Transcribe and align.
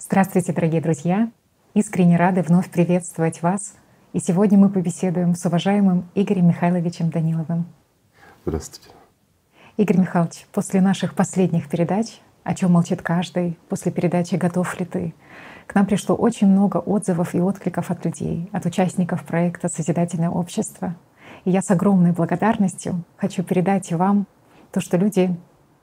Здравствуйте, 0.00 0.52
дорогие 0.52 0.80
друзья! 0.80 1.28
Искренне 1.74 2.16
рады 2.16 2.42
вновь 2.42 2.70
приветствовать 2.70 3.42
вас. 3.42 3.74
И 4.12 4.20
сегодня 4.20 4.56
мы 4.56 4.68
побеседуем 4.68 5.34
с 5.34 5.44
уважаемым 5.44 6.08
Игорем 6.14 6.46
Михайловичем 6.46 7.10
Даниловым. 7.10 7.66
Здравствуйте. 8.46 8.94
Игорь 9.76 9.98
Михайлович, 9.98 10.46
после 10.52 10.80
наших 10.80 11.16
последних 11.16 11.68
передач 11.68 12.20
«О 12.44 12.54
чем 12.54 12.74
молчит 12.74 13.02
каждый», 13.02 13.58
после 13.68 13.90
передачи 13.90 14.36
«Готов 14.36 14.78
ли 14.78 14.86
ты?», 14.86 15.14
к 15.66 15.74
нам 15.74 15.84
пришло 15.84 16.14
очень 16.14 16.46
много 16.46 16.76
отзывов 16.76 17.34
и 17.34 17.40
откликов 17.40 17.90
от 17.90 18.04
людей, 18.04 18.48
от 18.52 18.66
участников 18.66 19.24
проекта 19.24 19.68
«Созидательное 19.68 20.30
общество». 20.30 20.94
И 21.44 21.50
я 21.50 21.60
с 21.60 21.72
огромной 21.72 22.12
благодарностью 22.12 23.02
хочу 23.16 23.42
передать 23.42 23.92
вам 23.92 24.28
то, 24.70 24.80
что 24.80 24.96
люди 24.96 25.36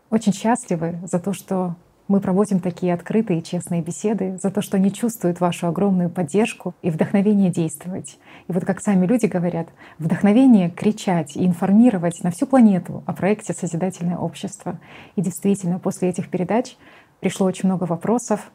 очень 0.09 0.32
счастливы 0.32 1.02
за 1.04 1.20
то, 1.20 1.34
что 1.34 1.75
мы 2.07 2.19
проводим 2.19 2.59
такие 2.59 2.93
открытые 2.93 3.39
и 3.39 3.43
честные 3.43 3.81
беседы 3.81 4.38
за 4.41 4.51
то, 4.51 4.61
что 4.61 4.77
они 4.77 4.91
чувствуют 4.91 5.39
вашу 5.39 5.67
огромную 5.67 6.09
поддержку 6.09 6.75
и 6.81 6.89
вдохновение 6.89 7.49
действовать. 7.49 8.20
И 8.47 8.52
вот 8.52 8.63
как 8.63 8.81
сами 8.81 9.05
люди 9.05 9.25
говорят, 9.25 9.70
вдохновение 9.97 10.70
кричать 10.70 11.35
и 11.35 11.45
информировать 11.45 12.23
на 12.23 12.31
всю 12.31 12.45
планету 12.45 13.03
о 13.05 13.13
проекте 13.13 13.53
«Созидательное 13.53 14.17
общество». 14.17 14.80
И 15.16 15.21
действительно, 15.21 15.80
после 15.80 16.09
этих 16.09 16.30
передач 16.30 16.77
пришло 17.21 17.47
очень 17.47 17.67
много 17.67 17.85
вопросов, 17.85 18.52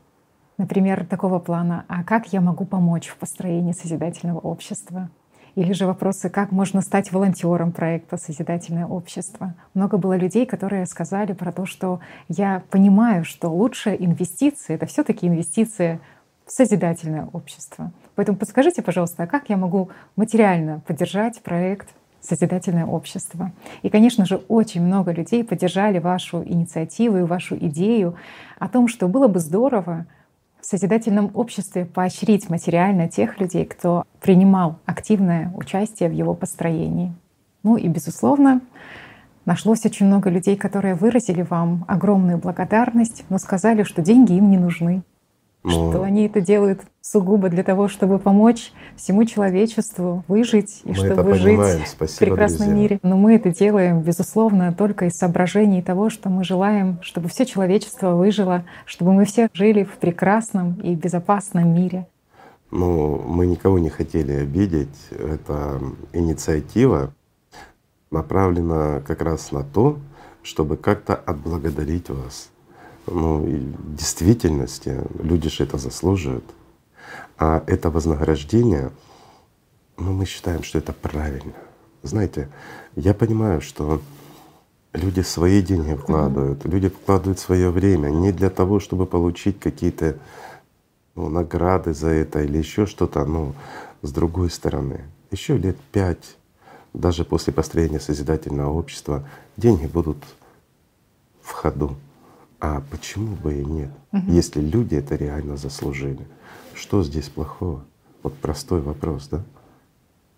например, 0.56 1.04
такого 1.06 1.40
плана, 1.40 1.84
а 1.88 2.04
как 2.04 2.32
я 2.32 2.40
могу 2.40 2.64
помочь 2.64 3.08
в 3.08 3.16
построении 3.16 3.72
созидательного 3.72 4.38
общества? 4.38 5.10
Или 5.60 5.74
же 5.74 5.86
вопросы, 5.86 6.30
как 6.30 6.52
можно 6.52 6.80
стать 6.80 7.12
волонтером 7.12 7.72
проекта 7.72 8.16
«Созидательное 8.16 8.86
общество». 8.86 9.52
Много 9.74 9.98
было 9.98 10.16
людей, 10.16 10.46
которые 10.46 10.86
сказали 10.86 11.34
про 11.34 11.52
то, 11.52 11.66
что 11.66 12.00
я 12.28 12.62
понимаю, 12.70 13.26
что 13.26 13.50
лучшая 13.50 13.94
инвестиция— 13.96 14.76
это 14.76 14.86
все 14.86 15.04
таки 15.04 15.28
инвестиция 15.28 16.00
в 16.46 16.50
созидательное 16.50 17.28
общество. 17.34 17.92
Поэтому 18.14 18.38
подскажите, 18.38 18.80
пожалуйста, 18.80 19.24
а 19.24 19.26
как 19.26 19.50
я 19.50 19.58
могу 19.58 19.90
материально 20.16 20.80
поддержать 20.86 21.42
проект 21.42 21.90
созидательное 22.22 22.86
общество. 22.86 23.52
И, 23.82 23.90
конечно 23.90 24.24
же, 24.24 24.36
очень 24.48 24.82
много 24.82 25.12
людей 25.12 25.44
поддержали 25.44 25.98
вашу 25.98 26.42
инициативу 26.42 27.18
и 27.18 27.22
вашу 27.22 27.54
идею 27.56 28.16
о 28.58 28.66
том, 28.66 28.88
что 28.88 29.08
было 29.08 29.28
бы 29.28 29.40
здорово 29.40 30.06
в 30.60 30.66
созидательном 30.66 31.30
обществе 31.34 31.84
поощрить 31.84 32.50
материально 32.50 33.08
тех 33.08 33.40
людей, 33.40 33.64
кто 33.64 34.04
принимал 34.20 34.78
активное 34.84 35.52
участие 35.56 36.08
в 36.08 36.12
его 36.12 36.34
построении. 36.34 37.14
Ну 37.62 37.76
и, 37.76 37.88
безусловно, 37.88 38.60
нашлось 39.44 39.84
очень 39.84 40.06
много 40.06 40.30
людей, 40.30 40.56
которые 40.56 40.94
выразили 40.94 41.42
вам 41.42 41.84
огромную 41.88 42.38
благодарность, 42.38 43.24
но 43.28 43.38
сказали, 43.38 43.82
что 43.82 44.02
деньги 44.02 44.32
им 44.32 44.50
не 44.50 44.58
нужны. 44.58 45.02
Но... 45.62 45.70
Что 45.70 45.98
ну, 45.98 46.02
они 46.02 46.26
это 46.26 46.40
делают 46.40 46.80
сугубо 47.02 47.50
для 47.50 47.62
того, 47.62 47.88
чтобы 47.88 48.18
помочь 48.18 48.72
всему 48.96 49.24
человечеству 49.24 50.24
выжить 50.26 50.80
и 50.84 50.88
мы 50.88 50.94
чтобы 50.94 51.34
жить 51.34 51.60
Спасибо, 51.86 52.06
в 52.06 52.18
прекрасном 52.18 52.68
друзья. 52.68 52.82
мире. 52.82 53.00
Но 53.02 53.16
мы 53.18 53.34
это 53.34 53.50
делаем, 53.50 54.00
безусловно, 54.00 54.72
только 54.72 55.06
из 55.06 55.16
соображений 55.16 55.82
того, 55.82 56.08
что 56.08 56.30
мы 56.30 56.44
желаем, 56.44 56.98
чтобы 57.02 57.28
все 57.28 57.44
человечество 57.44 58.14
выжило, 58.14 58.64
чтобы 58.86 59.12
мы 59.12 59.26
все 59.26 59.48
жили 59.52 59.84
в 59.84 59.98
прекрасном 59.98 60.80
и 60.82 60.94
безопасном 60.94 61.74
мире. 61.74 62.06
Ну, 62.70 63.20
мы 63.26 63.46
никого 63.46 63.78
не 63.78 63.90
хотели 63.90 64.32
обидеть. 64.32 64.96
Эта 65.10 65.80
инициатива 66.12 67.12
направлена 68.10 69.00
как 69.06 69.20
раз 69.22 69.52
на 69.52 69.62
то, 69.62 69.98
чтобы 70.42 70.76
как-то 70.76 71.14
отблагодарить 71.14 72.08
вас 72.08 72.50
ну, 73.06 73.38
в 73.38 73.96
действительности 73.96 75.02
люди 75.22 75.48
же 75.48 75.64
это 75.64 75.78
заслуживают. 75.78 76.44
А 77.38 77.64
это 77.66 77.90
вознаграждение, 77.90 78.90
ну, 79.96 80.12
мы 80.12 80.26
считаем, 80.26 80.62
что 80.62 80.78
это 80.78 80.92
правильно. 80.92 81.54
Знаете, 82.02 82.48
я 82.96 83.14
понимаю, 83.14 83.60
что 83.60 84.00
люди 84.92 85.20
свои 85.20 85.62
деньги 85.62 85.94
вкладывают, 85.94 86.64
люди 86.64 86.88
вкладывают 86.88 87.38
свое 87.38 87.70
время 87.70 88.08
не 88.08 88.32
для 88.32 88.50
того, 88.50 88.80
чтобы 88.80 89.06
получить 89.06 89.58
какие-то 89.60 90.16
ну, 91.14 91.28
награды 91.28 91.94
за 91.94 92.08
это 92.08 92.42
или 92.42 92.58
еще 92.58 92.86
что-то, 92.86 93.24
но 93.24 93.54
с 94.02 94.12
другой 94.12 94.50
стороны, 94.50 95.04
еще 95.30 95.56
лет 95.56 95.76
пять, 95.92 96.36
даже 96.92 97.24
после 97.24 97.52
построения 97.52 98.00
созидательного 98.00 98.72
общества, 98.72 99.28
деньги 99.56 99.86
будут 99.86 100.18
в 101.42 101.52
ходу. 101.52 101.96
А 102.60 102.82
почему 102.90 103.36
бы 103.36 103.54
и 103.54 103.64
нет, 103.64 103.90
угу. 104.12 104.30
если 104.30 104.60
люди 104.60 104.94
это 104.94 105.16
реально 105.16 105.56
заслужили? 105.56 106.26
Что 106.74 107.02
здесь 107.02 107.30
плохого? 107.30 107.84
Вот 108.22 108.36
простой 108.36 108.82
вопрос, 108.82 109.28
да? 109.28 109.42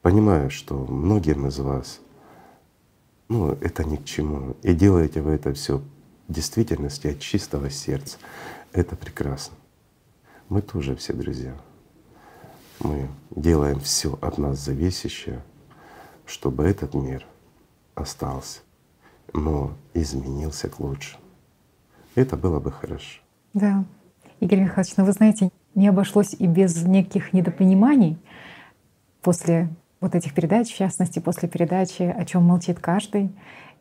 Понимаю, 0.03 0.49
что 0.51 0.77
многим 0.79 1.49
из 1.49 1.59
вас, 1.59 2.01
ну, 3.29 3.53
это 3.61 3.85
ни 3.85 3.97
к 3.97 4.05
чему. 4.05 4.57
И 4.63 4.73
делаете 4.73 5.21
вы 5.21 5.33
это 5.33 5.53
все 5.53 5.79
в 6.29 6.33
действительности 6.33 7.09
от 7.09 7.19
чистого 7.19 7.71
сердца. 7.71 8.19
Это 8.73 8.95
прекрасно. 8.95 9.57
Мы 10.49 10.63
тоже 10.63 10.95
все 10.95 11.13
друзья. 11.13 11.57
Мы 12.79 13.09
делаем 13.31 13.81
все 13.81 14.19
от 14.21 14.39
нас 14.39 14.59
зависящее, 14.59 15.43
чтобы 16.27 16.65
этот 16.65 16.95
мир 16.95 17.27
остался, 17.95 18.61
но 19.33 19.73
изменился 19.95 20.69
к 20.69 20.79
лучшему. 20.79 21.22
Это 22.15 22.37
было 22.37 22.61
бы 22.61 22.71
хорошо. 22.71 23.21
Да. 23.55 23.85
Игорь 24.41 24.61
Михайлович, 24.61 24.97
ну 24.97 25.05
вы 25.05 25.13
знаете, 25.13 25.51
не 25.75 25.89
обошлось 25.89 26.35
и 26.39 26.47
без 26.47 26.85
неких 26.85 27.33
недопониманий 27.33 28.19
после 29.23 29.69
вот 30.01 30.15
этих 30.15 30.35
передач, 30.35 30.73
в 30.73 30.77
частности, 30.77 31.21
после 31.21 31.49
передачи 31.49 32.03
«О 32.03 32.25
чем 32.25 32.43
молчит 32.43 32.81
каждый». 32.81 33.31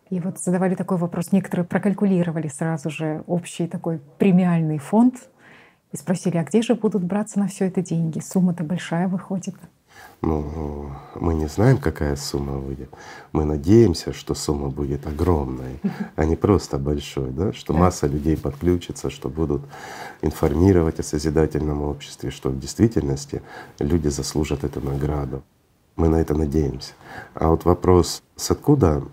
И 0.10 0.20
вот 0.20 0.40
задавали 0.40 0.76
такой 0.76 0.98
вопрос. 0.98 1.32
Некоторые 1.32 1.66
прокалькулировали 1.66 2.48
сразу 2.48 2.90
же 2.90 3.24
общий 3.28 3.68
такой 3.68 4.00
премиальный 4.18 4.78
фонд 4.78 5.30
и 5.92 5.98
спросили, 5.98 6.38
а 6.38 6.44
где 6.44 6.62
же 6.62 6.76
будут 6.76 7.04
браться 7.04 7.40
на 7.40 7.48
все 7.48 7.68
это 7.68 7.82
деньги? 7.82 8.20
Сумма-то 8.20 8.64
большая 8.64 9.08
выходит. 9.08 9.56
Ну, 10.22 10.92
мы 11.16 11.34
не 11.34 11.48
знаем, 11.48 11.80
какая 11.80 12.16
сумма 12.16 12.54
выйдет. 12.54 12.94
Мы 13.32 13.44
надеемся, 13.44 14.14
что 14.14 14.36
сумма 14.36 14.70
будет 14.70 15.08
огромной, 15.08 15.80
а 16.16 16.26
не 16.26 16.36
просто 16.36 16.78
большой, 16.78 17.32
да? 17.32 17.54
что 17.54 17.74
масса 17.74 18.06
людей 18.06 18.38
подключится, 18.38 19.10
что 19.10 19.30
будут 19.30 19.64
информировать 20.22 21.00
о 21.00 21.04
созидательном 21.04 21.82
обществе, 21.82 22.30
что 22.30 22.50
в 22.50 22.60
действительности 22.60 23.42
люди 23.80 24.10
заслужат 24.10 24.64
эту 24.64 24.80
награду. 24.80 25.42
Мы 25.96 26.08
на 26.08 26.18
это 26.18 26.36
надеемся. 26.36 26.94
А 27.34 27.50
вот 27.50 27.66
вопрос, 27.66 28.22
с 28.36 28.52
откуда 28.52 29.04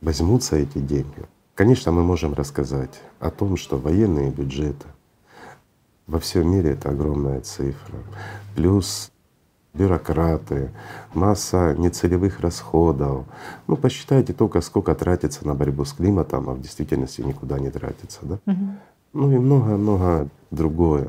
возьмутся 0.00 0.56
эти 0.56 0.78
деньги? 0.78 1.26
Конечно, 1.56 1.90
мы 1.90 2.04
можем 2.04 2.32
рассказать 2.32 3.00
о 3.18 3.30
том, 3.30 3.56
что 3.56 3.76
военные 3.76 4.30
бюджеты 4.30 4.86
во 6.06 6.20
всем 6.20 6.48
мире 6.48 6.72
это 6.72 6.90
огромная 6.90 7.40
цифра. 7.40 7.98
Плюс 8.54 9.10
бюрократы, 9.74 10.70
масса 11.12 11.74
нецелевых 11.76 12.40
расходов. 12.40 13.26
Ну, 13.66 13.76
посчитайте 13.76 14.32
только, 14.32 14.60
сколько 14.60 14.94
тратится 14.94 15.46
на 15.46 15.54
борьбу 15.54 15.84
с 15.84 15.92
климатом, 15.92 16.48
а 16.48 16.54
в 16.54 16.60
действительности 16.60 17.20
никуда 17.20 17.58
не 17.58 17.70
тратится, 17.70 18.20
да? 18.22 18.38
Угу. 18.46 18.66
Ну 19.14 19.32
и 19.32 19.38
много-много 19.38 20.28
другое. 20.50 21.08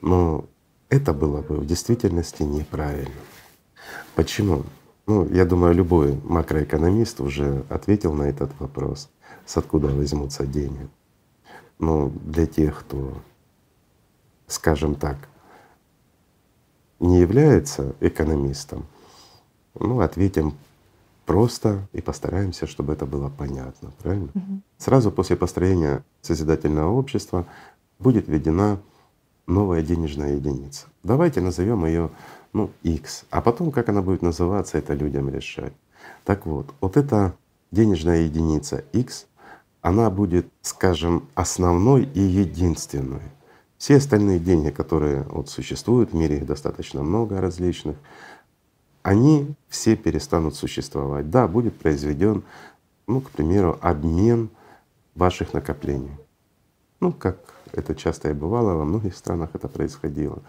Но 0.00 0.46
это 0.88 1.12
было 1.12 1.42
бы 1.42 1.56
в 1.56 1.66
действительности 1.66 2.42
неправильно. 2.42 3.10
Почему? 4.14 4.64
Ну, 5.06 5.26
я 5.30 5.44
думаю, 5.44 5.74
любой 5.74 6.18
макроэкономист 6.24 7.20
уже 7.20 7.64
ответил 7.68 8.12
на 8.12 8.24
этот 8.24 8.50
вопрос, 8.58 9.08
с 9.46 9.56
откуда 9.56 9.88
возьмутся 9.88 10.46
деньги. 10.46 10.88
Но 11.78 12.10
для 12.24 12.46
тех, 12.46 12.80
кто, 12.80 13.14
скажем 14.46 14.94
так, 14.94 15.16
не 17.00 17.20
является 17.20 17.94
экономистом, 18.00 18.86
ну, 19.74 20.00
ответим 20.00 20.54
просто 21.26 21.86
и 21.92 22.00
постараемся, 22.00 22.66
чтобы 22.66 22.94
это 22.94 23.06
было 23.06 23.28
понятно, 23.28 23.92
правильно? 24.02 24.30
Угу. 24.34 24.60
Сразу 24.78 25.12
после 25.12 25.36
построения 25.36 26.04
созидательного 26.22 26.90
общества 26.92 27.46
будет 27.98 28.28
введена 28.28 28.80
новая 29.46 29.82
денежная 29.82 30.36
единица. 30.36 30.86
Давайте 31.02 31.40
назовем 31.40 31.84
ее 31.84 32.10
ну, 32.52 32.70
X, 32.82 33.24
а 33.30 33.40
потом, 33.40 33.70
как 33.70 33.88
она 33.88 34.02
будет 34.02 34.22
называться, 34.22 34.78
это 34.78 34.94
людям 34.94 35.28
решать. 35.28 35.72
Так 36.24 36.46
вот, 36.46 36.72
вот 36.80 36.96
эта 36.96 37.34
денежная 37.70 38.22
единица 38.22 38.84
X, 38.92 39.26
она 39.80 40.10
будет, 40.10 40.46
скажем, 40.62 41.28
основной 41.34 42.04
и 42.04 42.20
единственной. 42.20 43.22
Все 43.78 43.96
остальные 43.96 44.40
деньги, 44.40 44.70
которые 44.70 45.22
вот 45.22 45.48
существуют 45.48 46.10
в 46.10 46.14
мире, 46.14 46.38
их 46.38 46.46
достаточно 46.46 47.02
много 47.02 47.40
различных, 47.40 47.96
они 49.02 49.54
все 49.68 49.96
перестанут 49.96 50.56
существовать. 50.56 51.30
Да, 51.30 51.46
будет 51.46 51.78
произведен, 51.78 52.42
ну, 53.06 53.20
к 53.20 53.30
примеру, 53.30 53.78
обмен 53.80 54.50
ваших 55.14 55.54
накоплений. 55.54 56.10
Ну, 57.00 57.12
как 57.12 57.38
Это 57.72 57.94
часто 57.94 58.30
и 58.30 58.32
бывало, 58.32 58.74
во 58.74 58.84
многих 58.84 59.14
странах 59.14 59.50
это 59.52 59.68
происходило, 59.68 60.42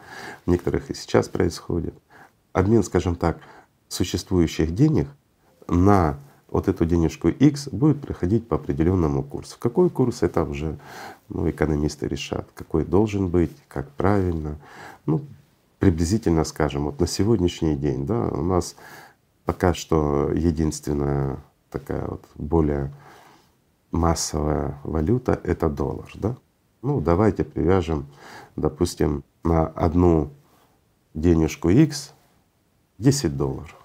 в 0.45 0.49
некоторых 0.49 0.89
и 0.89 0.93
сейчас 0.93 1.27
происходит. 1.27 1.93
Обмен, 2.53 2.83
скажем 2.83 3.15
так, 3.15 3.39
существующих 3.89 4.73
денег 4.73 5.07
на 5.67 6.17
вот 6.51 6.67
эту 6.67 6.85
денежку 6.85 7.29
X 7.29 7.69
будет 7.69 8.01
проходить 8.01 8.47
по 8.47 8.55
определенному 8.55 9.23
курсу. 9.23 9.55
Какой 9.59 9.89
курс 9.89 10.23
это 10.23 10.43
уже 10.43 10.77
ну, 11.29 11.49
экономисты 11.49 12.07
решат, 12.07 12.47
какой 12.53 12.85
должен 12.85 13.27
быть, 13.29 13.51
как 13.67 13.89
правильно. 13.91 14.57
Ну, 15.05 15.21
приблизительно 15.79 16.43
скажем, 16.43 16.85
вот 16.85 16.99
на 16.99 17.07
сегодняшний 17.07 17.75
день, 17.75 18.05
да, 18.05 18.27
у 18.27 18.43
нас 18.43 18.75
пока 19.45 19.73
что 19.73 20.31
единственная 20.33 21.37
такая 21.69 22.05
вот 22.07 22.23
более 22.35 22.91
массовая 23.91 24.79
валюта— 24.83 25.39
это 25.43 25.69
доллар, 25.69 26.11
да? 26.15 26.35
Ну, 26.81 27.01
давайте 27.01 27.43
привяжем, 27.43 28.05
допустим, 28.55 29.23
на 29.43 29.67
одну 29.67 30.31
денежку 31.13 31.69
X 31.69 32.13
10 32.97 33.35
долларов. 33.35 33.78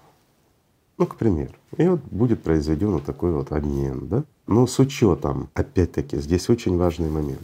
Ну, 0.97 1.05
к 1.05 1.15
примеру. 1.17 1.53
И 1.77 1.87
вот 1.87 2.01
будет 2.01 2.41
произведен 2.41 2.91
вот 2.91 3.03
такой 3.03 3.31
вот 3.31 3.51
обмен, 3.51 4.07
да? 4.07 4.23
Но 4.47 4.65
с 4.65 4.79
учетом, 4.79 5.49
опять-таки, 5.53 6.17
здесь 6.17 6.49
очень 6.49 6.77
важный 6.77 7.09
момент, 7.09 7.41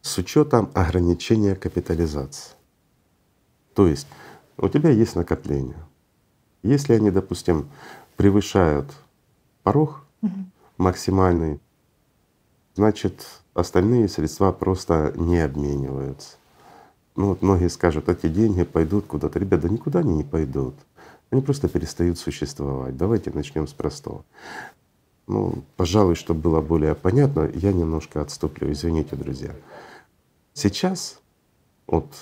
с 0.00 0.16
учетом 0.18 0.70
ограничения 0.74 1.56
капитализации. 1.56 2.54
То 3.74 3.86
есть 3.86 4.06
у 4.56 4.68
тебя 4.68 4.90
есть 4.90 5.16
накопления. 5.16 5.76
Если 6.62 6.94
они, 6.94 7.10
допустим, 7.10 7.68
превышают 8.16 8.90
порог 9.62 10.04
угу. 10.22 10.32
максимальный, 10.78 11.60
значит 12.74 13.26
остальные 13.52 14.08
средства 14.08 14.52
просто 14.52 15.12
не 15.16 15.38
обмениваются. 15.38 16.36
Ну 17.16 17.28
вот 17.28 17.42
многие 17.42 17.68
скажут, 17.68 18.08
эти 18.08 18.28
деньги 18.28 18.64
пойдут 18.64 19.06
куда-то. 19.06 19.38
Ребята, 19.38 19.64
да 19.64 19.68
никуда 19.68 19.98
они 20.00 20.14
не 20.14 20.24
пойдут. 20.24 20.74
Они 21.30 21.40
просто 21.42 21.68
перестают 21.68 22.18
существовать. 22.18 22.96
Давайте 22.96 23.30
начнем 23.30 23.66
с 23.66 23.72
простого. 23.72 24.24
Ну, 25.26 25.64
пожалуй, 25.76 26.14
чтобы 26.16 26.40
было 26.40 26.60
более 26.60 26.94
понятно, 26.94 27.50
я 27.54 27.72
немножко 27.72 28.20
отступлю, 28.20 28.70
извините, 28.70 29.16
друзья. 29.16 29.54
Сейчас 30.52 31.20
вот 31.86 32.12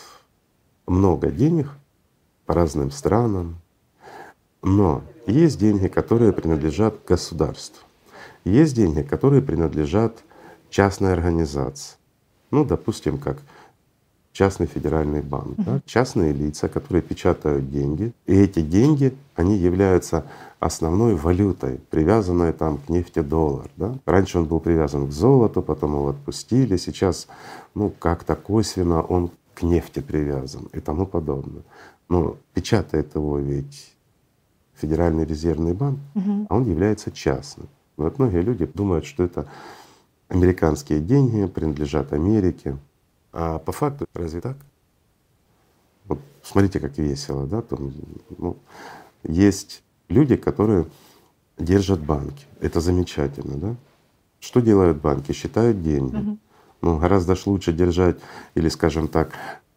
много 0.87 1.31
денег 1.31 1.69
по 2.47 2.55
разным 2.55 2.91
странам, 2.91 3.57
но 4.63 5.03
есть 5.27 5.59
деньги, 5.59 5.89
которые 5.89 6.33
принадлежат 6.33 7.05
государству, 7.05 7.85
есть 8.45 8.75
деньги, 8.75 9.03
которые 9.03 9.43
принадлежат 9.43 10.23
частной 10.71 11.13
организации. 11.13 11.97
Ну, 12.51 12.65
допустим, 12.65 13.19
как 13.19 13.39
частный 14.33 14.67
федеральный 14.67 15.21
банк, 15.21 15.55
да, 15.59 15.81
частные 15.85 16.33
лица, 16.33 16.69
которые 16.69 17.03
печатают 17.03 17.71
деньги, 17.71 18.13
и 18.27 18.35
эти 18.35 18.61
деньги, 18.61 19.15
они 19.35 19.57
являются 19.57 20.25
основной 20.59 21.15
валютой, 21.15 21.81
привязанной 21.91 22.53
там 22.53 22.79
к 22.79 22.89
нефти 22.89 23.21
доллар. 23.21 23.71
Да. 23.77 23.95
Раньше 24.07 24.39
он 24.39 24.47
был 24.47 24.61
привязан 24.61 25.09
к 25.09 25.13
золоту, 25.13 25.63
потом 25.63 25.93
его 25.93 26.09
отпустили, 26.09 26.77
сейчас 26.77 27.29
ну 27.75 27.91
как-то 27.99 28.35
косвенно 28.37 29.03
он 29.03 29.31
к 29.55 29.63
нефти 29.63 30.01
привязан 30.01 30.69
и 30.73 30.81
тому 30.81 31.07
подобное. 31.07 31.63
Но 32.09 32.37
печатает 32.55 33.15
его 33.15 33.39
ведь 33.39 33.93
Федеральный 34.75 35.25
резервный 35.25 35.75
банк, 35.75 35.99
угу. 36.15 36.47
а 36.49 36.57
он 36.57 36.65
является 36.65 37.11
частным. 37.11 37.69
Вот 37.97 38.19
многие 38.19 38.41
люди 38.41 38.67
думают, 38.67 39.05
что 39.05 39.23
это 39.23 39.47
американские 40.29 41.01
деньги 41.01 41.47
принадлежат 41.47 42.13
Америке. 42.13 42.77
А 43.33 43.59
по 43.59 43.73
факту 43.73 44.07
разве 44.15 44.41
так? 44.41 44.57
Вот 46.07 46.21
смотрите, 46.43 46.81
как 46.81 46.99
весело, 46.99 47.47
да? 47.47 47.63
Там, 47.63 47.93
ну, 48.39 48.57
есть 49.23 49.83
люди, 50.09 50.37
которые 50.37 50.87
держат 51.59 52.01
банки. 52.01 52.47
Это 52.61 52.81
замечательно, 52.81 53.57
да? 53.57 53.77
Что 54.41 54.61
делают 54.61 55.01
банки? 55.01 55.33
Считают 55.33 55.83
деньги. 55.83 56.17
Угу. 56.17 56.39
Ну, 56.83 56.99
гораздо 56.99 57.37
лучше 57.47 57.73
держать 57.73 58.19
или, 58.55 58.69
скажем 58.69 59.09
так, 59.09 59.33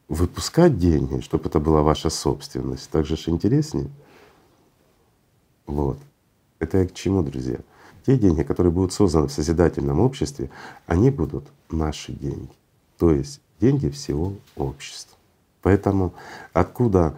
выпускать 0.09 0.77
деньги, 0.77 1.21
чтобы 1.21 1.47
это 1.49 1.59
была 1.59 1.81
ваша 1.81 2.09
собственность. 2.09 2.89
Так 2.89 3.05
же 3.05 3.15
ж 3.15 3.29
интереснее. 3.29 3.89
Вот. 5.67 5.97
Это 6.59 6.79
я 6.79 6.87
к 6.87 6.93
чему, 6.93 7.21
друзья? 7.23 7.59
Те 8.05 8.17
деньги, 8.17 8.43
которые 8.43 8.71
будут 8.71 8.93
созданы 8.93 9.27
в 9.27 9.31
созидательном 9.31 9.99
обществе, 9.99 10.49
они 10.87 11.09
будут 11.09 11.45
наши 11.69 12.11
деньги. 12.11 12.53
То 12.97 13.11
есть 13.11 13.41
деньги 13.59 13.89
всего 13.89 14.33
общества. 14.55 15.17
Поэтому 15.61 16.13
откуда 16.53 17.15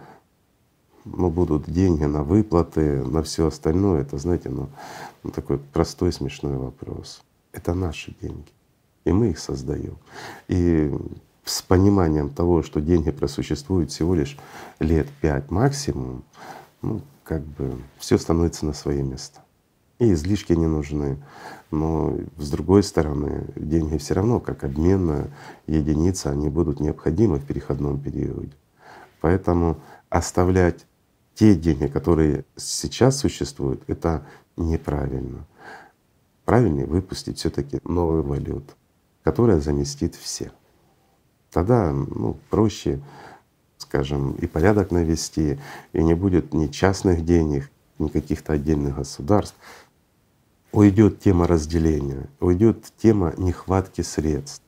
ну, 1.04 1.30
будут 1.30 1.70
деньги 1.70 2.04
на 2.04 2.22
выплаты, 2.22 3.04
на 3.04 3.22
все 3.22 3.46
остальное, 3.46 4.02
это, 4.02 4.18
знаете, 4.18 4.48
ну, 4.48 4.68
ну 5.22 5.30
такой 5.30 5.58
простой 5.58 6.12
смешной 6.12 6.56
вопрос. 6.56 7.22
Это 7.52 7.74
наши 7.74 8.14
деньги, 8.20 8.50
и 9.04 9.12
мы 9.12 9.30
их 9.30 9.38
создаем. 9.38 9.96
И 10.48 10.92
с 11.44 11.62
пониманием 11.62 12.30
того, 12.30 12.62
что 12.62 12.80
деньги 12.80 13.10
просуществуют 13.10 13.90
всего 13.90 14.14
лишь 14.14 14.38
лет 14.80 15.08
пять 15.20 15.50
максимум, 15.50 16.24
ну, 16.82 17.00
как 17.24 17.42
бы 17.42 17.78
все 17.98 18.18
становится 18.18 18.66
на 18.66 18.72
свои 18.72 19.02
места. 19.02 19.42
И 19.98 20.12
излишки 20.12 20.52
не 20.52 20.66
нужны. 20.66 21.18
Но 21.70 22.16
с 22.36 22.50
другой 22.50 22.82
стороны, 22.82 23.46
деньги 23.56 23.98
все 23.98 24.14
равно 24.14 24.40
как 24.40 24.64
обменная 24.64 25.30
единица, 25.66 26.30
они 26.30 26.48
будут 26.48 26.80
необходимы 26.80 27.38
в 27.38 27.44
переходном 27.44 28.00
периоде. 28.00 28.52
Поэтому 29.20 29.78
оставлять 30.08 30.86
те 31.34 31.54
деньги, 31.54 31.86
которые 31.86 32.44
сейчас 32.56 33.18
существуют, 33.18 33.82
это 33.86 34.26
неправильно. 34.56 35.46
Правильнее 36.44 36.86
выпустить 36.86 37.38
все 37.38 37.50
таки 37.50 37.78
новую 37.84 38.22
валюту, 38.22 38.74
которая 39.22 39.60
заместит 39.60 40.14
всех. 40.14 40.52
Тогда 41.50 41.92
ну, 41.92 42.36
проще, 42.50 43.00
скажем, 43.76 44.32
и 44.32 44.46
порядок 44.46 44.90
навести, 44.90 45.58
и 45.92 46.02
не 46.02 46.14
будет 46.14 46.52
ни 46.54 46.66
частных 46.66 47.24
денег, 47.24 47.70
ни 47.98 48.08
каких-то 48.08 48.54
отдельных 48.54 48.96
государств, 48.96 49.56
уйдет 50.72 51.20
тема 51.20 51.46
разделения, 51.46 52.28
уйдет 52.40 52.92
тема 52.96 53.34
нехватки 53.36 54.02
средств. 54.02 54.62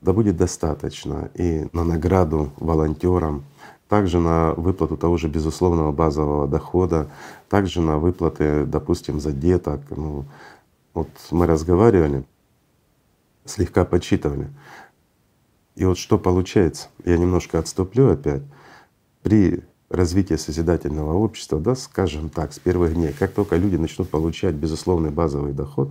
Да 0.00 0.12
будет 0.12 0.36
достаточно 0.36 1.30
и 1.34 1.66
на 1.72 1.84
награду 1.84 2.52
волонтерам, 2.58 3.44
также 3.88 4.18
на 4.18 4.52
выплату 4.54 4.96
того 4.96 5.16
же 5.16 5.28
безусловного 5.28 5.92
базового 5.92 6.46
дохода, 6.46 7.10
также 7.48 7.80
на 7.80 7.98
выплаты, 7.98 8.64
допустим, 8.66 9.20
за 9.20 9.32
деток. 9.32 9.80
Ну, 9.90 10.24
вот 10.92 11.08
мы 11.30 11.46
разговаривали, 11.46 12.24
слегка 13.44 13.84
подсчитывали. 13.84 14.48
И 15.74 15.84
вот 15.84 15.98
что 15.98 16.18
получается, 16.18 16.88
я 17.04 17.16
немножко 17.16 17.58
отступлю 17.58 18.10
опять, 18.10 18.42
при 19.22 19.64
развития 19.88 20.38
созидательного 20.38 21.14
общества, 21.14 21.60
да, 21.60 21.74
скажем 21.74 22.28
так, 22.28 22.52
с 22.52 22.58
первых 22.58 22.94
дней. 22.94 23.12
Как 23.12 23.32
только 23.32 23.56
люди 23.56 23.76
начнут 23.76 24.08
получать 24.10 24.54
безусловный 24.54 25.10
базовый 25.10 25.52
доход, 25.52 25.90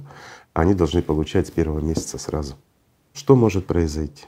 они 0.54 0.74
должны 0.74 1.02
получать 1.02 1.48
с 1.48 1.52
первого 1.52 1.80
месяца 1.80 2.18
сразу. 2.18 2.56
Что 3.14 3.36
может 3.36 3.66
произойти? 3.66 4.26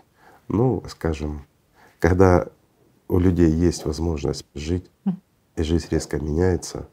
Ну, 0.47 0.83
скажем, 0.87 1.45
когда 1.99 2.47
у 3.07 3.19
людей 3.19 3.51
есть 3.51 3.85
возможность 3.85 4.45
жить, 4.53 4.89
и 5.55 5.63
жизнь 5.63 5.87
резко 5.89 6.19
меняется, 6.19 6.87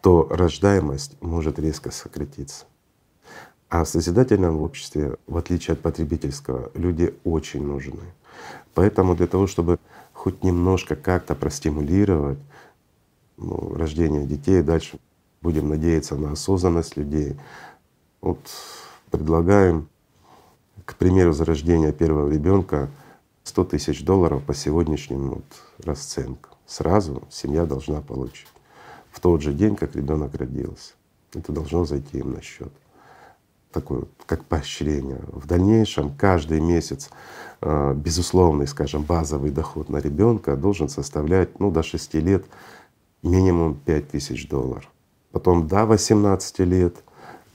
то 0.00 0.26
рождаемость 0.30 1.16
может 1.20 1.58
резко 1.58 1.90
сократиться. 1.90 2.66
А 3.68 3.84
в 3.84 3.88
созидательном 3.88 4.60
обществе, 4.60 5.16
в 5.26 5.36
отличие 5.36 5.74
от 5.74 5.80
потребительского, 5.80 6.72
люди 6.74 7.14
очень 7.24 7.64
нужны. 7.64 8.12
Поэтому 8.74 9.14
для 9.14 9.26
того, 9.26 9.46
чтобы 9.46 9.78
хоть 10.20 10.44
немножко 10.44 10.96
как-то 10.96 11.34
простимулировать 11.34 12.38
ну, 13.38 13.74
рождение 13.74 14.26
детей. 14.26 14.60
Дальше 14.60 14.98
будем 15.40 15.70
надеяться 15.70 16.14
на 16.14 16.32
осознанность 16.32 16.98
людей. 16.98 17.40
Вот 18.20 18.38
предлагаем, 19.10 19.88
к 20.84 20.94
примеру, 20.96 21.32
за 21.32 21.46
рождение 21.46 21.94
первого 21.94 22.30
ребенка 22.30 22.90
100 23.44 23.64
тысяч 23.64 24.04
долларов 24.04 24.44
по 24.44 24.52
сегодняшним 24.52 25.30
вот 25.30 25.44
расценкам. 25.82 26.52
Сразу 26.66 27.22
семья 27.30 27.64
должна 27.64 28.02
получить 28.02 28.46
в 29.10 29.20
тот 29.20 29.40
же 29.40 29.54
день, 29.54 29.74
как 29.74 29.96
ребенок 29.96 30.34
родился. 30.34 30.92
Это 31.32 31.50
должно 31.50 31.86
зайти 31.86 32.18
им 32.18 32.32
на 32.32 32.42
счет. 32.42 32.72
Такое 33.72 34.04
как 34.26 34.44
поощрение. 34.44 35.22
В 35.28 35.46
дальнейшем 35.46 36.14
каждый 36.14 36.60
месяц 36.60 37.08
безусловный, 37.62 38.66
скажем, 38.66 39.02
базовый 39.02 39.50
доход 39.50 39.88
на 39.88 39.98
ребенка 39.98 40.56
должен 40.56 40.88
составлять 40.88 41.60
ну, 41.60 41.70
до 41.70 41.82
6 41.82 42.14
лет 42.14 42.46
минимум 43.22 43.74
5 43.74 44.08
тысяч 44.08 44.48
долларов. 44.48 44.88
Потом 45.30 45.68
до 45.68 45.84
18 45.84 46.60
лет 46.60 46.96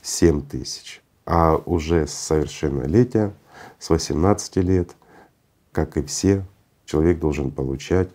7 0.02 0.42
тысяч. 0.42 1.02
А 1.24 1.56
уже 1.66 2.06
с 2.06 2.12
совершеннолетия, 2.12 3.32
с 3.78 3.90
18 3.90 4.56
лет 4.56 4.94
как 5.72 5.96
и 5.98 6.02
все, 6.02 6.42
человек 6.86 7.18
должен 7.18 7.50
получать 7.50 8.08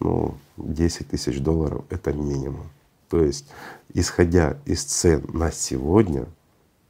ну, 0.00 0.34
10 0.56 1.08
тысяч 1.08 1.40
долларов— 1.40 1.84
это 1.90 2.12
минимум. 2.12 2.68
То 3.08 3.22
есть, 3.22 3.46
исходя 3.92 4.56
из 4.64 4.82
цен 4.82 5.24
на 5.32 5.52
сегодня, 5.52 6.26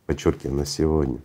подчеркиваю, 0.06 0.56
на 0.56 0.64
сегодня, 0.64 1.18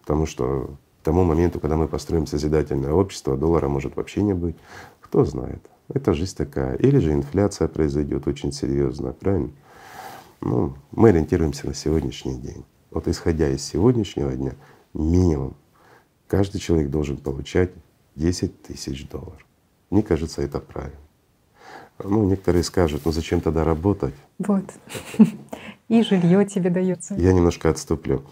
потому 0.00 0.24
что 0.24 0.70
тому 1.06 1.22
моменту, 1.22 1.60
когда 1.60 1.76
мы 1.76 1.86
построим 1.86 2.26
созидательное 2.26 2.92
общество, 2.92 3.36
доллара 3.36 3.68
может 3.68 3.94
вообще 3.94 4.22
не 4.22 4.34
быть. 4.34 4.56
Кто 5.00 5.24
знает? 5.24 5.64
Это 5.88 6.12
жизнь 6.14 6.36
такая. 6.36 6.74
Или 6.74 6.98
же 6.98 7.12
инфляция 7.12 7.68
произойдет 7.68 8.26
очень 8.26 8.50
серьезно, 8.50 9.12
правильно? 9.12 9.52
Ну, 10.40 10.74
мы 10.90 11.10
ориентируемся 11.10 11.68
на 11.68 11.74
сегодняшний 11.74 12.34
день. 12.34 12.64
Вот 12.90 13.06
исходя 13.06 13.48
из 13.48 13.62
сегодняшнего 13.62 14.32
дня, 14.32 14.54
минимум 14.94 15.54
каждый 16.26 16.58
человек 16.58 16.90
должен 16.90 17.18
получать 17.18 17.70
10 18.16 18.62
тысяч 18.62 19.08
долларов. 19.08 19.46
Мне 19.90 20.02
кажется, 20.02 20.42
это 20.42 20.58
правильно. 20.58 20.98
Ну, 22.02 22.24
некоторые 22.24 22.64
скажут, 22.64 23.02
ну 23.04 23.12
зачем 23.12 23.40
тогда 23.40 23.62
работать? 23.62 24.14
Вот. 24.38 24.64
И 25.88 26.02
жилье 26.02 26.44
тебе 26.46 26.68
дается. 26.68 27.14
Я 27.14 27.32
немножко 27.32 27.70
отступлю. 27.70 28.24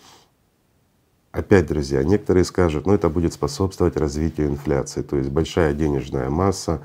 Опять, 1.34 1.66
друзья, 1.66 2.04
некоторые 2.04 2.44
скажут, 2.44 2.86
ну 2.86 2.94
это 2.94 3.08
будет 3.08 3.32
способствовать 3.32 3.96
развитию 3.96 4.46
инфляции, 4.46 5.02
то 5.02 5.16
есть 5.16 5.30
большая 5.30 5.74
денежная 5.74 6.30
масса, 6.30 6.80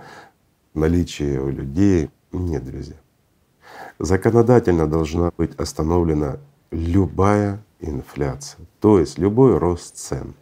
наличие 0.74 1.40
у 1.40 1.50
людей. 1.50 2.10
Нет, 2.32 2.66
друзья. 2.66 2.96
Законодательно 4.00 4.88
должна 4.88 5.32
быть 5.38 5.54
остановлена 5.60 6.40
любая 6.72 7.64
инфляция, 7.80 8.66
то 8.80 8.98
есть 8.98 9.20
любой 9.20 9.56
рост 9.60 9.98
цен. 9.98 10.34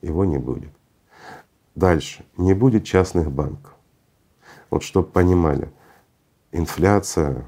Его 0.00 0.24
не 0.24 0.38
будет. 0.38 0.70
Дальше. 1.74 2.24
Не 2.36 2.54
будет 2.54 2.84
частных 2.84 3.32
банков. 3.32 3.74
Вот 4.70 4.84
чтобы 4.84 5.08
понимали, 5.08 5.72
инфляция, 6.52 7.44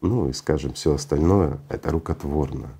ну 0.00 0.30
и 0.30 0.32
скажем, 0.32 0.72
все 0.72 0.94
остальное— 0.94 1.58
это 1.68 1.90
рукотворно, 1.90 2.70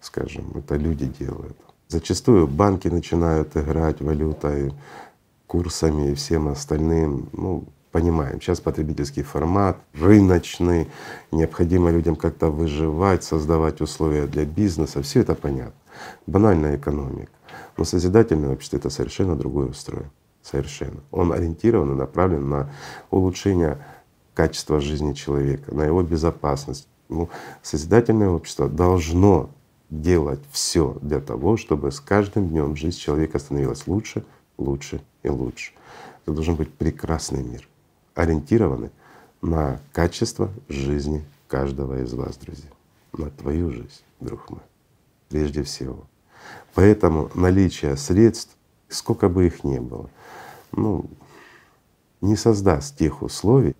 скажем, 0.00 0.52
это 0.54 0.76
люди 0.76 1.06
делают. 1.06 1.56
Зачастую 1.88 2.46
банки 2.46 2.88
начинают 2.88 3.56
играть 3.56 4.00
валютой, 4.00 4.72
курсами 5.46 6.12
и 6.12 6.14
всем 6.14 6.48
остальным. 6.48 7.28
Ну, 7.32 7.64
понимаем, 7.90 8.40
сейчас 8.40 8.60
потребительский 8.60 9.22
формат, 9.22 9.76
рыночный, 9.94 10.88
необходимо 11.32 11.90
людям 11.90 12.14
как-то 12.14 12.50
выживать, 12.50 13.24
создавать 13.24 13.80
условия 13.80 14.26
для 14.26 14.44
бизнеса, 14.44 15.02
все 15.02 15.20
это 15.20 15.34
понятно. 15.34 15.74
Банальная 16.26 16.76
экономика. 16.76 17.32
Но 17.76 17.84
созидательное 17.84 18.52
общество— 18.52 18.76
это 18.78 18.90
совершенно 18.90 19.34
другой 19.36 19.70
устрой. 19.70 20.04
Совершенно. 20.42 21.00
Он 21.10 21.32
ориентирован 21.32 21.92
и 21.92 21.96
направлен 21.96 22.48
на 22.48 22.70
улучшение 23.10 23.78
качества 24.34 24.80
жизни 24.80 25.12
человека, 25.12 25.74
на 25.74 25.82
его 25.82 26.02
безопасность. 26.02 26.86
Ну, 27.08 27.28
созидательное 27.62 28.28
общество 28.28 28.68
должно 28.68 29.50
делать 29.90 30.40
все 30.52 30.96
для 31.02 31.20
того, 31.20 31.56
чтобы 31.56 31.90
с 31.90 32.00
каждым 32.00 32.48
днем 32.48 32.76
жизнь 32.76 32.98
человека 32.98 33.38
становилась 33.38 33.86
лучше, 33.86 34.24
лучше 34.56 35.02
и 35.22 35.28
лучше. 35.28 35.72
Это 36.22 36.32
должен 36.32 36.54
быть 36.54 36.72
прекрасный 36.72 37.42
мир, 37.42 37.68
ориентированный 38.14 38.90
на 39.42 39.80
качество 39.92 40.50
жизни 40.68 41.24
каждого 41.48 42.02
из 42.02 42.12
вас, 42.14 42.36
друзья, 42.36 42.70
на 43.12 43.30
твою 43.30 43.70
жизнь, 43.70 44.02
друг 44.20 44.48
мой, 44.50 44.60
прежде 45.28 45.64
всего. 45.64 46.04
Поэтому 46.74 47.30
наличие 47.34 47.96
средств, 47.96 48.56
сколько 48.88 49.28
бы 49.28 49.46
их 49.46 49.64
ни 49.64 49.78
было, 49.78 50.08
ну, 50.72 51.06
не 52.20 52.36
создаст 52.36 52.96
тех 52.96 53.22
условий, 53.22 53.74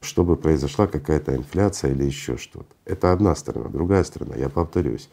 чтобы 0.00 0.36
произошла 0.36 0.86
какая-то 0.86 1.36
инфляция 1.36 1.92
или 1.92 2.04
еще 2.04 2.36
что-то. 2.36 2.74
Это 2.84 3.12
одна 3.12 3.34
сторона. 3.34 3.68
Другая 3.68 4.04
сторона, 4.04 4.34
я 4.36 4.48
повторюсь, 4.48 5.10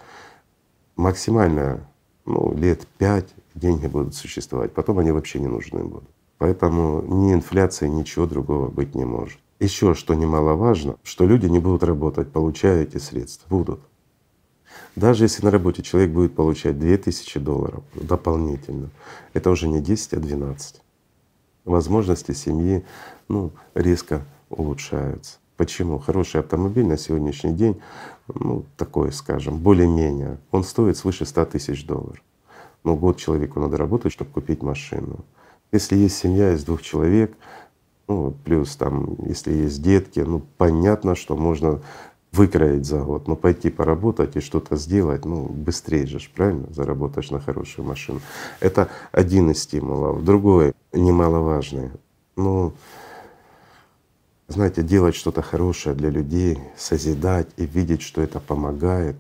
максимально 0.96 1.88
ну, 2.26 2.54
лет 2.56 2.88
пять 2.98 3.30
деньги 3.56 3.88
будут 3.88 4.16
существовать, 4.16 4.74
потом 4.74 5.00
они 5.00 5.12
вообще 5.12 5.40
не 5.40 5.48
нужны 5.48 5.84
будут. 5.84 6.10
Поэтому 6.38 7.02
ни 7.02 7.34
инфляции, 7.34 7.88
ничего 7.88 8.28
другого 8.28 8.70
быть 8.70 8.96
не 8.96 9.06
может. 9.06 9.40
Еще 9.60 9.96
что 9.96 10.14
немаловажно, 10.14 10.98
что 11.04 11.26
люди 11.26 11.48
не 11.48 11.60
будут 11.60 11.84
работать, 11.84 12.32
получая 12.32 12.84
эти 12.84 12.98
средства. 12.98 13.48
Будут. 13.50 13.80
Даже 14.96 15.26
если 15.26 15.44
на 15.44 15.52
работе 15.52 15.82
человек 15.82 16.12
будет 16.12 16.36
получать 16.36 16.78
2000 16.78 17.40
долларов 17.40 17.84
дополнительно, 17.96 18.90
это 19.34 19.50
уже 19.50 19.68
не 19.68 19.82
10, 19.82 20.14
а 20.14 20.20
12 20.20 20.82
возможности 21.66 22.32
семьи 22.32 22.86
ну, 23.28 23.52
резко 23.76 24.26
улучшаются. 24.50 25.38
Почему? 25.56 25.98
Хороший 25.98 26.42
автомобиль 26.42 26.86
на 26.86 26.98
сегодняшний 26.98 27.54
день, 27.54 27.82
ну 28.28 28.64
такой, 28.78 29.12
скажем, 29.12 29.58
более-менее, 29.58 30.38
он 30.52 30.64
стоит 30.64 30.98
свыше 30.98 31.26
100 31.26 31.46
тысяч 31.46 31.86
долларов. 31.86 32.22
Но 32.84 32.96
год 32.96 33.18
человеку 33.18 33.60
надо 33.60 33.78
работать, 33.78 34.12
чтобы 34.12 34.32
купить 34.32 34.62
машину. 34.62 35.26
Если 35.72 35.98
есть 35.98 36.18
семья 36.18 36.54
из 36.54 36.64
двух 36.64 36.82
человек, 36.82 37.36
ну 38.08 38.34
плюс 38.46 38.76
там, 38.76 39.18
если 39.26 39.52
есть 39.52 39.82
детки, 39.82 40.20
ну 40.20 40.42
понятно, 40.58 41.16
что 41.16 41.36
можно 41.36 41.82
выкроить 42.32 42.86
за 42.86 43.02
год, 43.02 43.28
но 43.28 43.36
пойти 43.36 43.70
поработать 43.70 44.36
и 44.36 44.42
что-то 44.42 44.76
сделать, 44.76 45.26
ну 45.26 45.48
быстрее 45.48 46.06
же, 46.06 46.20
правильно, 46.36 46.68
заработаешь 46.72 47.32
на 47.32 47.40
хорошую 47.40 47.86
машину. 47.86 48.22
Это 48.60 48.90
один 49.12 49.50
из 49.52 49.64
стимулов. 49.64 50.24
Другой 50.24 50.74
немаловажный. 50.94 51.92
Ну, 52.36 52.74
знаете, 54.48 54.82
делать 54.82 55.16
что-то 55.16 55.42
хорошее 55.42 55.96
для 55.96 56.10
людей, 56.10 56.60
созидать 56.78 57.48
и 57.58 57.66
видеть, 57.66 58.02
что 58.02 58.22
это 58.22 58.40
помогает, 58.40 59.16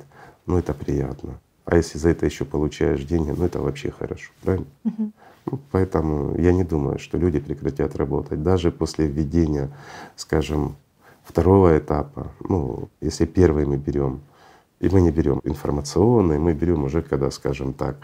ну 0.45 0.57
это 0.57 0.73
приятно. 0.73 1.39
А 1.65 1.75
если 1.75 1.97
за 1.97 2.09
это 2.09 2.25
еще 2.25 2.45
получаешь 2.45 3.03
деньги, 3.03 3.33
ну 3.37 3.43
это 3.43 3.59
вообще 3.59 3.91
хорошо, 3.91 4.31
правильно? 4.41 4.67
Угу. 4.85 5.11
Ну, 5.49 5.59
поэтому 5.71 6.37
я 6.37 6.53
не 6.53 6.63
думаю, 6.63 6.99
что 6.99 7.17
люди 7.17 7.39
прекратят 7.39 7.95
работать. 7.95 8.41
Даже 8.43 8.71
после 8.71 9.07
введения, 9.07 9.69
скажем, 10.15 10.75
второго 11.23 11.77
этапа, 11.77 12.31
ну, 12.47 12.89
если 13.01 13.25
первый 13.25 13.65
мы 13.65 13.77
берем, 13.77 14.21
и 14.79 14.89
мы 14.89 15.01
не 15.01 15.11
берем 15.11 15.41
информационный, 15.43 16.37
мы 16.37 16.53
берем 16.53 16.83
уже, 16.83 17.01
когда, 17.01 17.31
скажем 17.31 17.73
так, 17.73 17.97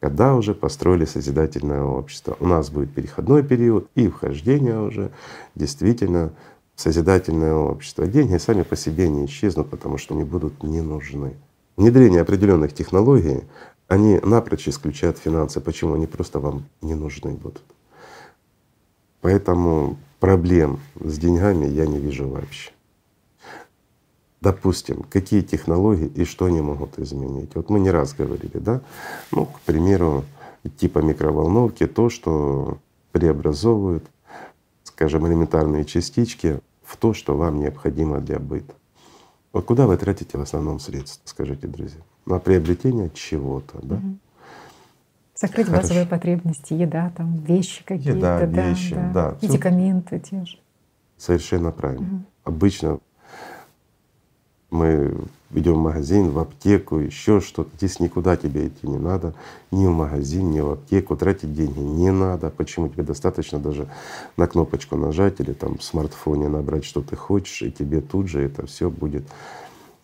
когда 0.00 0.34
уже 0.34 0.54
построили 0.54 1.04
созидательное 1.04 1.82
общество. 1.82 2.36
У 2.40 2.46
нас 2.46 2.70
будет 2.70 2.92
переходной 2.92 3.42
период 3.42 3.88
и 3.94 4.08
вхождение 4.08 4.80
уже 4.80 5.12
действительно 5.54 6.32
созидательное 6.76 7.54
общество. 7.54 8.06
Деньги 8.06 8.36
сами 8.38 8.62
по 8.62 8.76
себе 8.76 9.08
не 9.08 9.26
исчезнут, 9.26 9.70
потому 9.70 9.98
что 9.98 10.14
они 10.14 10.24
будут 10.24 10.62
не 10.62 10.80
нужны. 10.80 11.34
Внедрение 11.76 12.20
определенных 12.20 12.74
технологий, 12.74 13.44
они 13.88 14.18
напрочь 14.22 14.68
исключают 14.68 15.18
финансы. 15.18 15.60
Почему? 15.60 15.94
Они 15.94 16.06
просто 16.06 16.38
вам 16.40 16.64
не 16.80 16.94
нужны 16.94 17.32
будут. 17.32 17.62
Поэтому 19.20 19.96
проблем 20.18 20.80
с 21.00 21.18
деньгами 21.18 21.66
я 21.66 21.86
не 21.86 21.98
вижу 21.98 22.28
вообще. 22.28 22.70
Допустим, 24.40 25.04
какие 25.08 25.42
технологии 25.42 26.06
и 26.06 26.24
что 26.24 26.46
они 26.46 26.60
могут 26.60 26.98
изменить. 26.98 27.54
Вот 27.54 27.70
мы 27.70 27.78
не 27.78 27.90
раз 27.90 28.12
говорили, 28.12 28.58
да, 28.58 28.80
ну, 29.30 29.46
к 29.46 29.60
примеру, 29.60 30.24
типа 30.78 30.98
микроволновки, 30.98 31.86
то, 31.86 32.10
что 32.10 32.78
преобразовывают, 33.12 34.04
скажем, 35.02 35.26
элементарные 35.26 35.84
частички 35.84 36.60
в 36.84 36.96
то, 36.96 37.12
что 37.12 37.36
вам 37.36 37.58
необходимо 37.58 38.20
для 38.20 38.38
быта. 38.38 38.72
Вот 39.52 39.64
куда 39.64 39.88
вы 39.88 39.96
тратите 39.96 40.38
в 40.38 40.40
основном 40.40 40.78
средства, 40.78 41.20
скажите, 41.24 41.66
друзья? 41.66 42.00
На 42.24 42.38
приобретение 42.38 43.10
чего-то, 43.12 43.80
да? 43.82 43.96
Угу. 43.96 44.18
Закрыть 45.34 45.66
Хорошо. 45.66 45.82
базовые 45.82 46.06
потребности, 46.06 46.74
еда, 46.74 47.12
там, 47.16 47.38
вещи 47.38 47.84
какие-то, 47.84 48.16
еда, 48.16 48.46
да, 48.46 48.68
вещи, 48.68 48.94
да, 48.94 49.10
да. 49.12 49.36
медикаменты 49.42 50.20
те 50.20 50.44
же. 50.44 50.58
Совершенно 51.16 51.72
правильно. 51.72 52.06
Угу. 52.06 52.24
Обычно 52.44 52.98
мы 54.70 55.16
идем 55.52 55.74
в 55.74 55.78
магазин, 55.78 56.30
в 56.30 56.38
аптеку, 56.38 56.98
еще 56.98 57.40
что-то. 57.40 57.70
Здесь 57.76 58.00
никуда 58.00 58.36
тебе 58.36 58.68
идти 58.68 58.86
не 58.86 58.98
надо, 58.98 59.34
ни 59.70 59.86
в 59.86 59.90
магазин, 59.90 60.50
ни 60.50 60.60
в 60.60 60.70
аптеку, 60.70 61.16
тратить 61.16 61.52
деньги 61.54 61.78
не 61.78 62.10
надо. 62.10 62.50
Почему? 62.50 62.88
Тебе 62.88 63.02
достаточно 63.02 63.58
даже 63.58 63.88
на 64.36 64.46
кнопочку 64.46 64.96
нажать 64.96 65.40
или 65.40 65.52
там 65.52 65.78
в 65.78 65.84
смартфоне 65.84 66.48
набрать, 66.48 66.84
что 66.84 67.02
ты 67.02 67.16
хочешь, 67.16 67.62
и 67.62 67.70
тебе 67.70 68.00
тут 68.00 68.28
же 68.28 68.40
это 68.40 68.66
все 68.66 68.90
будет 68.90 69.24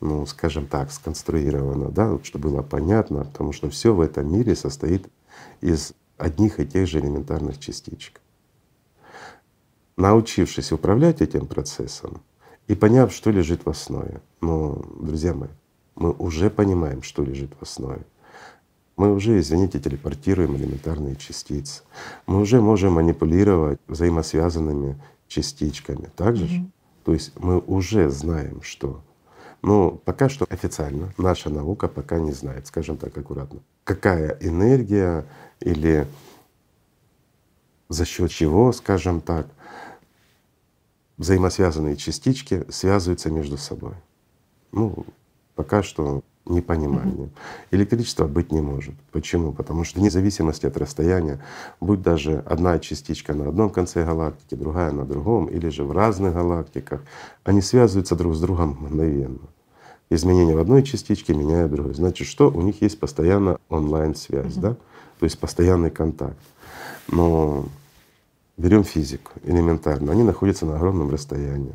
ну, 0.01 0.27
скажем 0.27 0.67
так, 0.67 0.93
сконструировано, 0.93 1.91
да, 1.91 2.19
чтобы 2.23 2.51
было 2.51 2.63
понятно, 2.63 3.25
потому 3.25 3.53
что 3.53 3.69
все 3.69 3.93
в 3.93 4.01
этом 4.01 4.33
мире 4.33 4.55
состоит 4.55 5.09
из 5.61 5.93
одних 6.17 6.61
и 6.61 6.67
тех 6.67 6.87
же 6.87 7.01
элементарных 7.01 7.59
частичек. 7.59 8.21
Научившись 9.97 10.71
управлять 10.71 11.21
этим 11.21 11.47
процессом 11.47 12.23
и 12.69 12.75
поняв, 12.75 13.13
что 13.13 13.31
лежит 13.31 13.65
в 13.65 13.71
основе, 13.71 14.21
но, 14.41 14.85
друзья 15.01 15.35
мои, 15.35 15.51
мы 15.97 16.13
уже 16.13 16.49
понимаем, 16.49 17.03
что 17.03 17.25
лежит 17.25 17.53
в 17.59 17.63
основе. 17.63 18.03
Мы 18.97 19.13
уже, 19.13 19.39
извините, 19.39 19.81
телепортируем 19.81 20.57
элементарные 20.57 21.17
частицы. 21.17 21.83
Мы 22.27 22.41
уже 22.41 22.61
можем 22.61 22.95
манипулировать 22.95 23.81
взаимосвязанными 23.87 25.01
частичками. 25.29 26.11
Также 26.17 26.47
mm-hmm. 26.47 26.71
То 27.09 27.15
есть 27.15 27.33
мы 27.39 27.59
уже 27.61 28.11
знаем, 28.11 28.61
что. 28.61 29.01
Но 29.63 29.93
пока 29.93 30.29
что 30.29 30.45
официально 30.51 31.11
наша 31.17 31.49
наука 31.49 31.89
пока 31.89 32.19
не 32.19 32.33
знает, 32.33 32.67
скажем 32.67 32.99
так 32.99 33.17
аккуратно, 33.17 33.61
какая 33.83 34.37
энергия 34.43 35.25
или 35.61 36.07
за 37.89 38.05
счет 38.05 38.31
чего, 38.31 38.73
скажем 38.73 39.23
так, 39.23 39.47
взаимосвязанные 41.19 41.97
частички 41.97 42.65
связываются 42.71 43.31
между 43.31 43.59
собой. 43.59 43.95
Ну, 44.73 45.05
пока 45.55 45.83
что 45.83 46.23
непонимание. 46.49 47.29
Электричества 47.71 48.27
быть 48.27 48.53
не 48.53 48.61
может. 48.61 48.95
Почему? 49.13 49.53
Потому 49.53 49.85
что 49.85 50.01
вне 50.01 50.11
зависимости 50.11 50.67
от 50.67 50.77
расстояния, 50.77 51.41
будь 51.81 52.03
даже 52.03 52.43
одна 52.47 52.79
частичка 52.79 53.35
на 53.35 53.49
одном 53.49 53.71
конце 53.71 54.05
галактики, 54.05 54.55
другая 54.55 54.93
на 54.93 55.05
другом, 55.05 55.47
или 55.47 55.69
же 55.69 55.85
в 55.85 55.93
разных 55.93 56.35
галактиках, 56.35 57.03
они 57.45 57.61
связываются 57.61 58.17
друг 58.17 58.35
с 58.35 58.41
другом 58.41 58.79
мгновенно. 58.81 59.41
Изменения 60.11 60.55
в 60.55 60.59
одной 60.59 60.83
частичке 60.83 61.35
меняют 61.35 61.71
другой. 61.71 61.95
Значит, 61.95 62.27
что 62.27 62.51
у 62.51 62.63
них 62.63 62.81
есть 62.81 62.99
постоянно 62.99 63.59
онлайн-связь, 63.69 64.55
да? 64.55 64.75
То 65.19 65.25
есть 65.25 65.39
постоянный 65.39 65.91
контакт. 65.91 66.39
Но 67.09 67.67
берем 68.59 68.85
физику 68.85 69.33
элементарно, 69.45 70.13
они 70.13 70.25
находятся 70.25 70.67
на 70.67 70.77
огромном 70.77 71.11
расстоянии. 71.11 71.75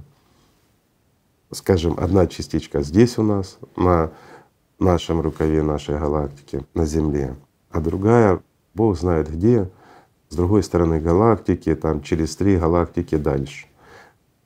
Скажем, 1.52 1.96
одна 1.98 2.28
частичка 2.28 2.82
здесь 2.82 3.18
у 3.18 3.24
нас 3.24 3.58
на 3.76 4.12
нашем 4.80 5.22
рукаве 5.22 5.64
нашей 5.64 5.98
галактики 5.98 6.66
на 6.74 6.86
Земле, 6.86 7.36
а 7.72 7.80
другая 7.80 8.42
Бог 8.74 8.98
знает 8.98 9.32
где, 9.32 9.70
с 10.30 10.36
другой 10.36 10.64
стороны 10.64 11.00
галактики, 11.00 11.74
там 11.76 12.02
через 12.02 12.36
три 12.36 12.58
галактики 12.58 13.16
дальше. 13.16 13.68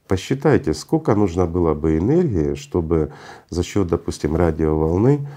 Посчитайте, 0.08 0.74
сколько 0.74 1.15
нужно 1.15 1.46
было 1.46 1.74
бы 1.74 1.98
энергии, 1.98 2.56
чтобы 2.56 3.12
за 3.50 3.63
счет, 3.63 3.88
допустим, 3.88 4.36
радиоволны 4.36 5.27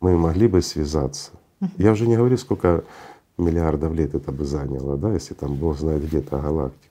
мы 0.00 0.16
могли 0.16 0.48
бы 0.48 0.62
связаться. 0.62 1.30
Я 1.76 1.92
уже 1.92 2.06
не 2.06 2.16
говорю, 2.16 2.36
сколько 2.38 2.84
миллиардов 3.40 3.94
лет 3.94 4.14
это 4.14 4.32
бы 4.32 4.44
заняло, 4.44 4.96
да, 4.96 5.12
если 5.12 5.34
там 5.34 5.54
Бог 5.54 5.78
знает 5.78 6.04
где-то 6.04 6.38
галактика. 6.38 6.89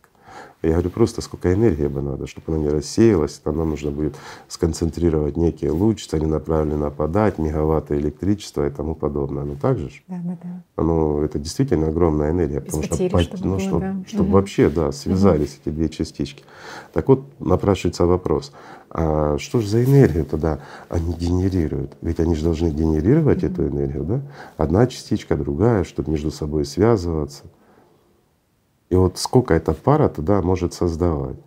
Я 0.62 0.72
говорю 0.72 0.90
просто, 0.90 1.22
сколько 1.22 1.54
энергии 1.54 1.88
бы 1.88 2.02
надо, 2.02 2.28
чтобы 2.28 2.54
она 2.54 2.58
не 2.58 2.70
рассеялась, 2.70 3.42
нам 3.46 3.70
нужно 3.70 3.92
будет 3.92 4.16
сконцентрировать 4.50 5.38
некий 5.38 5.70
луч, 5.70 6.06
целенаправленно 6.06 6.90
подать, 6.90 7.38
мегаватты 7.38 7.96
электричества 7.98 8.68
и 8.68 8.70
тому 8.70 8.94
подобное. 8.94 9.46
Ну 9.46 9.56
так 9.56 9.78
же? 9.78 9.90
Да, 10.10 10.20
да, 10.22 10.38
да. 10.44 10.84
Ну 10.84 11.22
это 11.22 11.40
действительно 11.40 11.88
огромная 11.88 12.32
энергия, 12.32 12.60
потому 12.60 12.84
потери, 12.84 13.08
что, 13.10 13.38
чтобы 13.38 13.46
ну, 13.46 13.52
было, 13.52 13.60
чтобы, 13.62 13.80
да. 13.80 13.96
чтобы 14.06 14.24
Мгм. 14.26 14.34
вообще 14.34 14.70
да, 14.70 14.92
связались 14.92 15.60
эти 15.64 15.74
две 15.74 15.88
частички. 15.88 16.44
Так 16.92 17.08
вот 17.08 17.24
напрашивается 17.40 18.06
вопрос, 18.06 18.52
а 18.90 19.38
что 19.38 19.62
же 19.62 19.68
за 19.70 19.86
энергию 19.86 20.26
тогда 20.26 20.60
они 20.90 21.14
генерируют? 21.14 21.96
Ведь 22.02 22.20
они 22.20 22.36
же 22.36 22.44
должны 22.44 22.68
генерировать 22.68 23.44
эту 23.44 23.66
энергию, 23.66 24.04
да? 24.04 24.22
Одна 24.58 24.88
частичка, 24.88 25.38
другая, 25.38 25.86
чтобы 25.86 26.12
между 26.12 26.32
собой 26.32 26.66
связываться. 26.66 27.44
И 28.90 28.96
вот 28.96 29.18
сколько 29.18 29.54
эта 29.54 29.74
пара 29.74 30.10
тогда 30.10 30.42
может 30.42 30.74
создавать? 30.74 31.38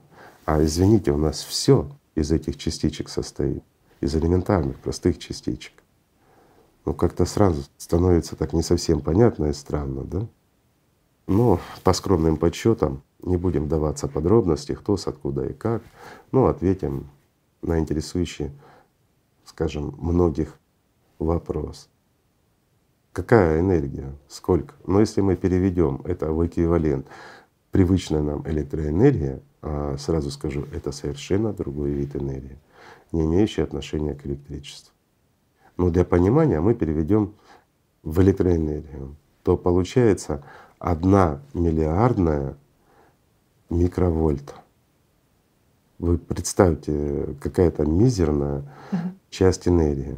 А 0.44 0.62
извините, 0.62 1.12
у 1.12 1.16
нас 1.16 1.42
все 1.42 1.88
из 2.14 2.30
этих 2.30 2.56
частичек 2.56 3.08
состоит, 3.08 3.62
из 4.00 4.14
элементарных, 4.14 4.78
простых 4.78 5.18
частичек. 5.18 5.72
Ну 6.84 6.94
как-то 6.94 7.24
сразу 7.24 7.64
становится 7.78 8.36
так 8.36 8.52
не 8.52 8.62
совсем 8.62 9.00
понятно 9.00 9.46
и 9.46 9.52
странно, 9.52 10.02
да? 10.04 10.26
Но 11.26 11.60
по 11.84 11.92
скромным 11.92 12.36
подсчетам, 12.36 13.02
не 13.22 13.36
будем 13.36 13.64
вдаваться 13.64 14.08
в 14.08 14.12
подробности, 14.12 14.74
кто 14.74 14.96
с 14.96 15.06
откуда 15.06 15.46
и 15.46 15.52
как, 15.52 15.82
но 16.32 16.46
ответим 16.46 17.08
на 17.62 17.78
интересующий, 17.78 18.50
скажем, 19.44 19.94
многих 19.98 20.58
вопрос. 21.20 21.88
Какая 23.12 23.60
энергия? 23.60 24.14
Сколько? 24.26 24.74
Но 24.86 25.00
если 25.00 25.20
мы 25.20 25.36
переведем 25.36 26.00
это 26.04 26.32
в 26.32 26.46
эквивалент 26.46 27.06
привычная 27.70 28.22
нам 28.22 28.48
электроэнергия, 28.48 29.42
а 29.60 29.96
сразу 29.98 30.30
скажу, 30.30 30.66
это 30.72 30.92
совершенно 30.92 31.52
другой 31.52 31.90
вид 31.90 32.16
энергии, 32.16 32.58
не 33.12 33.24
имеющий 33.24 33.62
отношения 33.62 34.14
к 34.14 34.26
электричеству. 34.26 34.92
Но 35.76 35.90
для 35.90 36.04
понимания 36.04 36.60
мы 36.60 36.74
переведем 36.74 37.34
в 38.02 38.20
электроэнергию, 38.20 39.16
то 39.42 39.56
получается 39.56 40.44
одна 40.78 41.42
миллиардная 41.54 42.56
микровольта. 43.68 44.54
Вы 45.98 46.18
представьте, 46.18 47.36
какая-то 47.40 47.84
мизерная 47.84 48.64
часть 49.30 49.68
энергии. 49.68 50.16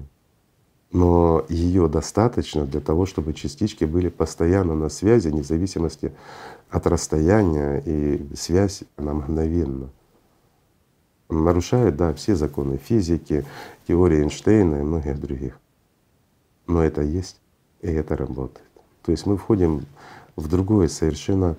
Но 0.94 1.44
ее 1.48 1.88
достаточно 1.88 2.64
для 2.66 2.80
того, 2.80 3.04
чтобы 3.04 3.34
частички 3.34 3.84
были 3.84 4.08
постоянно 4.08 4.76
на 4.76 4.88
связи, 4.88 5.26
вне 5.26 5.42
зависимости 5.42 6.12
от 6.70 6.86
расстояния, 6.86 7.82
и 7.84 8.24
связь 8.36 8.84
она 8.96 9.12
мгновенна. 9.12 9.90
Нарушает, 11.28 11.96
да, 11.96 12.14
все 12.14 12.36
законы 12.36 12.76
физики, 12.76 13.44
теории 13.88 14.20
Эйнштейна 14.22 14.76
и 14.76 14.82
многих 14.82 15.20
других. 15.20 15.58
Но 16.68 16.84
это 16.84 17.02
есть, 17.02 17.40
и 17.82 17.88
это 17.88 18.16
работает. 18.16 18.70
То 19.02 19.10
есть 19.10 19.26
мы 19.26 19.36
входим 19.36 19.86
в 20.36 20.46
другой 20.46 20.88
совершенно, 20.88 21.56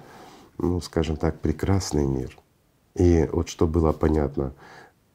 ну 0.58 0.80
скажем 0.80 1.18
так, 1.18 1.42
прекрасный 1.42 2.08
мир. 2.08 2.38
И 2.96 3.28
вот 3.34 3.50
что 3.50 3.68
было 3.68 3.92
понятно, 3.92 4.54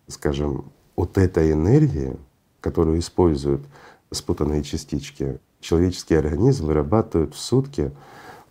скажем, 0.09 0.71
от 0.95 1.17
этой 1.17 1.53
энергии, 1.53 2.19
которую 2.61 2.99
используют 2.99 3.63
спутанные 4.11 4.63
частички, 4.63 5.39
человеческий 5.61 6.15
организм 6.15 6.67
вырабатывает 6.67 7.35
в 7.35 7.39
сутки, 7.39 7.93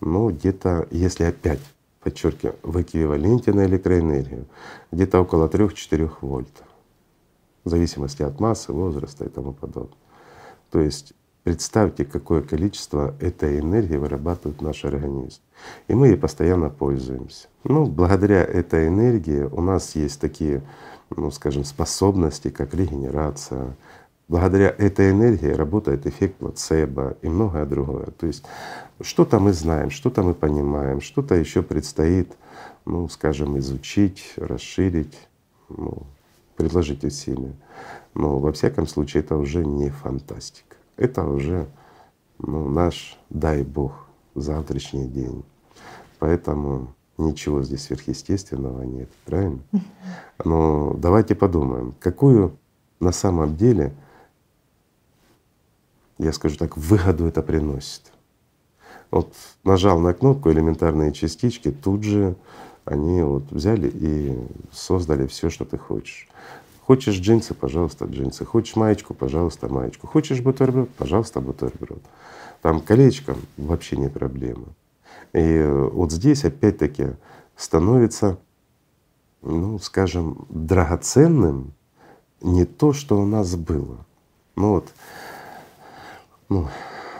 ну 0.01 0.29
где-то, 0.29 0.87
если 0.91 1.25
опять 1.25 1.59
подчеркиваю, 2.01 2.55
в 2.63 2.81
эквиваленте 2.81 3.51
на 3.53 3.65
электроэнергию, 3.65 4.45
где-то 4.91 5.19
около 5.19 5.47
3-4 5.47 6.11
вольт, 6.21 6.63
в 7.63 7.69
зависимости 7.69 8.21
от 8.21 8.39
массы, 8.39 8.71
возраста 8.71 9.25
и 9.25 9.29
тому 9.29 9.53
подобное. 9.53 9.97
То 10.71 10.79
есть 10.79 11.13
представьте, 11.43 12.05
какое 12.05 12.41
количество 12.41 13.15
этой 13.19 13.59
энергии 13.59 13.97
вырабатывает 13.97 14.61
наш 14.61 14.85
организм. 14.85 15.41
И 15.87 15.93
мы 15.93 16.07
ей 16.07 16.17
постоянно 16.17 16.69
пользуемся. 16.69 17.47
Ну, 17.63 17.85
благодаря 17.85 18.43
этой 18.43 18.87
энергии 18.87 19.41
у 19.41 19.61
нас 19.61 19.95
есть 19.95 20.21
такие, 20.21 20.61
ну, 21.09 21.31
скажем, 21.31 21.63
способности, 21.63 22.49
как 22.49 22.73
регенерация. 22.73 23.75
Благодаря 24.29 24.69
этой 24.69 25.09
энергии 25.09 25.49
работает 25.49 26.05
эффект 26.05 26.35
плацебо 26.35 27.17
и 27.23 27.27
многое 27.27 27.65
другое. 27.65 28.05
То 28.11 28.27
есть 28.27 28.45
что-то 29.01 29.39
мы 29.39 29.53
знаем, 29.53 29.89
что-то 29.89 30.21
мы 30.21 30.35
понимаем, 30.35 31.01
что-то 31.01 31.33
еще 31.33 31.63
предстоит, 31.63 32.31
ну, 32.85 33.09
скажем, 33.09 33.57
изучить, 33.57 34.33
расширить, 34.37 35.17
ну, 35.67 36.03
предложить 36.55 37.03
усилия. 37.03 37.53
Но 38.13 38.37
во 38.37 38.51
всяком 38.51 38.85
случае 38.85 39.23
это 39.23 39.35
уже 39.35 39.65
не 39.65 39.89
фантастика. 39.89 40.75
Это 40.95 41.23
уже 41.23 41.67
ну, 42.37 42.69
наш, 42.69 43.17
дай 43.31 43.63
Бог, 43.63 44.07
завтрашний 44.35 45.07
день. 45.07 45.43
Поэтому 46.19 46.93
ничего 47.17 47.63
здесь 47.63 47.83
сверхъестественного 47.83 48.83
нет, 48.83 49.09
правильно? 49.25 49.59
Но 50.45 50.93
давайте 50.97 51.33
подумаем, 51.33 51.95
какую 51.99 52.55
на 52.99 53.11
самом 53.11 53.55
деле, 53.55 53.93
я 56.19 56.33
скажу 56.33 56.57
так, 56.57 56.77
выгоду 56.77 57.25
это 57.25 57.41
приносит. 57.41 58.03
Вот 59.09 59.33
нажал 59.63 59.99
на 59.99 60.13
кнопку 60.13 60.51
элементарные 60.51 61.11
частички, 61.13 61.71
тут 61.71 62.03
же 62.03 62.35
они 62.85 63.21
вот 63.23 63.51
взяли 63.51 63.89
и 63.93 64.37
создали 64.71 65.25
все, 65.27 65.49
что 65.49 65.65
ты 65.65 65.77
хочешь. 65.77 66.27
Хочешь 66.81 67.19
джинсы, 67.19 67.53
пожалуйста, 67.53 68.05
джинсы. 68.05 68.45
Хочешь 68.45 68.75
маечку, 68.75 69.13
пожалуйста, 69.13 69.69
маечку. 69.69 70.07
Хочешь 70.07 70.41
бутерброд, 70.41 70.89
пожалуйста, 70.91 71.39
бутерброд. 71.39 72.01
Там 72.61 72.81
колечко 72.81 73.35
вообще 73.57 73.95
не 73.95 74.09
проблема. 74.09 74.65
И 75.33 75.63
вот 75.91 76.11
здесь 76.11 76.45
опять-таки 76.45 77.11
становится, 77.55 78.39
ну, 79.41 79.77
скажем, 79.79 80.47
драгоценным 80.49 81.73
не 82.41 82.65
то, 82.65 82.93
что 82.93 83.21
у 83.21 83.25
нас 83.25 83.55
было. 83.55 84.05
Ну 84.55 84.71
вот, 84.71 84.87
ну, 86.49 86.67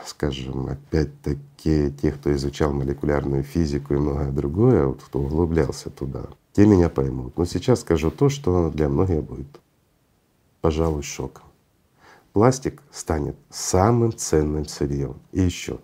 скажем, 0.04 0.66
опять-таки 0.66 1.92
те, 2.02 2.12
кто 2.12 2.34
изучал 2.34 2.72
молекулярную 2.72 3.42
физику 3.44 3.94
и 3.94 3.98
многое 3.98 4.32
другое, 4.32 4.86
вот 4.86 5.02
кто 5.02 5.20
углублялся 5.20 5.88
туда, 5.90 6.24
те 6.52 6.66
меня 6.66 6.88
поймут. 6.88 7.38
Но 7.38 7.44
сейчас 7.44 7.80
скажу 7.80 8.10
то, 8.10 8.28
что 8.28 8.70
для 8.70 8.88
многих 8.88 9.22
будет, 9.22 9.60
пожалуй, 10.60 11.02
шоком. 11.02 11.44
пластик 12.32 12.82
станет 12.90 13.36
самым 13.50 14.16
ценным 14.16 14.66
сырьем. 14.66 15.16
И 15.32 15.40
еще 15.40 15.78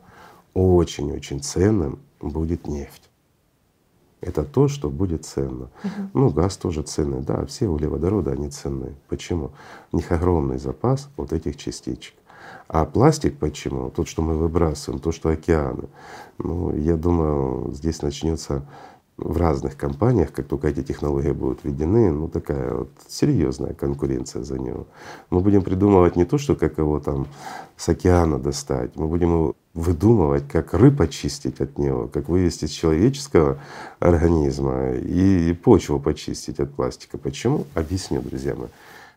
очень-очень 0.55 1.41
ценным 1.41 2.01
будет 2.21 2.67
нефть. 2.67 3.03
Это 4.21 4.45
то, 4.45 4.67
что 4.67 4.91
будет 4.91 5.25
ценно. 5.25 5.71
Мгм. 5.85 6.11
Ну, 6.15 6.31
газ 6.31 6.57
тоже 6.57 6.83
ценный, 6.83 7.21
да, 7.21 7.45
все 7.47 7.69
углеводороды, 7.69 8.31
они 8.31 8.51
ценны. 8.51 8.95
Почему? 9.09 9.53
У 9.93 9.99
них 9.99 10.11
огромный 10.11 10.59
запас 10.59 11.09
вот 11.17 11.33
этих 11.33 11.57
частичек. 11.57 12.15
А 12.69 12.85
пластик 12.85 13.39
почему? 13.39 13.91
Тот, 13.91 14.09
что 14.09 14.23
мы 14.23 14.35
выбрасываем, 14.35 15.01
то, 15.01 15.13
что 15.13 15.29
океаны. 15.29 15.89
Ну, 16.39 16.75
я 16.77 16.97
думаю, 16.97 17.73
здесь 17.73 18.03
начнется 18.03 18.67
в 19.17 19.39
разных 19.39 19.77
компаниях, 19.77 20.33
как 20.33 20.47
только 20.47 20.69
эти 20.69 20.83
технологии 20.83 21.31
будут 21.31 21.65
введены, 21.65 22.13
ну 22.13 22.29
такая 22.29 22.75
вот 22.75 22.91
серьезная 23.09 23.73
конкуренция 23.73 24.43
за 24.43 24.59
него. 24.59 24.87
Мы 25.31 25.41
будем 25.41 25.63
придумывать 25.63 26.17
не 26.17 26.27
то, 26.27 26.37
что 26.37 26.55
как 26.55 26.77
его 26.77 27.01
там 27.01 27.27
с 27.77 27.89
океана 27.89 28.39
достать, 28.39 28.95
мы 28.95 29.07
будем 29.07 29.55
выдумывать, 29.73 30.47
как 30.49 30.75
рыб 30.75 31.01
очистить 31.01 31.61
от 31.61 31.79
него, 31.79 32.09
как 32.09 32.29
вывести 32.29 32.67
из 32.67 32.71
человеческого 32.71 33.59
организма 34.01 34.93
и 34.93 35.55
почву 35.55 35.99
почистить 35.99 36.61
от 36.61 36.75
пластика. 36.75 37.17
Почему? 37.17 37.65
Объясню, 37.75 38.21
друзья 38.21 38.55
мои. 38.55 38.69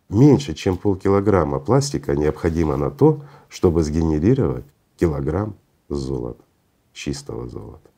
Меньше 0.10 0.54
чем 0.54 0.78
полкилограмма 0.78 1.60
пластика 1.60 2.16
необходимо 2.16 2.78
на 2.78 2.90
то, 2.90 3.22
чтобы 3.50 3.84
сгенерировать 3.84 4.66
килограмм 4.98 5.56
золота, 5.90 6.44
чистого 6.94 7.48
золота. 7.50 7.90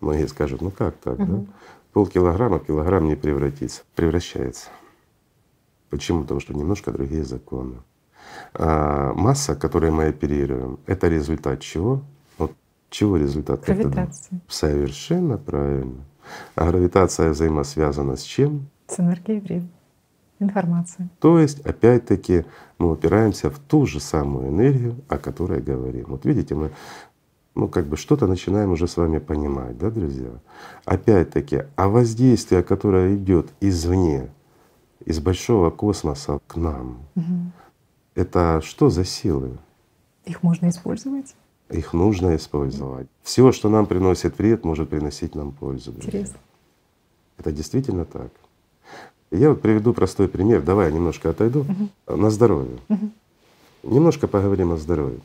Многие 0.00 0.28
скажут, 0.28 0.62
ну 0.62 0.70
как 0.70 0.96
так, 0.96 1.16
да? 1.16 1.24
Мгм. 1.24 1.48
Полкилограмма 1.92 2.60
в 2.60 2.66
килограмм 2.66 3.08
не 3.08 3.16
превратится, 3.16 3.82
превращается. 3.96 4.68
Почему? 5.88 6.22
Потому 6.22 6.38
что 6.38 6.54
немножко 6.54 6.92
другие 6.92 7.24
законы. 7.24 7.76
А 8.54 9.12
масса, 9.14 9.56
которой 9.56 9.90
мы 9.90 10.06
оперируем, 10.06 10.78
это 10.86 11.08
результат 11.08 11.60
чего? 11.60 12.02
Вот 12.38 12.52
чего 12.90 13.16
результат? 13.16 13.64
Думаешь? 13.66 13.86
Гравитация. 13.86 14.40
Совершенно 14.48 15.36
правильно. 15.36 16.04
А 16.54 16.68
гравитация 16.68 17.30
взаимосвязана 17.30 18.16
с 18.16 18.22
чем? 18.22 18.68
С 18.86 19.00
энергией 19.00 19.40
времени. 19.40 19.70
Информация. 20.40 21.08
То 21.20 21.38
есть, 21.38 21.60
опять-таки, 21.60 22.44
мы 22.78 22.90
упираемся 22.92 23.50
в 23.50 23.58
ту 23.58 23.86
же 23.86 24.00
самую 24.00 24.48
энергию, 24.48 24.96
о 25.08 25.18
которой 25.18 25.60
говорим. 25.60 26.06
Вот 26.08 26.24
видите, 26.24 26.54
мы 26.54 26.70
ну, 27.54 27.68
как 27.68 27.86
бы 27.86 27.96
что-то 27.96 28.26
начинаем 28.26 28.70
уже 28.70 28.86
с 28.88 28.96
вами 28.96 29.18
понимать, 29.18 29.76
да, 29.76 29.90
друзья? 29.90 30.30
Опять-таки, 30.84 31.64
а 31.76 31.88
воздействие, 31.88 32.62
которое 32.62 33.14
идет 33.16 33.48
извне, 33.60 34.30
из 35.04 35.18
большого 35.20 35.70
космоса 35.70 36.40
к 36.46 36.56
нам, 36.56 36.98
Мгм. 37.14 37.52
это 38.14 38.60
что 38.64 38.88
за 38.88 39.04
силы? 39.04 39.58
Их 40.24 40.42
можно 40.42 40.68
использовать. 40.68 41.34
Их 41.70 41.92
нужно 41.92 42.36
использовать. 42.36 43.08
Все, 43.22 43.52
что 43.52 43.68
нам 43.68 43.86
приносит 43.86 44.38
вред, 44.38 44.64
может 44.64 44.88
приносить 44.88 45.34
нам 45.34 45.52
пользу. 45.52 45.92
друзья. 45.92 46.08
Интересно. 46.20 46.38
Это 47.38 47.52
действительно 47.52 48.04
так. 48.04 48.30
Я 49.30 49.50
вот 49.50 49.62
приведу 49.62 49.92
простой 49.94 50.28
пример. 50.28 50.62
Давай 50.62 50.88
я 50.88 50.92
немножко 50.94 51.30
отойду 51.30 51.64
Мгм. 51.64 51.90
на 52.20 52.30
здоровье. 52.30 52.78
Мгм. 52.88 53.12
Немножко 53.82 54.26
поговорим 54.26 54.72
о 54.72 54.76
здоровье. 54.76 55.20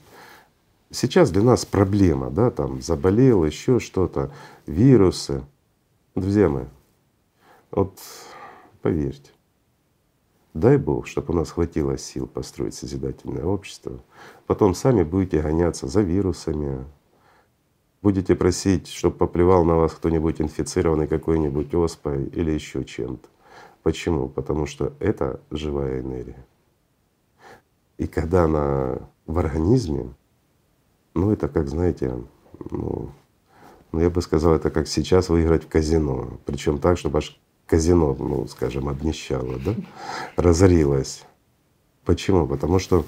Сейчас 0.91 1.31
для 1.31 1.41
нас 1.41 1.65
проблема, 1.65 2.29
да, 2.29 2.51
там 2.51 2.81
заболел, 2.81 3.43
еще 3.43 3.79
что-то, 3.79 4.31
вирусы. 4.67 5.43
Друзья 6.13 6.47
мои, 6.47 6.65
вот 7.71 7.99
поверьте, 8.81 9.31
дай 10.53 10.77
Бог, 10.77 11.07
чтобы 11.07 11.33
у 11.33 11.37
нас 11.37 11.49
хватило 11.51 11.97
сил 11.97 12.27
построить 12.27 12.75
созидательное 12.75 13.43
общество. 13.43 13.99
Потом 14.45 14.75
сами 14.75 15.03
будете 15.03 15.41
гоняться 15.41 15.87
за 15.87 16.01
вирусами, 16.01 16.85
будете 18.01 18.35
просить, 18.35 18.87
чтобы 18.87 19.17
поплевал 19.17 19.65
на 19.65 19.75
вас 19.75 19.91
кто-нибудь 19.93 20.39
инфицированный 20.39 21.07
какой-нибудь 21.07 21.73
оспой 21.73 22.25
или 22.27 22.51
еще 22.51 22.85
чем-то. 22.85 23.27
Почему? 23.85 24.29
Потому 24.29 24.65
что 24.65 24.93
это 24.99 25.39
живая 25.51 26.01
энергия. 26.01 26.43
И 27.99 28.07
когда 28.07 28.45
она 28.45 28.97
в 29.27 29.37
организме, 29.37 30.11
ну 31.13 31.31
это 31.31 31.47
как, 31.47 31.67
знаете, 31.67 32.19
ну, 32.71 33.11
ну 33.91 33.99
я 33.99 34.09
бы 34.09 34.23
сказал, 34.23 34.55
это 34.55 34.71
как 34.71 34.87
сейчас 34.87 35.29
выиграть 35.29 35.65
в 35.65 35.67
казино. 35.67 36.39
Причем 36.47 36.79
так, 36.79 36.97
чтобы 36.97 37.19
аж 37.19 37.39
казино, 37.67 38.15
ну 38.17 38.47
скажем, 38.47 38.89
обнищало, 38.89 39.59
да, 39.59 39.75
разорилось. 40.35 41.23
Почему? 42.05 42.47
Потому 42.47 42.79
что 42.79 43.05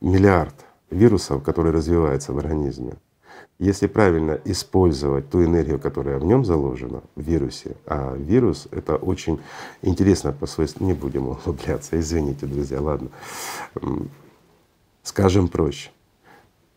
миллиард 0.00 0.56
вирусов, 0.90 1.44
которые 1.44 1.72
развиваются 1.72 2.32
в 2.32 2.38
организме, 2.38 2.94
если 3.60 3.88
правильно 3.88 4.40
использовать 4.46 5.28
ту 5.28 5.44
энергию, 5.44 5.78
которая 5.78 6.18
в 6.18 6.24
нем 6.24 6.46
заложена, 6.46 7.02
в 7.14 7.20
вирусе, 7.20 7.76
а 7.86 8.16
вирус— 8.16 8.66
это 8.70 8.96
очень 8.96 9.38
интересно 9.82 10.32
по 10.32 10.46
свойству, 10.46 10.86
не 10.86 10.94
будем 10.94 11.28
углубляться, 11.28 12.00
извините, 12.00 12.46
друзья, 12.46 12.80
ладно. 12.80 13.10
Скажем 15.02 15.48
проще. 15.48 15.90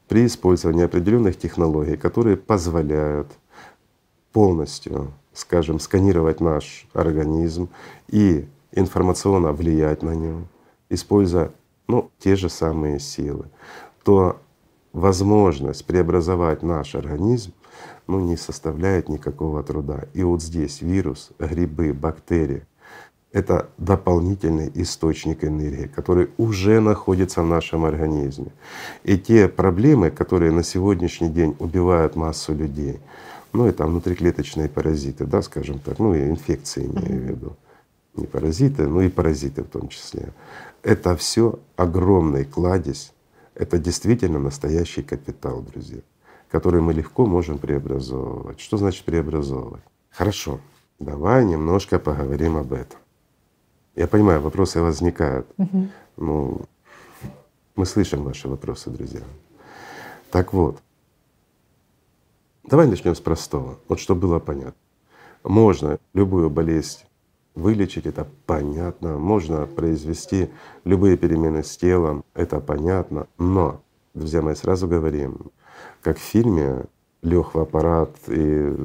При 0.10 0.26
использовании 0.26 0.84
определенных 0.84 1.40
технологий, 1.40 1.96
которые 1.96 2.36
позволяют 2.36 3.32
полностью, 4.34 5.14
скажем, 5.32 5.80
сканировать 5.80 6.42
наш 6.42 6.86
организм 6.94 7.70
и 8.10 8.46
информационно 8.74 9.54
влиять 9.54 10.04
на 10.04 10.16
него, 10.16 10.42
используя 10.90 11.54
ну, 11.88 12.12
те 12.20 12.36
же 12.36 12.50
самые 12.50 13.00
силы, 13.00 13.46
то 14.04 14.42
возможность 14.94 15.86
преобразовать 15.86 16.64
наш 16.64 16.96
организм 16.96 17.52
ну, 18.08 18.20
не 18.20 18.38
составляет 18.38 19.10
никакого 19.10 19.64
труда. 19.64 20.06
И 20.14 20.24
вот 20.24 20.42
здесь 20.42 20.82
вирус, 20.82 21.32
грибы, 21.40 21.94
бактерии— 21.94 22.66
это 23.32 23.70
дополнительный 23.78 24.72
источник 24.76 25.44
энергии, 25.44 25.88
который 25.88 26.30
уже 26.38 26.80
находится 26.80 27.42
в 27.42 27.48
нашем 27.48 27.86
организме. 27.86 28.52
И 29.04 29.18
те 29.18 29.48
проблемы, 29.48 30.12
которые 30.12 30.52
на 30.52 30.64
сегодняшний 30.64 31.30
день 31.30 31.56
убивают 31.60 32.16
массу 32.16 32.54
людей, 32.54 33.00
ну 33.52 33.66
это 33.66 33.86
внутриклеточные 33.86 34.70
паразиты, 34.70 35.26
да, 35.26 35.42
скажем 35.42 35.80
так, 35.80 36.00
ну 36.00 36.14
и 36.14 36.30
инфекции 36.30 36.86
имею 36.86 37.22
в 37.22 37.30
виду, 37.30 37.58
не 38.16 38.28
паразиты, 38.28 38.88
но 38.88 39.02
и 39.02 39.10
паразиты 39.10 39.64
в 39.64 39.68
том 39.68 39.88
числе. 39.88 40.34
Это 40.84 41.16
все 41.16 41.60
огромный 41.76 42.46
кладезь, 42.46 43.14
это 43.56 43.78
действительно 43.78 44.40
настоящий 44.40 45.04
капитал, 45.04 45.62
друзья, 45.62 46.02
который 46.50 46.82
мы 46.82 46.94
легко 46.94 47.26
можем 47.26 47.58
преобразовывать. 47.58 48.60
Что 48.60 48.78
значит 48.78 49.06
преобразовывать? 49.06 49.84
Хорошо, 50.10 50.60
давай 51.00 51.46
немножко 51.46 52.00
поговорим 52.00 52.58
об 52.58 52.74
этом. 52.74 53.00
Я 53.96 54.08
понимаю, 54.08 54.42
вопросы 54.42 54.82
возникают. 54.82 55.48
Ну, 56.18 56.62
мы 57.76 57.86
слышим 57.86 58.24
ваши 58.24 58.48
вопросы, 58.48 58.90
друзья. 58.90 59.22
Так 60.32 60.54
вот, 60.54 60.82
давай 62.64 62.88
начнем 62.88 63.16
с 63.16 63.20
простого, 63.20 63.80
вот 63.88 64.00
чтобы 64.00 64.22
было 64.22 64.40
понятно. 64.40 64.74
Можно 65.44 66.00
любую 66.14 66.50
болезнь 66.50 67.00
вылечить, 67.56 68.06
это 68.06 68.28
понятно. 68.46 69.18
Можно 69.18 69.66
произвести 69.66 70.50
любые 70.84 71.18
перемены 71.18 71.64
с 71.64 71.78
телом, 71.78 72.24
это 72.34 72.60
понятно. 72.60 73.28
Но, 73.38 73.82
друзья 74.14 74.42
мои, 74.42 74.56
сразу 74.56 74.88
говорим, 74.88 75.52
как 76.02 76.18
в 76.18 76.22
фильме 76.22 76.86
лег 77.22 77.54
в 77.54 77.60
аппарат 77.60 78.16
и 78.28 78.76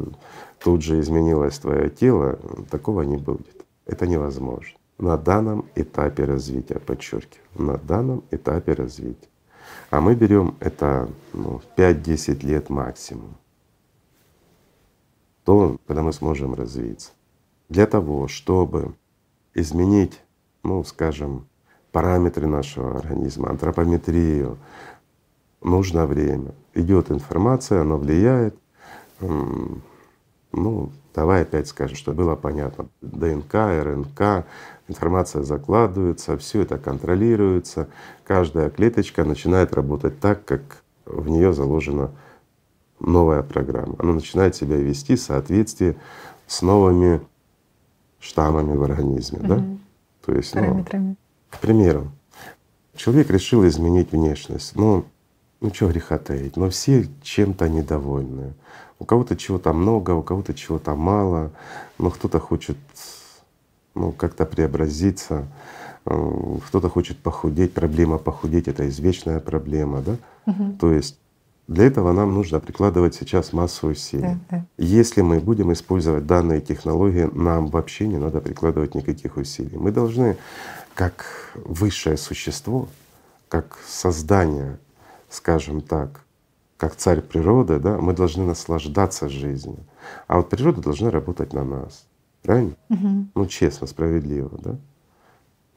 тут 0.61 0.83
же 0.83 1.01
изменилось 1.01 1.59
твое 1.59 1.91
тело, 1.91 2.39
такого 2.71 3.03
не 3.03 3.17
будет. 3.17 3.65
Это 3.87 4.07
невозможно. 4.07 4.79
На 4.99 5.17
данном 5.17 5.67
этапе 5.75 6.25
развития, 6.25 6.81
подчеркиваю, 6.81 7.47
на 7.55 7.79
данном 7.79 8.25
этапе 8.31 8.73
развития. 8.73 9.29
А 9.91 10.01
мы 10.01 10.15
берем 10.15 10.57
это 10.61 11.09
ну, 11.33 11.61
5-10 11.77 12.45
лет 12.45 12.69
максимум. 12.69 13.37
То, 15.45 15.79
когда 15.87 16.03
мы 16.03 16.13
сможем 16.13 16.55
развиться. 16.55 17.13
Для 17.69 17.87
того, 17.87 18.29
чтобы 18.29 18.95
изменить, 19.55 20.21
ну, 20.63 20.83
скажем, 20.85 21.47
параметры 21.93 22.47
нашего 22.47 22.97
организма, 22.97 23.51
антропометрию, 23.51 24.59
нужно 25.63 26.07
время. 26.07 26.55
Идет 26.75 27.11
информация, 27.11 27.83
она 27.83 27.97
влияет. 27.97 28.57
Ну, 29.21 30.91
давай 31.15 31.43
опять 31.43 31.69
скажем, 31.69 31.97
что 31.97 32.13
было 32.13 32.37
понятно. 32.37 32.89
ДНК, 33.03 33.55
РНК, 33.55 34.47
информация 34.87 35.43
закладывается, 35.43 36.39
все 36.39 36.63
это 36.63 36.79
контролируется. 36.79 37.89
Каждая 38.25 38.71
клеточка 38.71 39.25
начинает 39.25 39.75
работать 39.75 40.21
так, 40.21 40.45
как 40.47 40.83
в 41.05 41.29
нее 41.29 41.53
заложена 41.53 42.13
новая 43.01 43.43
программа. 43.43 43.97
Она 43.99 44.15
начинает 44.15 44.57
себя 44.57 44.77
вести 44.77 45.17
в 45.17 45.21
соответствии 45.21 45.99
с 46.47 46.63
новыми 46.63 47.21
штаммами 48.21 48.77
в 48.77 48.83
организме, 48.83 49.41
да? 49.43 49.57
Мгм. 49.57 49.81
То 50.25 50.33
есть, 50.35 50.55
ну, 50.55 50.85
к 51.51 51.59
примеру, 51.59 52.11
Человек 52.99 53.31
решил 53.31 53.67
изменить 53.67 54.11
внешность. 54.11 54.75
Ну, 54.75 55.05
ну 55.61 55.73
что 55.73 55.89
греха 55.89 56.19
таить, 56.19 56.57
но 56.57 56.69
все 56.69 57.07
чем-то 57.23 57.69
недовольны. 57.69 58.55
У 58.99 59.05
кого-то 59.05 59.37
чего-то 59.37 59.73
много, 59.73 60.11
у 60.11 60.23
кого-то 60.23 60.53
чего-то 60.53 60.97
мало, 60.97 61.53
но 61.99 62.11
кто-то 62.11 62.41
хочет 62.41 62.77
ну, 63.95 64.11
как-то 64.11 64.45
преобразиться, 64.45 65.47
э, 66.07 66.57
кто-то 66.67 66.89
хочет 66.89 67.19
похудеть. 67.19 67.73
Проблема 67.73 68.19
похудеть— 68.19 68.67
это 68.69 68.89
извечная 68.89 69.39
проблема, 69.39 70.03
да? 70.03 70.17
Угу. 70.47 70.73
То 70.81 70.93
есть 70.93 71.19
для 71.69 71.85
этого 71.85 72.13
нам 72.13 72.33
нужно 72.33 72.61
прикладывать 72.61 73.15
сейчас 73.15 73.53
массу 73.53 73.89
усилий. 73.89 74.23
Да, 74.23 74.39
да. 74.51 74.67
Если 74.79 75.21
мы 75.21 75.39
будем 75.39 75.71
использовать 75.71 76.27
данные 76.27 76.63
технологии, 76.63 77.29
нам 77.35 77.67
вообще 77.67 78.07
не 78.07 78.17
надо 78.17 78.41
прикладывать 78.41 78.95
никаких 78.95 79.37
усилий. 79.37 79.77
Мы 79.77 79.93
должны, 79.93 80.39
как 80.95 81.27
высшее 81.55 82.17
существо, 82.17 82.89
как 83.51 83.79
создание, 83.87 84.79
скажем 85.29 85.83
так, 85.83 86.25
как 86.79 86.97
царь 86.97 87.21
природы, 87.21 87.79
да, 87.79 87.99
мы 87.99 88.15
должны 88.15 88.45
наслаждаться 88.47 89.29
жизнью. 89.29 89.81
А 90.27 90.39
вот 90.39 90.49
природа 90.49 90.81
должна 90.81 91.11
работать 91.11 91.53
на 91.53 91.65
нас. 91.65 92.07
Правильно? 92.43 92.77
Угу. 92.89 93.27
Ну, 93.35 93.47
честно, 93.47 93.87
справедливо, 93.87 94.59
да? 94.59 94.77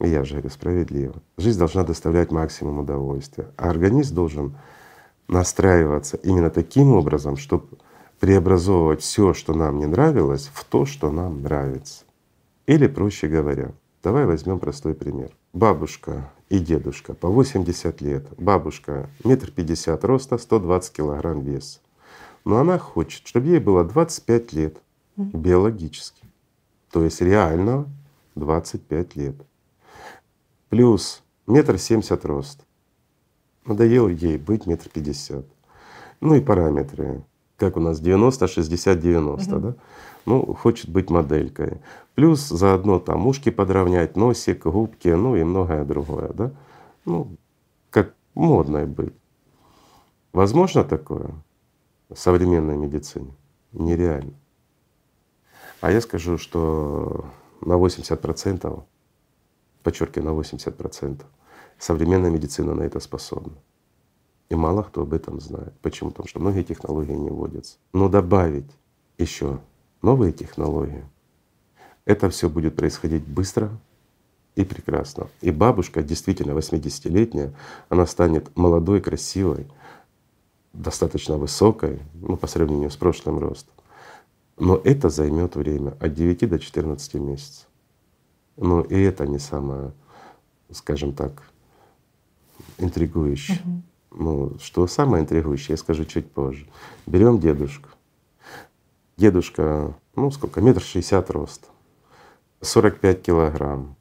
Я 0.00 0.24
же 0.24 0.34
говорю, 0.34 0.48
справедливо. 0.48 1.14
Жизнь 1.36 1.58
должна 1.58 1.84
доставлять 1.84 2.30
максимум 2.30 2.78
удовольствия, 2.78 3.48
а 3.58 3.68
организм 3.68 4.14
должен 4.14 4.54
настраиваться 5.28 6.16
именно 6.18 6.50
таким 6.50 6.92
образом, 6.92 7.36
чтобы 7.36 7.78
преобразовывать 8.20 9.00
все, 9.02 9.34
что 9.34 9.54
нам 9.54 9.78
не 9.78 9.86
нравилось, 9.86 10.50
в 10.52 10.64
то, 10.64 10.86
что 10.86 11.10
нам 11.10 11.42
нравится. 11.42 12.04
Или 12.66 12.86
проще 12.86 13.26
говоря, 13.26 13.72
давай 14.02 14.26
возьмем 14.26 14.58
простой 14.58 14.94
пример. 14.94 15.30
Бабушка 15.52 16.30
и 16.48 16.58
дедушка 16.58 17.14
по 17.14 17.28
80 17.28 18.00
лет. 18.00 18.26
Бабушка 18.38 19.10
метр 19.24 19.50
пятьдесят 19.50 20.04
роста, 20.04 20.38
120 20.38 20.92
килограмм 20.92 21.40
веса. 21.40 21.80
Но 22.44 22.58
она 22.58 22.78
хочет, 22.78 23.26
чтобы 23.26 23.48
ей 23.48 23.58
было 23.58 23.84
25 23.84 24.52
лет 24.52 24.76
биологически. 25.16 26.24
То 26.90 27.04
есть 27.04 27.20
реально 27.20 27.86
25 28.34 29.16
лет. 29.16 29.36
Плюс 30.68 31.22
метр 31.46 31.78
семьдесят 31.78 32.24
рост. 32.24 32.64
Надоело 33.64 34.08
ей 34.08 34.38
быть 34.38 34.66
метр 34.66 34.88
пятьдесят. 34.88 35.46
Ну 36.20 36.34
и 36.34 36.40
параметры, 36.40 37.24
как 37.56 37.76
у 37.76 37.80
нас 37.80 38.00
90, 38.00 38.48
60, 38.48 38.98
90, 38.98 39.56
угу. 39.56 39.66
да? 39.66 39.74
Ну, 40.24 40.54
хочет 40.54 40.88
быть 40.88 41.10
моделькой. 41.10 41.80
Плюс 42.14 42.40
заодно 42.40 43.00
там 43.00 43.26
ушки 43.26 43.50
подровнять, 43.50 44.16
носик, 44.16 44.64
губки, 44.64 45.08
ну 45.08 45.36
и 45.36 45.42
многое 45.42 45.84
другое, 45.84 46.28
да? 46.32 46.52
Ну, 47.04 47.36
как 47.90 48.14
модной 48.34 48.86
быть. 48.86 49.14
Возможно 50.32 50.84
такое 50.84 51.30
в 52.08 52.16
современной 52.16 52.76
медицине? 52.76 53.32
Нереально. 53.72 54.34
А 55.80 55.90
я 55.90 56.00
скажу, 56.00 56.38
что 56.38 57.24
на 57.60 57.74
80%, 57.74 58.82
подчеркиваю, 59.82 60.34
на 60.34 60.40
80%, 60.40 61.22
Современная 61.82 62.30
медицина 62.30 62.74
на 62.74 62.82
это 62.82 63.00
способна. 63.00 63.54
И 64.48 64.54
мало 64.54 64.84
кто 64.84 65.02
об 65.02 65.12
этом 65.12 65.40
знает. 65.40 65.74
Почему? 65.82 66.10
Потому 66.10 66.28
что 66.28 66.38
многие 66.38 66.62
технологии 66.62 67.10
не 67.10 67.28
вводятся. 67.28 67.78
Но 67.92 68.08
добавить 68.08 68.70
еще 69.18 69.58
новые 70.00 70.32
технологии, 70.32 71.04
это 72.04 72.30
все 72.30 72.48
будет 72.48 72.76
происходить 72.76 73.26
быстро 73.26 73.68
и 74.54 74.62
прекрасно. 74.64 75.26
И 75.40 75.50
бабушка, 75.50 76.04
действительно 76.04 76.52
80-летняя, 76.52 77.52
она 77.88 78.06
станет 78.06 78.56
молодой, 78.56 79.00
красивой, 79.00 79.66
достаточно 80.72 81.36
высокой, 81.36 81.98
ну, 82.14 82.36
по 82.36 82.46
сравнению 82.46 82.92
с 82.92 82.96
прошлым 82.96 83.40
ростом. 83.40 83.74
Но 84.56 84.76
это 84.84 85.08
займет 85.08 85.56
время 85.56 85.96
от 85.98 86.14
9 86.14 86.48
до 86.48 86.60
14 86.60 87.14
месяцев. 87.14 87.66
Но 88.56 88.82
и 88.82 89.00
это 89.00 89.26
не 89.26 89.40
самое, 89.40 89.90
скажем 90.70 91.12
так, 91.12 91.42
интригующее. 92.82 93.58
Угу. 93.64 93.82
Ну, 94.22 94.58
что 94.60 94.86
самое 94.86 95.22
интригующее, 95.22 95.74
я 95.74 95.76
скажу 95.76 96.04
чуть 96.04 96.30
позже. 96.30 96.66
Берем 97.06 97.38
дедушку. 97.38 97.88
Дедушка, 99.16 99.94
ну 100.16 100.30
сколько, 100.30 100.60
метр 100.60 100.82
шестьдесят 100.82 101.30
рост, 101.30 101.68
45 102.60 103.22
килограмм, 103.22 103.96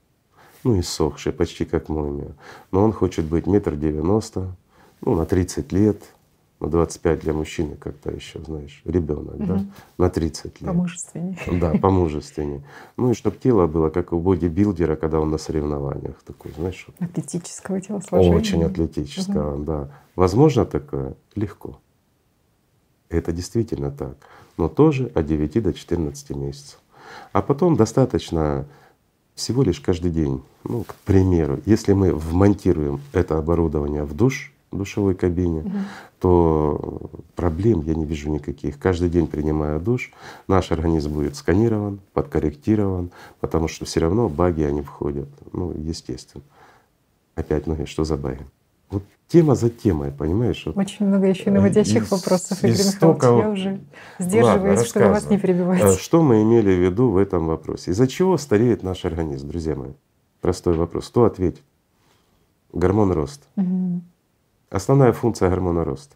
ну 0.64 0.76
и 0.76 0.82
сохший, 0.82 1.34
почти 1.34 1.66
как 1.66 1.90
мумия. 1.90 2.36
Но 2.72 2.84
он 2.84 2.94
хочет 2.94 3.26
быть 3.26 3.46
метр 3.48 3.76
девяносто, 3.76 4.56
ну 5.02 5.16
на 5.16 5.26
30 5.26 5.72
лет, 5.72 6.02
на 6.62 6.70
25 6.70 7.20
для 7.22 7.34
мужчины 7.34 7.76
как-то 7.76 8.12
еще, 8.12 8.40
знаешь, 8.40 8.82
ребенок, 8.86 9.36
угу. 9.36 9.46
да, 9.46 9.66
на 9.98 10.10
30 10.10 10.62
лет. 10.62 10.70
Помужественнее. 10.70 11.38
Да, 11.60 11.74
помужественнее. 11.74 12.64
Ну 12.98 13.12
и 13.12 13.14
чтобы 13.16 13.38
тело 13.38 13.66
было 13.66 13.90
как 13.90 14.14
у 14.14 14.20
бодибилдера, 14.20 14.96
когда 14.96 15.20
он 15.20 15.32
на 15.32 15.40
соревнованиях 15.40 16.22
такой, 16.24 16.52
знаешь. 16.56 16.88
Атлетического 17.00 17.82
телосложения. 17.82 18.38
Очень 18.38 18.64
атлетического, 18.64 19.56
угу. 19.56 19.64
да. 19.64 19.90
Возможно 20.16 20.66
такое? 20.66 21.16
Легко. 21.36 21.80
Это 23.10 23.32
действительно 23.32 23.92
так. 23.92 24.18
Но 24.58 24.70
тоже 24.70 25.12
от 25.16 25.26
9 25.26 25.64
до 25.64 25.74
14 25.74 26.30
месяцев. 26.32 26.80
А 27.34 27.42
потом 27.42 27.76
достаточно 27.76 28.68
всего 29.34 29.64
лишь 29.64 29.80
каждый 29.80 30.12
день, 30.12 30.44
ну, 30.64 30.84
к 30.84 30.94
примеру, 31.06 31.60
если 31.66 31.94
мы 31.94 32.14
вмонтируем 32.14 33.02
это 33.14 33.38
оборудование 33.40 34.04
в 34.04 34.14
душ, 34.14 34.51
душевой 34.72 35.16
кабине, 35.16 35.62
угу. 35.62 35.78
то 36.20 37.10
проблем 37.36 37.82
я 37.86 37.94
не 37.94 38.06
вижу 38.06 38.30
никаких. 38.30 38.80
Каждый 38.80 39.10
день 39.10 39.28
принимая 39.28 39.80
душ, 39.80 40.12
наш 40.48 40.72
организм 40.72 41.14
будет 41.14 41.36
сканирован, 41.36 42.00
подкорректирован, 42.14 43.12
потому 43.40 43.68
что 43.68 43.86
все 43.86 44.00
равно 44.00 44.30
баги 44.30 44.64
они 44.64 44.82
входят. 44.82 45.30
Ну, 45.52 45.72
естественно. 45.72 46.44
Опять 47.36 47.68
многие, 47.68 47.86
что 47.86 48.04
за 48.04 48.18
баги? 48.18 48.46
Вот 48.90 49.04
тема 49.28 49.56
за 49.56 49.70
темой, 49.70 50.12
понимаешь? 50.12 50.64
Вот. 50.66 50.78
Очень 50.78 51.08
много 51.08 51.28
еще 51.28 51.50
наводящих 51.50 52.04
из, 52.04 52.12
вопросов, 52.12 52.64
Игорь 52.64 52.72
Михайлович. 52.72 52.96
Столько... 52.96 53.28
Я 53.28 53.50
уже 53.50 53.82
сдерживаюсь, 54.20 54.78
Ладно, 54.78 54.86
чтобы 54.86 55.08
вас 55.08 55.30
не 55.30 55.38
перебивать. 55.40 55.82
Э, 55.82 55.98
что 55.98 56.22
мы 56.22 56.42
имели 56.44 56.76
в 56.76 56.80
виду 56.80 57.10
в 57.10 57.18
этом 57.18 57.48
вопросе? 57.48 57.92
Из-за 57.92 58.08
чего 58.08 58.38
стареет 58.38 58.84
наш 58.84 59.06
организм, 59.06 59.48
друзья 59.48 59.76
мои? 59.76 59.92
Простой 60.42 60.76
вопрос. 60.76 61.08
Кто 61.08 61.26
ответит? 61.26 61.62
Гормон 62.74 63.12
роста. 63.12 63.46
Угу. 63.56 64.02
Основная 64.72 65.12
функция 65.12 65.50
гормона 65.50 65.84
роста. 65.84 66.16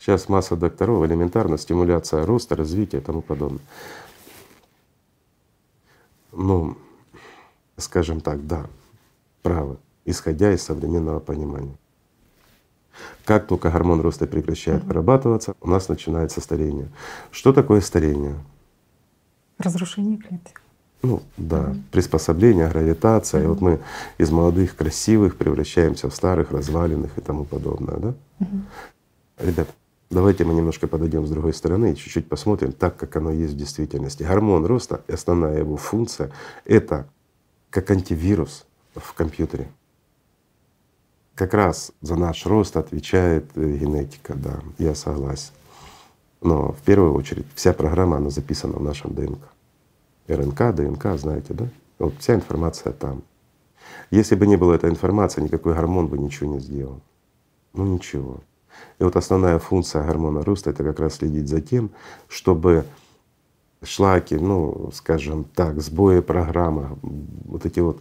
Сейчас 0.00 0.28
масса 0.30 0.56
докторов 0.56 1.04
элементарно 1.04 1.58
стимуляция 1.58 2.24
роста, 2.24 2.56
развития 2.56 2.98
и 2.98 3.00
тому 3.02 3.20
подобное. 3.20 3.60
Ну, 6.32 6.76
скажем 7.76 8.20
так, 8.20 8.46
да, 8.46 8.66
правы, 9.42 9.76
исходя 10.06 10.52
из 10.52 10.62
современного 10.62 11.20
понимания. 11.20 11.76
Как 13.26 13.46
только 13.46 13.70
гормон 13.70 14.00
роста 14.00 14.26
прекращает 14.26 14.80
угу. 14.80 14.88
вырабатываться, 14.88 15.54
у 15.60 15.68
нас 15.68 15.88
начинается 15.90 16.40
старение. 16.40 16.88
Что 17.30 17.52
такое 17.52 17.82
старение? 17.82 18.36
Разрушение 19.58 20.16
клеток. 20.16 20.62
Ну 21.06 21.22
да, 21.36 21.58
mm-hmm. 21.58 21.82
приспособление, 21.92 22.68
гравитация. 22.68 23.40
Mm-hmm. 23.40 23.44
И 23.44 23.46
вот 23.46 23.60
мы 23.60 23.80
из 24.18 24.30
молодых, 24.32 24.74
красивых 24.74 25.36
превращаемся 25.36 26.10
в 26.10 26.14
старых, 26.14 26.50
разваленных 26.50 27.16
и 27.16 27.20
тому 27.20 27.44
подобное, 27.44 27.96
да? 27.96 28.14
Mm-hmm. 28.40 28.60
Ребят, 29.38 29.68
давайте 30.10 30.44
мы 30.44 30.54
немножко 30.54 30.88
подойдем 30.88 31.24
с 31.24 31.30
другой 31.30 31.54
стороны 31.54 31.92
и 31.92 31.96
чуть-чуть 31.96 32.28
посмотрим 32.28 32.72
так, 32.72 32.96
как 32.96 33.14
оно 33.14 33.30
есть 33.30 33.54
в 33.54 33.56
действительности. 33.56 34.24
Гормон 34.24 34.66
роста, 34.66 35.02
основная 35.06 35.58
его 35.58 35.76
функция— 35.76 36.32
это 36.64 37.06
как 37.70 37.88
антивирус 37.92 38.66
в 38.96 39.14
компьютере. 39.14 39.68
Как 41.36 41.54
раз 41.54 41.92
за 42.00 42.16
наш 42.16 42.46
рост 42.46 42.76
отвечает 42.76 43.44
э, 43.54 43.76
генетика, 43.76 44.34
да, 44.34 44.58
я 44.78 44.96
согласен. 44.96 45.52
Но 46.40 46.72
в 46.72 46.80
первую 46.82 47.14
очередь 47.14 47.46
вся 47.54 47.72
программа, 47.72 48.16
она 48.16 48.30
записана 48.30 48.72
в 48.72 48.82
нашем 48.82 49.14
ДНК. 49.14 49.55
РНК, 50.28 50.74
ДНК, 50.74 51.18
знаете, 51.18 51.54
да? 51.54 51.68
Вот 51.98 52.14
вся 52.18 52.34
информация 52.34 52.92
там. 52.92 53.22
Если 54.10 54.34
бы 54.34 54.46
не 54.46 54.56
было 54.56 54.74
этой 54.74 54.90
информации, 54.90 55.40
никакой 55.40 55.74
гормон 55.74 56.08
бы 56.08 56.18
ничего 56.18 56.54
не 56.54 56.60
сделал. 56.60 57.00
Ну 57.72 57.84
ничего. 57.84 58.40
И 58.98 59.04
вот 59.04 59.16
основная 59.16 59.58
функция 59.58 60.04
гормона 60.04 60.44
роста— 60.44 60.70
это 60.70 60.84
как 60.84 61.00
раз 61.00 61.16
следить 61.16 61.48
за 61.48 61.60
тем, 61.60 61.90
чтобы 62.28 62.84
шлаки, 63.82 64.34
ну, 64.36 64.90
скажем 64.92 65.44
так, 65.44 65.80
сбои 65.80 66.20
программы, 66.20 66.98
вот 67.02 67.66
эти 67.66 67.80
вот 67.80 68.00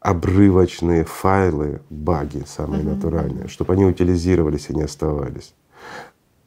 обрывочные 0.00 1.04
файлы, 1.04 1.80
баги 1.90 2.44
самые 2.46 2.82
uh-huh. 2.82 2.94
натуральные, 2.94 3.48
чтобы 3.48 3.72
они 3.72 3.84
утилизировались 3.84 4.70
и 4.70 4.74
не 4.74 4.82
оставались. 4.82 5.54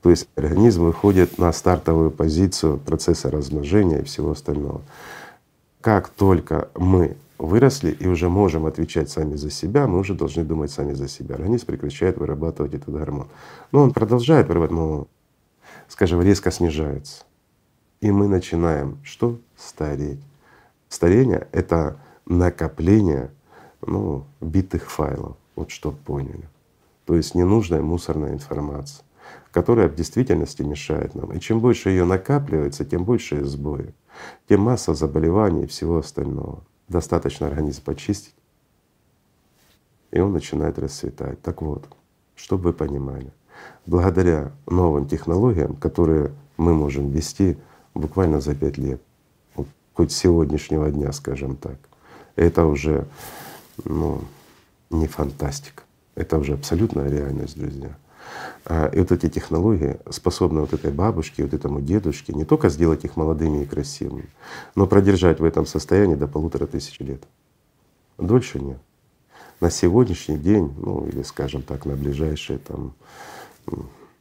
То 0.01 0.09
есть 0.09 0.27
организм 0.35 0.85
выходит 0.85 1.37
на 1.37 1.51
стартовую 1.51 2.11
позицию 2.11 2.77
процесса 2.77 3.29
размножения 3.29 3.99
и 3.99 4.05
всего 4.05 4.31
остального. 4.31 4.81
Как 5.81 6.09
только 6.09 6.69
мы 6.75 7.17
выросли 7.37 7.91
и 7.91 8.07
уже 8.07 8.29
можем 8.29 8.65
отвечать 8.65 9.09
сами 9.09 9.35
за 9.35 9.49
себя, 9.49 9.87
мы 9.87 9.99
уже 9.99 10.13
должны 10.13 10.43
думать 10.43 10.71
сами 10.71 10.93
за 10.93 11.07
себя. 11.07 11.35
Организм 11.35 11.65
прекращает 11.65 12.17
вырабатывать 12.17 12.73
этот 12.73 12.93
гормон. 12.93 13.27
Но 13.71 13.81
он 13.81 13.93
продолжает 13.93 14.47
вырабатывать, 14.47 14.79
но, 14.79 15.07
скажем, 15.87 16.21
резко 16.21 16.51
снижается. 16.51 17.23
И 18.01 18.11
мы 18.11 18.27
начинаем 18.27 18.99
что? 19.03 19.39
Стареть. 19.57 20.19
Старение— 20.87 21.47
это 21.51 21.97
накопление 22.25 23.31
ну, 23.85 24.25
битых 24.41 24.89
файлов, 24.89 25.35
вот 25.55 25.71
чтоб 25.71 25.97
поняли. 25.97 26.47
То 27.05 27.15
есть 27.15 27.35
ненужная 27.35 27.81
мусорная 27.81 28.33
информация, 28.33 29.03
которая 29.51 29.87
в 29.87 29.95
действительности 29.95 30.61
мешает 30.61 31.15
нам. 31.15 31.33
И 31.33 31.39
чем 31.39 31.59
больше 31.59 31.89
ее 31.89 32.05
накапливается, 32.05 32.85
тем 32.85 33.03
больше 33.03 33.45
сбоев, 33.45 33.93
тем 34.47 34.61
масса 34.61 34.93
заболеваний 34.93 35.63
и 35.63 35.67
всего 35.67 35.97
остального. 35.97 36.63
Достаточно 36.87 37.47
организм 37.47 37.83
почистить, 37.83 38.35
и 40.11 40.19
он 40.19 40.33
начинает 40.33 40.79
расцветать. 40.79 41.41
Так 41.41 41.61
вот, 41.61 41.85
чтобы 42.35 42.65
вы 42.65 42.73
понимали, 42.73 43.31
благодаря 43.85 44.51
новым 44.65 45.07
технологиям, 45.07 45.75
которые 45.75 46.31
мы 46.57 46.73
можем 46.73 47.09
ввести 47.09 47.57
буквально 47.93 48.41
за 48.41 48.55
пять 48.55 48.77
лет, 48.77 49.01
вот 49.55 49.67
хоть 49.93 50.11
сегодняшнего 50.11 50.89
дня, 50.89 51.11
скажем 51.11 51.55
так, 51.55 51.77
это 52.35 52.65
уже 52.65 53.07
ну, 53.85 54.21
не 54.89 55.07
фантастика, 55.07 55.83
это 56.15 56.37
уже 56.37 56.53
абсолютная 56.53 57.09
реальность, 57.09 57.57
друзья. 57.59 57.95
А, 58.65 58.87
и 58.87 58.99
вот 58.99 59.11
эти 59.11 59.29
технологии 59.29 59.99
способны 60.09 60.61
вот 60.61 60.73
этой 60.73 60.91
бабушке, 60.91 61.43
вот 61.43 61.53
этому 61.53 61.81
дедушке 61.81 62.33
не 62.33 62.45
только 62.45 62.69
сделать 62.69 63.05
их 63.05 63.15
молодыми 63.15 63.63
и 63.63 63.65
красивыми, 63.65 64.29
но 64.75 64.87
продержать 64.87 65.39
в 65.39 65.43
этом 65.43 65.65
состоянии 65.65 66.15
до 66.15 66.27
полутора 66.27 66.67
тысяч 66.67 66.99
лет. 66.99 67.23
Дольше 68.17 68.59
нет. 68.59 68.79
На 69.59 69.69
сегодняшний 69.69 70.37
день, 70.37 70.73
ну 70.77 71.05
или 71.07 71.23
скажем 71.23 71.61
так, 71.61 71.85
на 71.85 71.95
ближайшее 71.95 72.59
там 72.59 72.93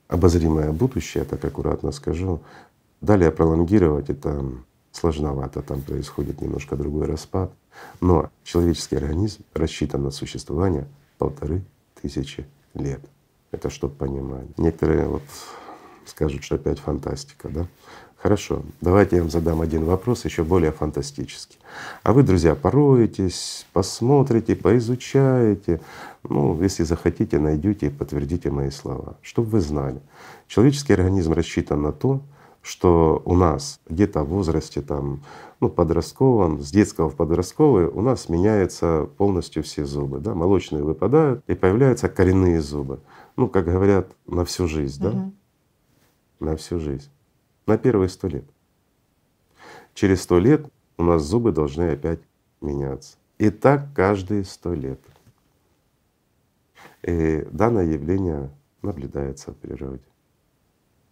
обозримое 0.09 0.73
будущее, 0.73 1.25
так 1.25 1.45
аккуратно 1.45 1.93
скажу, 1.93 2.41
далее 3.01 3.31
пролонгировать 3.31 4.11
это 4.11 4.45
сложновато, 4.93 5.63
там 5.63 5.83
происходит 5.83 6.41
немножко 6.41 6.77
другой 6.77 7.07
распад. 7.07 7.53
Но 8.01 8.31
человеческий 8.43 8.97
организм 8.97 9.43
рассчитан 9.55 10.03
на 10.03 10.11
существование 10.11 10.89
полторы 11.19 11.63
тысячи 12.01 12.47
лет. 12.75 13.01
Это 13.51 13.71
чтобы 13.71 13.95
понимать. 13.95 14.59
Некоторые 14.59 15.07
вот 15.07 15.23
скажут, 16.05 16.45
что 16.45 16.57
опять 16.57 16.79
фантастика, 16.79 17.49
да? 17.49 17.67
Хорошо, 18.17 18.63
давайте 18.81 19.17
я 19.17 19.23
вам 19.23 19.31
задам 19.31 19.61
один 19.61 19.85
вопрос, 19.85 20.25
еще 20.25 20.43
более 20.43 20.73
фантастический. 20.73 21.57
А 22.03 22.13
вы, 22.13 22.25
друзья, 22.25 22.57
пороетесь, 22.57 23.65
посмотрите, 23.73 24.57
поизучаете, 24.57 25.81
ну, 26.25 26.61
если 26.61 26.83
захотите, 26.83 27.39
найдете 27.39 27.87
и 27.87 27.91
подтвердите 27.91 28.51
мои 28.51 28.71
слова, 28.71 29.17
чтобы 29.23 29.51
вы 29.51 29.61
знали. 29.61 30.01
Человеческий 30.49 30.95
организм 30.95 31.33
рассчитан 31.33 31.83
на 31.83 31.93
то, 31.93 32.21
что 32.61 33.23
у 33.25 33.37
нас 33.37 33.79
где-то 33.89 34.25
в 34.25 34.31
возрасте 34.31 34.83
там, 34.83 35.23
ну, 35.61 35.69
подростковом, 35.69 36.61
с 36.61 36.73
детского 36.73 37.11
в 37.11 37.15
подростковый 37.15 37.87
у 37.87 38.03
нас 38.03 38.29
меняются 38.29 39.09
полностью 39.17 39.63
все 39.63 39.85
зубы. 39.85 40.19
Да? 40.19 40.35
Молочные 40.35 40.83
выпадают 40.83 41.45
и 41.47 41.55
появляются 41.55 42.09
коренные 42.09 42.61
зубы 42.61 42.99
ну, 43.39 43.49
как 43.49 43.67
говорят, 43.67 44.17
на 44.27 44.45
всю 44.45 44.67
жизнь, 44.67 45.01
да? 45.01 45.11
Угу. 45.11 45.33
На 46.41 46.57
всю 46.57 46.81
жизнь. 46.81 47.09
На 47.67 47.79
первые 47.79 48.09
сто 48.09 48.27
лет. 48.27 48.45
Через 49.95 50.23
сто 50.23 50.41
лет 50.41 50.67
у 50.97 51.05
нас 51.05 51.23
зубы 51.23 51.53
должны 51.53 51.93
опять 51.93 52.19
меняться. 52.61 53.17
И 53.39 53.51
так 53.51 53.95
каждые 53.95 54.45
сто 54.45 54.75
лет. 54.75 55.01
И 57.05 57.47
данное 57.53 57.85
явление 57.85 58.51
наблюдается 58.83 59.53
в 59.53 59.57
природе. 59.57 60.03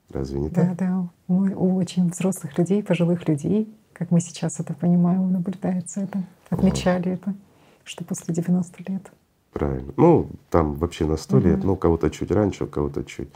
Разве 0.08 0.40
не 0.40 0.48
да, 0.48 0.62
так? 0.62 0.76
Да, 0.76 0.86
да. 0.86 1.08
У 1.28 1.76
очень 1.76 2.10
взрослых 2.10 2.58
людей, 2.58 2.82
пожилых 2.82 3.28
людей, 3.28 3.72
как 3.92 4.10
мы 4.10 4.20
сейчас 4.20 4.58
это 4.58 4.74
понимаем, 4.74 5.30
наблюдается 5.30 6.00
это, 6.00 6.24
отмечали 6.50 7.12
это, 7.12 7.36
что 7.84 8.04
после 8.04 8.34
90 8.34 8.90
лет. 8.90 9.12
Правильно. 9.56 9.94
Ну, 9.96 10.28
там 10.50 10.74
вообще 10.74 11.06
на 11.06 11.16
сто 11.16 11.38
угу. 11.38 11.46
лет, 11.46 11.64
ну, 11.64 11.72
у 11.72 11.76
кого-то 11.76 12.10
чуть 12.10 12.30
раньше, 12.30 12.64
у 12.64 12.66
кого-то 12.66 13.04
чуть 13.04 13.30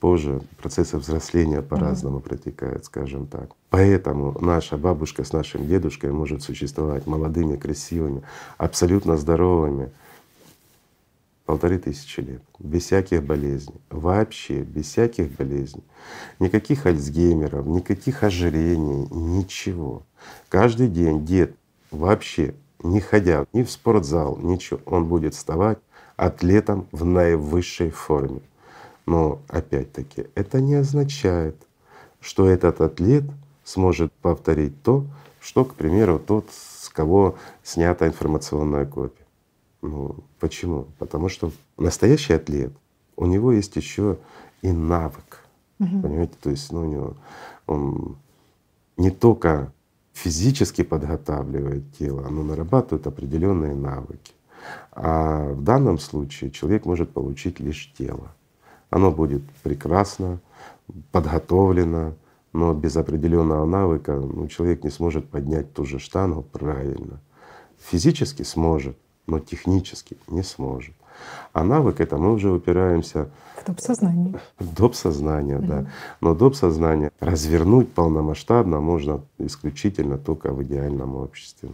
позже. 0.00 0.42
Процессы 0.60 0.98
взросления 0.98 1.62
по-разному 1.62 2.18
угу. 2.18 2.28
протекают, 2.28 2.84
скажем 2.84 3.26
так. 3.26 3.48
Поэтому 3.70 4.36
наша 4.38 4.76
бабушка 4.76 5.24
с 5.24 5.32
нашим 5.32 5.66
дедушкой 5.66 6.12
может 6.12 6.42
существовать 6.42 7.06
молодыми, 7.06 7.56
красивыми, 7.56 8.22
абсолютно 8.58 9.16
здоровыми 9.16 9.90
полторы 11.46 11.78
тысячи 11.78 12.20
лет, 12.20 12.42
без 12.58 12.82
всяких 12.82 13.24
болезней, 13.24 13.80
вообще 13.88 14.60
без 14.60 14.88
всяких 14.88 15.32
болезней, 15.32 15.84
никаких 16.38 16.84
альцгеймеров, 16.84 17.64
никаких 17.66 18.22
ожирений, 18.22 19.08
ничего. 19.10 20.02
Каждый 20.50 20.88
день 20.88 21.24
дед 21.24 21.56
вообще 21.90 22.54
не 22.82 23.00
ходя 23.00 23.46
ни 23.52 23.62
в 23.62 23.70
спортзал, 23.70 24.38
ничего, 24.38 24.80
он 24.86 25.06
будет 25.06 25.34
вставать 25.34 25.78
атлетом 26.16 26.86
в 26.92 27.04
наивысшей 27.04 27.90
форме. 27.90 28.42
Но 29.06 29.40
опять-таки 29.48 30.26
это 30.34 30.60
не 30.60 30.74
означает, 30.74 31.56
что 32.20 32.46
этот 32.46 32.80
атлет 32.80 33.24
сможет 33.64 34.12
повторить 34.12 34.80
то, 34.82 35.04
что, 35.40 35.64
к 35.64 35.74
примеру, 35.74 36.18
тот, 36.18 36.46
с 36.50 36.88
кого 36.88 37.36
снята 37.62 38.06
информационная 38.06 38.86
копия. 38.86 39.26
Ну 39.82 40.16
почему? 40.38 40.86
Потому 40.98 41.28
что 41.28 41.50
настоящий 41.76 42.34
атлет, 42.34 42.72
у 43.16 43.26
него 43.26 43.52
есть 43.52 43.74
еще 43.76 44.18
и 44.62 44.70
навык. 44.70 45.40
Угу. 45.80 46.02
Понимаете, 46.02 46.34
то 46.40 46.50
есть 46.50 46.70
ну, 46.70 46.82
у 46.82 46.84
него 46.84 47.16
он 47.66 48.16
не 48.96 49.10
только 49.10 49.72
физически 50.12 50.82
подготавливает 50.82 51.84
тело, 51.98 52.26
оно 52.26 52.42
нарабатывает 52.42 53.06
определенные 53.06 53.74
навыки. 53.74 54.32
А 54.92 55.52
в 55.52 55.62
данном 55.62 55.98
случае 55.98 56.50
человек 56.50 56.84
может 56.84 57.12
получить 57.12 57.60
лишь 57.60 57.92
тело. 57.98 58.32
Оно 58.90 59.10
будет 59.10 59.42
прекрасно, 59.62 60.40
подготовлено, 61.10 62.14
но 62.52 62.74
без 62.74 62.96
определенного 62.96 63.64
навыка 63.64 64.14
ну, 64.14 64.46
человек 64.48 64.84
не 64.84 64.90
сможет 64.90 65.28
поднять 65.28 65.72
ту 65.72 65.84
же 65.84 65.98
штангу 65.98 66.42
правильно. 66.42 67.20
Физически 67.78 68.42
сможет, 68.42 68.96
но 69.26 69.40
технически 69.40 70.16
не 70.28 70.42
сможет. 70.42 70.94
А 71.52 71.64
навык 71.64 72.00
это 72.00 72.16
мы 72.16 72.32
уже 72.32 72.50
упираемся 72.50 73.28
в 73.60 73.66
доп. 73.66 73.80
сознание. 73.80 74.40
В 74.58 74.74
доп. 74.74 74.94
сознание, 74.94 75.58
mm 75.58 75.66
да. 75.66 75.86
Но 76.20 76.34
доп. 76.34 76.54
сознание 76.54 77.10
развернуть 77.20 77.92
полномасштабно 77.92 78.80
можно 78.80 79.22
исключительно 79.38 80.18
только 80.18 80.52
в 80.52 80.62
идеальном 80.62 81.16
обществе. 81.16 81.70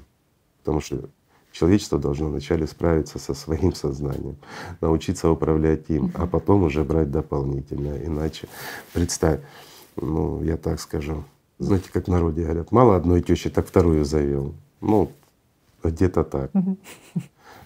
Потому 0.62 0.80
что 0.80 1.08
человечество 1.52 1.98
должно 1.98 2.28
вначале 2.28 2.66
справиться 2.66 3.18
со 3.18 3.34
своим 3.34 3.74
сознанием, 3.74 4.36
научиться 4.80 5.30
управлять 5.30 5.88
им, 5.88 6.12
а 6.14 6.26
потом 6.26 6.64
уже 6.64 6.84
брать 6.84 7.10
дополнительное. 7.10 8.04
Иначе 8.04 8.48
представь, 8.92 9.40
ну 9.96 10.42
я 10.42 10.56
так 10.56 10.80
скажу, 10.80 11.24
знаете, 11.58 11.90
как 11.92 12.04
в 12.04 12.10
народе 12.10 12.42
говорят, 12.42 12.70
мало 12.72 12.96
одной 12.96 13.22
тещи, 13.22 13.50
так 13.50 13.66
вторую 13.66 14.04
завел. 14.04 14.54
Ну, 14.80 15.10
где-то 15.82 16.24
так 16.24 16.50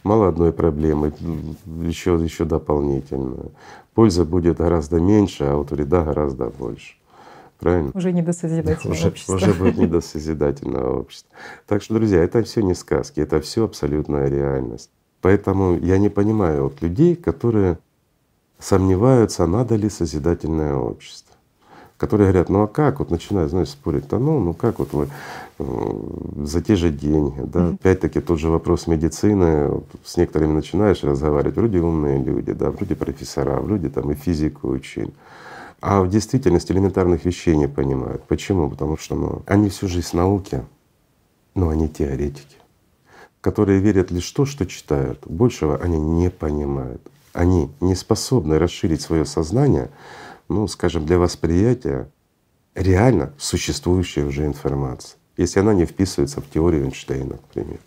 мало 0.02 0.28
одной 0.28 0.52
проблемы, 0.52 1.12
еще, 1.82 2.14
еще 2.22 2.44
дополнительно. 2.44 3.50
Польза 3.94 4.24
будет 4.24 4.58
гораздо 4.58 5.00
меньше, 5.00 5.44
а 5.44 5.56
вот 5.56 5.70
вреда 5.70 6.02
гораздо 6.02 6.46
больше. 6.46 6.96
Правильно? 7.58 7.92
Уже 7.94 8.12
не 8.12 8.22
до 8.22 8.32
созидательного 8.32 8.96
уже, 8.96 9.08
общества. 9.08 9.34
Уже 9.34 9.54
будет 9.54 9.76
не 9.76 9.86
до 9.86 10.00
созидательного 10.00 10.98
общества. 10.98 11.30
Так 11.66 11.82
что, 11.82 11.94
друзья, 11.94 12.22
это 12.22 12.42
все 12.42 12.62
не 12.62 12.74
сказки, 12.74 13.20
это 13.20 13.40
все 13.40 13.64
абсолютная 13.64 14.28
реальность. 14.28 14.90
Поэтому 15.20 15.78
я 15.78 15.98
не 15.98 16.08
понимаю 16.08 16.64
вот 16.64 16.82
людей, 16.82 17.14
которые 17.14 17.78
сомневаются, 18.58 19.46
надо 19.46 19.76
ли 19.76 19.88
созидательное 19.88 20.74
общество 20.74 21.31
которые 22.02 22.30
говорят, 22.32 22.48
ну 22.48 22.64
а 22.64 22.66
как, 22.66 22.98
вот 22.98 23.12
начинают, 23.12 23.52
знаешь, 23.52 23.68
спорить, 23.68 24.08
да 24.08 24.18
ну, 24.18 24.40
ну 24.40 24.54
как 24.54 24.80
вот 24.80 24.92
вы 24.92 25.08
э, 25.60 26.44
за 26.44 26.60
те 26.60 26.74
же 26.74 26.90
деньги, 26.90 27.38
да, 27.38 27.60
mm-hmm. 27.60 27.74
опять-таки 27.74 28.20
тот 28.20 28.40
же 28.40 28.48
вопрос 28.48 28.88
медицины, 28.88 29.80
с 30.04 30.16
некоторыми 30.16 30.50
начинаешь 30.52 31.04
разговаривать, 31.04 31.54
вроде 31.54 31.78
умные 31.78 32.18
люди, 32.20 32.54
да, 32.54 32.72
вроде 32.72 32.96
профессора, 32.96 33.60
вроде 33.60 33.88
там 33.88 34.10
и 34.10 34.16
физику 34.16 34.70
учили, 34.70 35.12
а 35.80 36.02
в 36.02 36.08
действительности 36.08 36.72
элементарных 36.72 37.24
вещей 37.24 37.54
не 37.54 37.68
понимают. 37.68 38.24
Почему? 38.24 38.68
Потому 38.68 38.96
что 38.96 39.14
ну, 39.14 39.42
они 39.46 39.68
всю 39.68 39.86
жизнь 39.86 40.08
в 40.08 40.14
науке, 40.14 40.64
но 41.54 41.68
они 41.68 41.88
теоретики, 41.88 42.56
которые 43.40 43.78
верят 43.78 44.10
лишь 44.10 44.28
то, 44.32 44.44
что 44.44 44.66
читают. 44.66 45.20
Большего 45.24 45.76
они 45.76 46.00
не 46.00 46.30
понимают. 46.30 47.00
Они 47.32 47.70
не 47.80 47.94
способны 47.94 48.58
расширить 48.58 49.02
свое 49.02 49.24
сознание 49.24 49.88
ну, 50.48 50.66
скажем, 50.68 51.06
для 51.06 51.18
восприятия 51.18 52.08
реально 52.74 53.32
существующей 53.38 54.22
уже 54.22 54.46
информации, 54.46 55.16
если 55.36 55.60
она 55.60 55.74
не 55.74 55.84
вписывается 55.84 56.40
в 56.40 56.48
теорию 56.48 56.84
Эйнштейна, 56.84 57.36
к 57.36 57.44
примеру. 57.52 57.80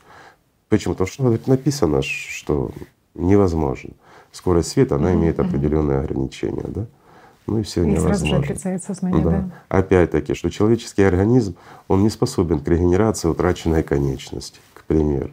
Почему? 0.70 0.94
Потому 0.94 1.08
что 1.08 1.50
написано, 1.50 2.02
что 2.02 2.72
невозможно. 3.14 3.92
Скорость 4.32 4.70
света, 4.70 4.96
она 4.96 5.14
имеет 5.14 5.40
определенные 5.40 6.00
ограничения, 6.00 6.66
да? 6.68 6.86
Ну 7.48 7.60
и 7.60 7.64
все 7.64 7.84
и 7.84 7.86
невозможно. 7.86 8.18
сразу 8.18 8.28
же 8.28 8.36
отрицает 8.38 8.84
сознание, 8.84 9.24
да. 9.24 9.30
да. 9.30 9.50
Опять-таки, 9.70 10.34
что 10.34 10.50
человеческий 10.50 11.04
организм, 11.04 11.56
он 11.88 12.02
не 12.02 12.10
способен 12.10 12.60
к 12.60 12.68
регенерации 12.68 13.28
утраченной 13.28 13.84
конечности, 13.84 14.60
к 14.74 14.84
примеру. 14.84 15.32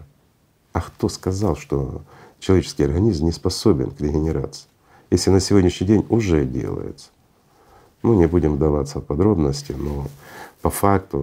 А 0.72 0.80
кто 0.80 1.08
сказал, 1.08 1.56
что 1.56 2.02
человеческий 2.38 2.84
организм 2.84 3.24
не 3.24 3.32
способен 3.32 3.90
к 3.90 4.00
регенерации, 4.00 4.66
если 5.12 5.30
на 5.30 5.40
сегодняшний 5.40 5.86
день 5.86 6.06
уже 6.08 6.46
делается? 6.46 7.10
Ну, 8.02 8.14
не 8.14 8.26
будем 8.26 8.54
вдаваться 8.54 8.98
в 8.98 9.04
подробности, 9.04 9.72
но 9.72 10.06
по 10.62 10.70
факту 10.70 11.18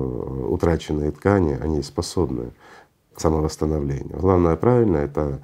утраченные 0.51 1.11
ткани, 1.11 1.57
они 1.59 1.81
способны 1.81 2.51
к 3.15 3.19
самовосстановлению. 3.19 4.19
Главное 4.19 4.55
правильно— 4.57 4.97
это, 4.97 5.41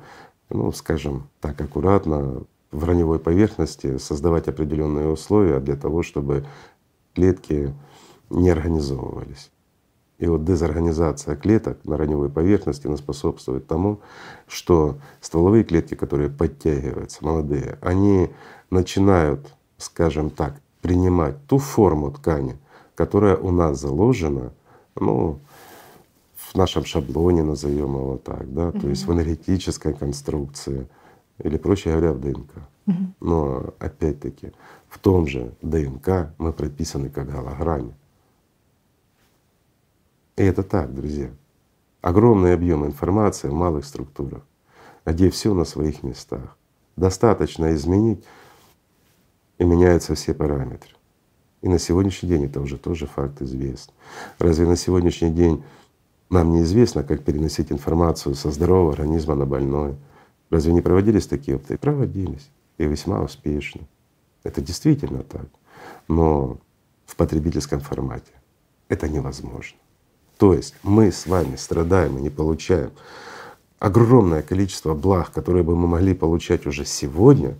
ну, 0.49 0.71
скажем 0.71 1.27
так, 1.41 1.59
аккуратно 1.59 2.43
в 2.71 2.83
раневой 2.83 3.17
поверхности 3.17 3.97
создавать 3.97 4.47
определенные 4.47 5.07
условия 5.07 5.59
для 5.59 5.75
того, 5.75 6.03
чтобы 6.03 6.45
клетки 7.15 7.73
не 8.29 8.51
организовывались. 8.51 9.49
И 10.17 10.27
вот 10.27 10.45
дезорганизация 10.45 11.35
клеток 11.35 11.77
на 11.83 11.97
раневой 11.97 12.29
поверхности 12.29 12.87
она 12.87 12.97
способствует 12.97 13.67
тому, 13.67 13.99
что 14.47 14.97
стволовые 15.19 15.63
клетки, 15.63 15.95
которые 15.95 16.29
подтягиваются, 16.29 17.23
молодые, 17.25 17.77
они 17.81 18.29
начинают, 18.69 19.53
скажем 19.77 20.29
так, 20.29 20.55
принимать 20.81 21.35
ту 21.47 21.57
форму 21.57 22.11
ткани, 22.11 22.57
которая 22.95 23.35
у 23.35 23.51
нас 23.51 23.79
заложена, 23.79 24.53
ну, 24.95 25.39
в 26.35 26.55
нашем 26.55 26.85
шаблоне, 26.85 27.43
назовем 27.43 27.95
его 27.95 28.17
так, 28.17 28.53
да, 28.53 28.71
то 28.71 28.87
есть 28.87 29.05
в 29.05 29.11
энергетической 29.11 29.93
конструкции 29.93 30.87
или, 31.43 31.57
проще 31.57 31.91
говоря, 31.91 32.13
в 32.13 32.21
ДНК. 32.21 32.51
Но 33.19 33.73
опять-таки 33.79 34.53
в 34.87 34.99
том 34.99 35.27
же 35.27 35.51
ДНК 35.61 36.29
мы 36.37 36.53
прописаны 36.53 37.09
как 37.09 37.29
голограмме. 37.29 37.93
И 40.37 40.43
это 40.43 40.63
так, 40.63 40.93
друзья. 40.93 41.29
Огромный 42.01 42.53
объем 42.53 42.85
информации 42.85 43.47
в 43.47 43.53
малых 43.53 43.85
структурах, 43.85 44.43
где 45.05 45.29
все 45.29 45.53
на 45.53 45.65
своих 45.65 46.03
местах. 46.03 46.57
Достаточно 46.95 47.73
изменить, 47.73 48.23
и 49.57 49.63
меняются 49.63 50.15
все 50.15 50.33
параметры. 50.33 50.91
И 51.61 51.69
на 51.69 51.79
сегодняшний 51.79 52.29
день 52.29 52.45
это 52.45 52.61
уже 52.61 52.77
тоже 52.77 53.07
факт 53.07 53.41
известен. 53.41 53.93
Разве 54.37 54.67
на 54.67 54.75
сегодняшний 54.75 55.31
день 55.31 55.63
нам 56.29 56.51
неизвестно, 56.51 57.03
как 57.03 57.23
переносить 57.23 57.71
информацию 57.71 58.35
со 58.35 58.51
здорового 58.51 58.93
организма 58.93 59.35
на 59.35 59.45
больной? 59.45 59.95
Разве 60.49 60.73
не 60.73 60.81
проводились 60.81 61.27
такие 61.27 61.57
опыты? 61.57 61.77
Проводились. 61.77 62.49
И 62.77 62.85
весьма 62.85 63.21
успешно. 63.21 63.81
Это 64.43 64.61
действительно 64.61 65.23
так. 65.23 65.47
Но 66.07 66.57
в 67.05 67.15
потребительском 67.15 67.79
формате 67.79 68.31
это 68.89 69.07
невозможно. 69.07 69.77
То 70.37 70.53
есть 70.53 70.75
мы 70.83 71.11
с 71.11 71.27
вами 71.27 71.55
страдаем 71.55 72.17
и 72.17 72.21
не 72.21 72.29
получаем 72.29 72.91
огромное 73.79 74.41
количество 74.41 74.93
благ, 74.93 75.31
которые 75.31 75.63
бы 75.63 75.75
мы 75.75 75.87
могли 75.87 76.13
получать 76.13 76.65
уже 76.65 76.85
сегодня, 76.85 77.55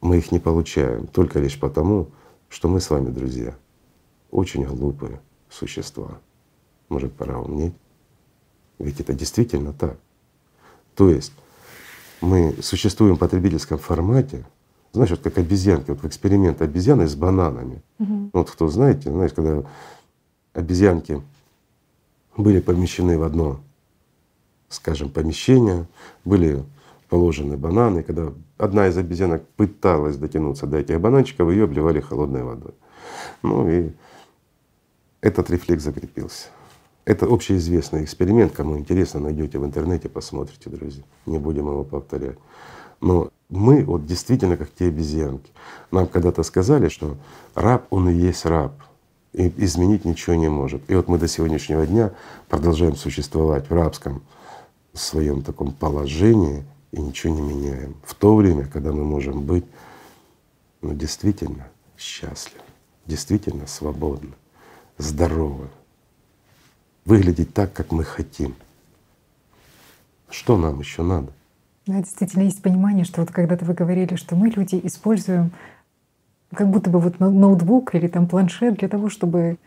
мы 0.00 0.18
их 0.18 0.32
не 0.32 0.38
получаем 0.38 1.06
только 1.06 1.38
лишь 1.38 1.58
потому, 1.58 2.08
что 2.48 2.68
мы 2.68 2.80
с 2.80 2.90
вами, 2.90 3.10
друзья, 3.10 3.54
очень 4.30 4.64
глупые 4.64 5.20
существа. 5.48 6.18
Может, 6.88 7.12
пора 7.14 7.38
умнеть? 7.38 7.74
Ведь 8.78 9.00
это 9.00 9.14
действительно 9.14 9.72
так. 9.72 9.96
То 10.94 11.08
есть 11.08 11.32
мы 12.20 12.54
существуем 12.60 13.16
в 13.16 13.18
потребительском 13.18 13.78
формате, 13.78 14.44
знаешь, 14.92 15.10
вот 15.10 15.20
как 15.20 15.38
обезьянки, 15.38 15.90
вот 15.90 16.02
в 16.02 16.06
эксперимент 16.06 16.60
обезьяны 16.60 17.08
с 17.08 17.14
бананами. 17.14 17.82
Угу. 17.98 18.30
Вот 18.34 18.50
кто 18.50 18.68
знаете, 18.68 19.10
знаешь, 19.10 19.32
когда 19.32 19.62
обезьянки 20.54 21.22
были 22.36 22.60
помещены 22.60 23.18
в 23.18 23.22
одно, 23.22 23.60
скажем, 24.68 25.10
помещение, 25.10 25.86
были 26.24 26.64
положены 27.08 27.56
бананы, 27.56 28.02
когда 28.02 28.32
одна 28.56 28.88
из 28.88 28.96
обезьянок 28.96 29.46
пыталась 29.56 30.16
дотянуться 30.16 30.66
до 30.66 30.78
этих 30.78 31.00
бананчиков, 31.00 31.50
ее 31.50 31.64
обливали 31.64 32.00
холодной 32.00 32.42
водой. 32.42 32.74
Ну 33.42 33.68
и 33.68 33.90
этот 35.20 35.50
рефлекс 35.50 35.84
закрепился. 35.84 36.48
Это 37.04 37.26
общеизвестный 37.26 38.04
эксперимент, 38.04 38.52
кому 38.52 38.78
интересно, 38.78 39.20
найдете 39.20 39.58
в 39.58 39.64
интернете, 39.64 40.08
посмотрите, 40.08 40.70
друзья. 40.70 41.02
Не 41.26 41.38
будем 41.38 41.66
его 41.66 41.84
повторять. 41.84 42.38
Но 43.00 43.30
мы 43.48 43.84
вот 43.84 44.06
действительно 44.06 44.56
как 44.56 44.70
те 44.70 44.86
обезьянки. 44.86 45.50
Нам 45.90 46.06
когда-то 46.06 46.44
сказали, 46.44 46.88
что 46.88 47.16
раб, 47.54 47.86
он 47.90 48.08
и 48.08 48.14
есть 48.14 48.46
раб, 48.46 48.72
и 49.32 49.52
изменить 49.64 50.04
ничего 50.04 50.36
не 50.36 50.48
может. 50.48 50.88
И 50.90 50.94
вот 50.94 51.08
мы 51.08 51.18
до 51.18 51.28
сегодняшнего 51.28 51.86
дня 51.86 52.12
продолжаем 52.48 52.96
существовать 52.96 53.68
в 53.68 53.72
рабском 53.72 54.22
своем 54.92 55.42
таком 55.42 55.72
положении 55.72 56.64
и 56.92 57.00
ничего 57.00 57.34
не 57.34 57.40
меняем. 57.40 57.96
В 58.04 58.14
то 58.14 58.36
время, 58.36 58.66
когда 58.66 58.92
мы 58.92 59.04
можем 59.04 59.42
быть 59.42 59.64
ну, 60.82 60.92
действительно 60.94 61.68
счастливы, 61.96 62.64
действительно 63.06 63.66
свободны, 63.66 64.32
здоровы, 64.98 65.68
выглядеть 67.04 67.54
так, 67.54 67.72
как 67.72 67.90
мы 67.92 68.04
хотим. 68.04 68.54
Что 70.28 70.56
нам 70.56 70.80
еще 70.80 71.02
надо? 71.02 71.32
Да, 71.86 71.98
действительно 71.98 72.42
есть 72.42 72.62
понимание, 72.62 73.04
что 73.04 73.22
вот 73.22 73.30
когда-то 73.30 73.64
вы 73.64 73.74
говорили, 73.74 74.14
что 74.16 74.36
мы 74.36 74.48
люди 74.48 74.80
используем 74.84 75.50
как 76.54 76.68
будто 76.70 76.90
бы 76.90 76.98
вот 76.98 77.20
ноутбук 77.20 77.94
или 77.94 78.08
там 78.08 78.26
планшет 78.26 78.78
для 78.78 78.88
того, 78.88 79.08
чтобы 79.08 79.58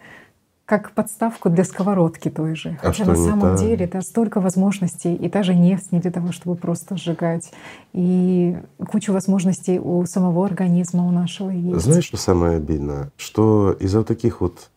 как 0.66 0.92
подставку 0.94 1.50
для 1.50 1.64
сковородки 1.64 2.30
той 2.30 2.56
же. 2.56 2.78
А 2.82 2.88
Хотя 2.88 3.06
на 3.06 3.16
самом 3.16 3.52
так? 3.52 3.60
деле 3.60 3.88
да, 3.88 4.02
столько 4.02 4.42
возможностей, 4.42 5.14
и 5.14 5.30
та 5.30 5.44
же 5.44 5.54
нефть 5.54 5.92
не 5.92 6.00
для 6.00 6.10
того, 6.12 6.32
чтобы 6.32 6.56
просто 6.56 6.98
сжигать, 6.98 7.52
и 7.94 8.58
кучу 8.92 9.14
возможностей 9.14 9.80
у 9.80 10.06
самого 10.06 10.44
организма 10.46 11.08
у 11.08 11.12
нашего 11.12 11.52
есть. 11.52 11.86
Знаешь, 11.86 12.06
что 12.06 12.18
самое 12.18 12.58
обидное? 12.58 13.12
Что 13.16 13.76
из-за 13.80 14.04
таких 14.04 14.42
вот 14.42 14.72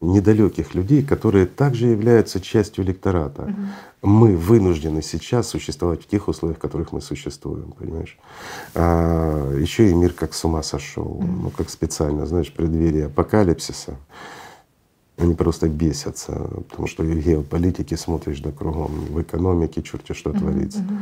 недалеких 0.00 0.74
людей, 0.74 1.02
которые 1.02 1.46
также 1.46 1.88
являются 1.88 2.40
частью 2.40 2.84
электората. 2.84 3.42
Угу. 3.42 4.10
Мы 4.10 4.36
вынуждены 4.36 5.02
сейчас 5.02 5.48
существовать 5.48 6.04
в 6.04 6.06
тех 6.06 6.28
условиях, 6.28 6.58
в 6.58 6.60
которых 6.60 6.92
мы 6.92 7.00
существуем, 7.00 7.72
понимаешь? 7.72 8.16
А 8.74 9.54
еще 9.56 9.90
и 9.90 9.94
мир 9.94 10.12
как 10.12 10.34
с 10.34 10.44
ума 10.44 10.62
сошел, 10.62 11.06
угу. 11.06 11.26
ну 11.26 11.50
как 11.50 11.68
специально, 11.68 12.26
знаешь, 12.26 12.52
преддверие 12.52 13.06
апокалипсиса. 13.06 13.96
Они 15.16 15.34
просто 15.34 15.68
бесятся, 15.68 16.32
потому 16.68 16.86
что 16.86 17.02
в 17.02 17.12
геополитике 17.12 17.96
смотришь 17.96 18.38
да 18.38 18.52
кругом, 18.52 18.92
в 19.10 19.20
экономике 19.20 19.82
черти 19.82 20.12
что 20.12 20.30
угу, 20.30 20.38
творится. 20.38 20.78
Угу. 20.78 20.94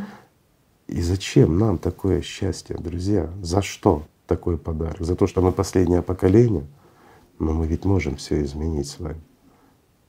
И 0.88 1.03
зачем 1.03 1.59
нам 1.59 1.76
такое 1.76 2.22
счастье, 2.22 2.76
друзья? 2.78 3.28
За 3.42 3.61
что 3.61 4.05
такой 4.26 4.57
подарок? 4.57 5.01
За 5.01 5.16
то, 5.16 5.26
что 5.26 5.42
мы 5.42 5.53
последнее 5.53 6.01
поколение— 6.01 6.64
но 7.39 7.53
мы 7.53 7.66
ведь 7.66 7.84
можем 7.84 8.16
все 8.16 8.43
изменить 8.43 8.89
с 8.89 8.99
вами. 8.99 9.20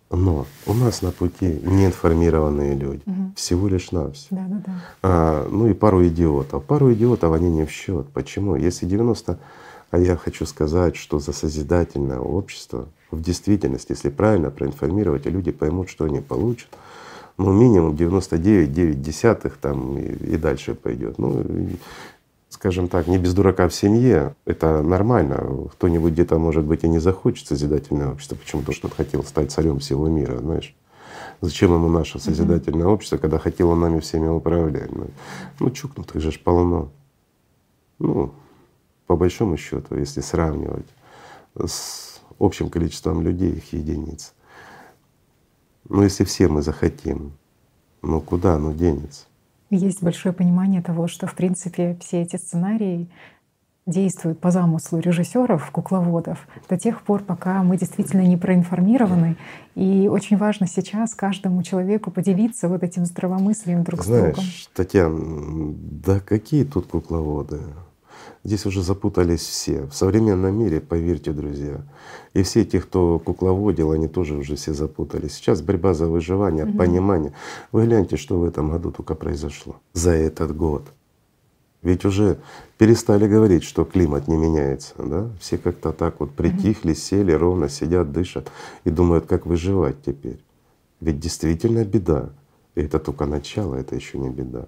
Но 0.09 0.45
у 0.65 0.73
нас 0.73 1.01
на 1.01 1.11
пути 1.11 1.59
неинформированные 1.63 2.75
люди, 2.75 3.03
угу. 3.05 3.33
всего 3.35 3.67
лишь 3.67 3.91
навсего. 3.91 4.39
Да, 4.39 4.45
да, 4.47 4.63
да. 4.65 4.73
А, 5.03 5.47
ну 5.49 5.67
и 5.67 5.73
пару 5.73 6.07
идиотов. 6.07 6.63
Пару 6.63 6.93
идиотов 6.93 7.33
они 7.33 7.49
не 7.49 7.65
в 7.65 7.71
счет. 7.71 8.07
Почему? 8.13 8.55
Если 8.55 8.85
90, 8.85 9.37
а 9.91 9.97
я 9.97 10.15
хочу 10.15 10.45
сказать, 10.45 10.95
что 10.95 11.19
за 11.19 11.33
созидательное 11.33 12.19
общество 12.19 12.87
в 13.11 13.21
действительности, 13.21 13.91
если 13.91 14.09
правильно 14.09 14.49
проинформировать, 14.49 15.25
и 15.25 15.29
люди 15.29 15.51
поймут, 15.51 15.89
что 15.89 16.05
они 16.05 16.21
получат, 16.21 16.69
ну 17.37 17.51
минимум 17.51 17.93
99,9 17.93 18.93
десятых 18.93 19.57
там 19.57 19.97
и, 19.97 20.03
и 20.03 20.37
дальше 20.37 20.73
пойдет. 20.73 21.17
Ну 21.17 21.43
скажем 22.57 22.87
так, 22.87 23.05
не 23.05 23.19
без 23.19 23.35
дурака 23.35 23.67
в 23.67 23.73
семье, 23.73 24.35
это 24.45 24.81
нормально. 24.81 25.69
Кто-нибудь 25.73 26.13
где-то, 26.13 26.39
может 26.39 26.65
быть, 26.65 26.83
и 26.83 26.87
не 26.87 26.97
захочет 26.97 27.47
созидательное 27.47 28.11
общество. 28.11 28.35
Почему? 28.35 28.61
Потому 28.61 28.75
что 28.75 28.87
он 28.87 28.93
хотел 28.97 29.23
стать 29.23 29.51
царем 29.51 29.77
всего 29.77 30.07
мира, 30.07 30.39
знаешь. 30.39 30.75
Зачем 31.39 31.71
ему 31.75 31.87
наше 31.87 32.17
созидательное 32.17 32.87
общество, 32.87 33.17
когда 33.17 33.37
хотел 33.37 33.69
он 33.69 33.79
нами 33.79 33.99
всеми 33.99 34.27
управлять? 34.27 34.91
Ну, 34.91 35.07
ну 35.59 35.69
чукнутых 35.69 36.19
же 36.19 36.31
ж 36.31 36.39
полно. 36.39 36.89
Ну, 37.99 38.33
по 39.05 39.15
большому 39.15 39.55
счету, 39.55 39.95
если 39.95 40.21
сравнивать 40.21 40.87
с 41.55 42.19
общим 42.39 42.71
количеством 42.71 43.21
людей, 43.21 43.51
их 43.51 43.71
единиц. 43.71 44.33
Но 45.87 46.03
если 46.03 46.23
все 46.23 46.47
мы 46.47 46.63
захотим, 46.63 47.33
ну 48.01 48.19
куда 48.19 48.55
оно 48.55 48.73
денется? 48.73 49.25
Есть 49.69 50.01
большое 50.01 50.33
понимание 50.33 50.81
того, 50.81 51.07
что, 51.07 51.27
в 51.27 51.35
принципе, 51.35 51.97
все 52.01 52.21
эти 52.21 52.37
сценарии 52.37 53.09
действуют 53.87 54.39
по 54.39 54.51
замыслу 54.51 54.99
режиссеров, 54.99 55.71
кукловодов, 55.71 56.45
до 56.69 56.77
тех 56.77 57.01
пор, 57.01 57.23
пока 57.23 57.63
мы 57.63 57.77
действительно 57.77 58.21
не 58.21 58.37
проинформированы. 58.37 59.37
И 59.75 60.09
очень 60.09 60.37
важно 60.37 60.67
сейчас 60.67 61.15
каждому 61.15 61.63
человеку 61.63 62.11
поделиться 62.11 62.67
вот 62.67 62.83
этим 62.83 63.05
здравомыслием 63.05 63.83
друг 63.83 64.03
Знаешь, 64.03 64.33
с 64.33 64.35
другом. 64.35 64.51
Татьяна, 64.73 65.73
да 66.03 66.19
какие 66.19 66.65
тут 66.65 66.87
кукловоды? 66.87 67.61
Здесь 68.47 68.65
уже 68.65 68.81
запутались 68.81 69.41
все. 69.41 69.87
В 69.87 69.93
современном 69.93 70.57
мире, 70.57 70.79
поверьте, 70.79 71.33
друзья, 71.33 71.81
и 72.33 72.43
все 72.43 72.63
те, 72.63 72.79
кто 72.79 73.19
кукловодил, 73.19 73.91
они 73.91 74.07
тоже 74.07 74.35
уже 74.37 74.55
все 74.55 74.73
запутались. 74.73 75.33
Сейчас 75.33 75.61
борьба 75.61 75.93
за 75.93 76.07
выживание, 76.07 76.63
Мгм. 76.63 76.77
понимание. 76.77 77.33
Вы 77.73 77.85
гляньте, 77.87 78.15
что 78.15 78.39
в 78.39 78.45
этом 78.45 78.71
году 78.71 78.91
только 78.91 79.15
произошло 79.15 79.75
за 79.91 80.11
этот 80.11 80.55
год. 80.55 80.83
Ведь 81.81 82.05
уже 82.05 82.37
перестали 82.77 83.27
говорить, 83.27 83.63
что 83.63 83.83
климат 83.83 84.29
не 84.29 84.37
меняется, 84.37 84.93
да? 84.97 85.29
Все 85.41 85.57
как-то 85.57 85.91
так 85.91 86.21
вот 86.21 86.31
притихли, 86.31 86.93
сели, 86.93 87.33
ровно 87.33 87.67
сидят, 87.67 88.13
дышат 88.13 88.49
и 88.85 88.89
думают, 88.89 89.25
как 89.25 89.45
выживать 89.45 90.01
теперь. 90.05 90.39
Ведь 91.01 91.19
действительно 91.19 91.83
беда. 91.83 92.29
И 92.75 92.81
это 92.81 92.99
только 92.99 93.25
начало, 93.25 93.75
это 93.75 93.93
еще 93.93 94.17
не 94.17 94.29
беда. 94.29 94.67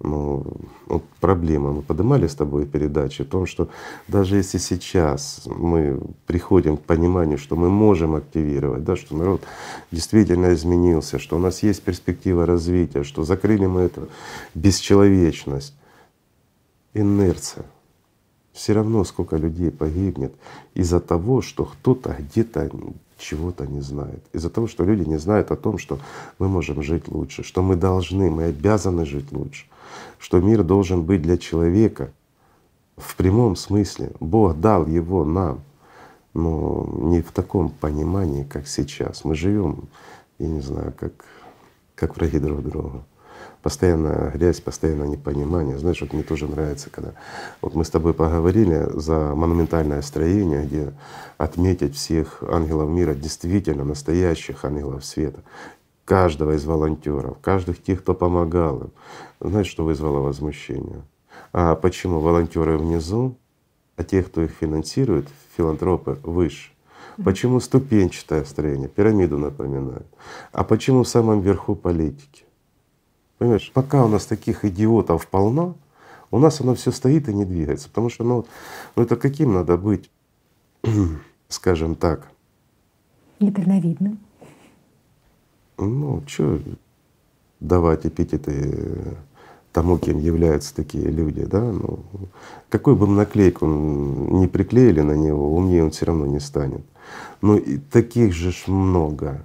Ну, 0.00 0.44
вот 0.86 1.04
проблема. 1.20 1.72
Мы 1.72 1.82
поднимали 1.82 2.26
с 2.26 2.34
тобой 2.34 2.66
передачи 2.66 3.22
о 3.22 3.24
том, 3.24 3.46
что 3.46 3.68
даже 4.08 4.36
если 4.36 4.58
сейчас 4.58 5.42
мы 5.46 6.00
приходим 6.26 6.76
к 6.76 6.82
пониманию, 6.82 7.38
что 7.38 7.56
мы 7.56 7.70
можем 7.70 8.14
активировать, 8.16 8.84
да, 8.84 8.96
что 8.96 9.16
народ 9.16 9.42
действительно 9.92 10.52
изменился, 10.52 11.18
что 11.18 11.36
у 11.36 11.38
нас 11.38 11.62
есть 11.62 11.82
перспектива 11.82 12.44
развития, 12.44 13.04
что 13.04 13.22
закрыли 13.22 13.66
мы 13.66 13.82
эту 13.82 14.08
бесчеловечность, 14.54 15.74
инерция. 16.92 17.64
Все 18.52 18.72
равно 18.72 19.04
сколько 19.04 19.36
людей 19.36 19.70
погибнет 19.70 20.34
из-за 20.74 21.00
того, 21.00 21.40
что 21.40 21.64
кто-то 21.64 22.16
где-то 22.18 22.70
чего-то 23.18 23.66
не 23.66 23.80
знает. 23.80 24.22
Из-за 24.32 24.50
того, 24.50 24.66
что 24.66 24.84
люди 24.84 25.08
не 25.08 25.18
знают 25.18 25.50
о 25.50 25.56
том, 25.56 25.78
что 25.78 25.98
мы 26.38 26.48
можем 26.48 26.82
жить 26.82 27.08
лучше, 27.08 27.42
что 27.42 27.62
мы 27.62 27.76
должны, 27.76 28.30
мы 28.30 28.44
обязаны 28.44 29.06
жить 29.06 29.32
лучше, 29.32 29.66
что 30.18 30.40
мир 30.40 30.62
должен 30.62 31.02
быть 31.02 31.22
для 31.22 31.36
человека 31.36 32.12
в 32.96 33.16
прямом 33.16 33.56
смысле. 33.56 34.12
Бог 34.20 34.58
дал 34.58 34.86
его 34.86 35.24
нам, 35.24 35.60
но 36.32 36.88
не 36.92 37.22
в 37.22 37.32
таком 37.32 37.70
понимании, 37.70 38.44
как 38.44 38.66
сейчас. 38.66 39.24
Мы 39.24 39.34
живем, 39.34 39.88
я 40.38 40.48
не 40.48 40.60
знаю, 40.60 40.92
как, 40.98 41.12
как 41.94 42.16
враги 42.16 42.38
друг 42.38 42.62
друга. 42.62 43.04
Постоянная 43.62 44.30
грязь, 44.30 44.60
постоянное 44.60 45.08
непонимание. 45.08 45.78
Знаешь, 45.78 46.00
вот 46.02 46.12
мне 46.12 46.22
тоже 46.22 46.46
нравится, 46.46 46.90
когда 46.90 47.12
вот 47.62 47.74
мы 47.74 47.84
с 47.84 47.90
тобой 47.90 48.12
поговорили 48.12 48.88
за 48.92 49.34
монументальное 49.34 50.02
строение, 50.02 50.66
где 50.66 50.92
отметить 51.38 51.96
всех 51.96 52.42
ангелов 52.42 52.90
мира, 52.90 53.14
действительно 53.14 53.84
настоящих 53.84 54.66
ангелов 54.66 55.04
света, 55.04 55.40
каждого 56.04 56.52
из 56.52 56.64
волонтеров, 56.64 57.38
каждых 57.40 57.82
тех, 57.82 58.02
кто 58.02 58.14
помогал 58.14 58.80
им. 58.80 58.90
Знаешь, 59.40 59.66
что 59.66 59.84
вызвало 59.84 60.20
возмущение? 60.20 61.02
А 61.52 61.74
почему 61.74 62.20
волонтеры 62.20 62.78
внизу, 62.78 63.36
а 63.96 64.04
те, 64.04 64.22
кто 64.22 64.42
их 64.42 64.50
финансирует, 64.50 65.28
филантропы, 65.56 66.18
выше? 66.22 66.70
Почему 67.24 67.60
ступенчатое 67.60 68.44
строение, 68.44 68.88
пирамиду 68.88 69.38
напоминает? 69.38 70.06
А 70.52 70.64
почему 70.64 71.04
в 71.04 71.08
самом 71.08 71.40
верху 71.40 71.76
политики? 71.76 72.44
Понимаешь, 73.38 73.70
пока 73.72 74.04
у 74.04 74.08
нас 74.08 74.26
таких 74.26 74.64
идиотов 74.64 75.28
полно, 75.28 75.76
у 76.30 76.38
нас 76.38 76.60
оно 76.60 76.74
все 76.74 76.90
стоит 76.90 77.28
и 77.28 77.34
не 77.34 77.44
двигается. 77.44 77.88
Потому 77.88 78.10
что 78.10 78.24
ну, 78.24 78.46
ну 78.96 79.02
это 79.02 79.14
каким 79.16 79.52
надо 79.52 79.76
быть, 79.76 80.10
скажем 81.48 81.94
так, 81.94 82.28
Недальновидным. 83.40 84.18
Ну, 85.78 86.22
что 86.26 86.58
давать 87.60 88.06
эпитеты 88.06 89.16
тому, 89.72 89.98
кем 89.98 90.18
являются 90.18 90.74
такие 90.74 91.06
люди, 91.08 91.44
да? 91.44 91.60
Ну, 91.60 92.00
какую 92.68 92.96
бы 92.96 93.06
наклейку 93.08 93.66
не 93.66 94.46
приклеили 94.46 95.00
на 95.00 95.12
него, 95.12 95.54
умнее 95.54 95.84
он 95.84 95.90
все 95.90 96.06
равно 96.06 96.26
не 96.26 96.40
станет. 96.40 96.82
Но 97.42 97.56
и 97.56 97.78
таких 97.78 98.32
же 98.32 98.52
ж 98.52 98.68
много. 98.68 99.42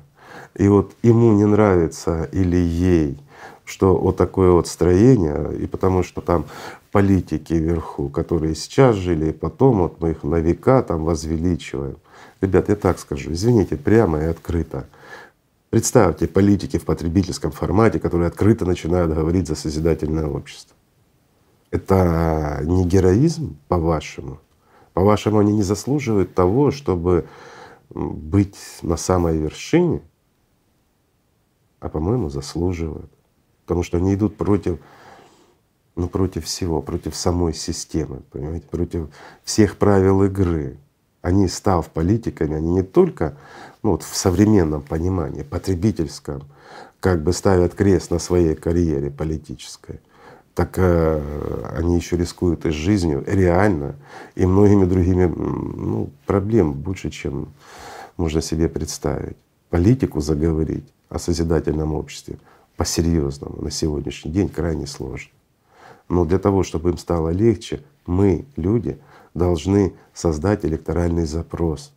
И 0.55 0.67
вот 0.67 0.91
ему 1.01 1.33
не 1.33 1.45
нравится 1.45 2.29
или 2.31 2.57
ей, 2.57 3.17
что 3.65 3.95
вот 3.95 4.17
такое 4.17 4.51
вот 4.51 4.67
строение, 4.67 5.55
и 5.57 5.67
потому 5.67 6.03
что 6.03 6.21
там 6.21 6.45
политики 6.91 7.53
вверху, 7.53 8.09
которые 8.09 8.55
сейчас 8.55 8.95
жили, 8.95 9.29
и 9.29 9.33
потом 9.33 9.79
вот 9.79 10.01
мы 10.01 10.11
их 10.11 10.23
на 10.23 10.35
века 10.35 10.81
там 10.81 11.05
возвеличиваем. 11.05 11.97
Ребят, 12.41 12.69
я 12.69 12.75
так 12.75 12.99
скажу, 12.99 13.31
извините, 13.31 13.77
прямо 13.77 14.19
и 14.21 14.25
открыто. 14.25 14.87
Представьте 15.69 16.27
политики 16.27 16.77
в 16.77 16.85
потребительском 16.85 17.51
формате, 17.51 17.99
которые 17.99 18.27
открыто 18.27 18.65
начинают 18.65 19.13
говорить 19.13 19.47
за 19.47 19.53
созидательное 19.53 20.25
общество. 20.25 20.75
Это 21.69 22.61
не 22.63 22.85
героизм, 22.85 23.55
по-вашему? 23.67 24.39
По-вашему, 24.93 25.37
они 25.37 25.53
не 25.53 25.61
заслуживают 25.61 26.33
того, 26.33 26.71
чтобы 26.71 27.27
быть 27.91 28.57
на 28.81 28.97
самой 28.97 29.37
вершине? 29.37 30.01
А 31.79 31.87
по-моему, 31.89 32.29
заслуживают. 32.29 33.11
Потому 33.65 33.83
что 33.83 33.97
они 33.97 34.15
идут 34.15 34.37
против, 34.37 34.79
ну, 35.95 36.09
против 36.09 36.45
всего, 36.45 36.81
против 36.81 37.15
самой 37.15 37.53
системы, 37.53 38.23
понимаете, 38.31 38.65
против 38.65 39.09
всех 39.43 39.77
правил 39.77 40.23
игры. 40.23 40.79
Они, 41.21 41.47
став 41.47 41.87
политиками, 41.89 42.55
они 42.55 42.71
не 42.71 42.83
только 42.83 43.37
ну, 43.83 43.91
вот 43.91 44.03
в 44.03 44.15
современном 44.15 44.81
понимании, 44.81 45.43
потребительском, 45.43 46.43
как 46.99 47.23
бы 47.23 47.33
ставят 47.33 47.75
крест 47.75 48.11
на 48.11 48.19
своей 48.19 48.55
карьере 48.55 49.09
политической, 49.09 49.99
так 50.53 50.73
э, 50.77 51.73
они 51.77 51.95
еще 51.95 52.17
рискуют 52.17 52.65
и 52.65 52.71
жизнью, 52.71 53.23
реально, 53.25 53.95
и 54.35 54.45
многими 54.45 54.85
другими 54.85 55.25
ну, 55.25 56.09
проблем 56.25 56.73
больше, 56.73 57.09
чем 57.09 57.53
можно 58.17 58.41
себе 58.41 58.67
представить. 58.67 59.37
Политику 59.69 60.19
заговорить 60.19 60.83
о 61.07 61.19
созидательном 61.19 61.93
обществе 61.93 62.37
по-серьезному 62.75 63.61
на 63.61 63.71
сегодняшний 63.71 64.31
день 64.31 64.49
крайне 64.49 64.87
сложно. 64.87 65.31
Но 66.09 66.25
для 66.25 66.39
того, 66.39 66.63
чтобы 66.63 66.89
им 66.89 66.97
стало 66.97 67.29
легче, 67.29 67.81
мы, 68.05 68.45
люди, 68.55 68.97
должны 69.33 69.93
создать 70.13 70.65
электоральный 70.65 71.25
запрос. 71.25 71.93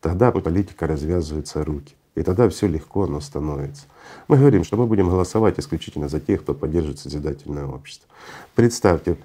Тогда 0.00 0.32
политика 0.32 0.86
развязываются 0.86 1.64
руки. 1.64 1.94
И 2.14 2.22
тогда 2.22 2.48
все 2.48 2.66
легко 2.66 3.04
оно 3.04 3.20
становится. 3.20 3.84
Мы 4.28 4.36
говорим, 4.36 4.64
что 4.64 4.76
мы 4.76 4.86
будем 4.86 5.08
голосовать 5.08 5.58
исключительно 5.58 6.08
за 6.08 6.20
тех, 6.20 6.42
кто 6.42 6.54
поддержит 6.54 6.98
созидательное 6.98 7.66
общество. 7.66 8.08
Представьте, 8.54 9.16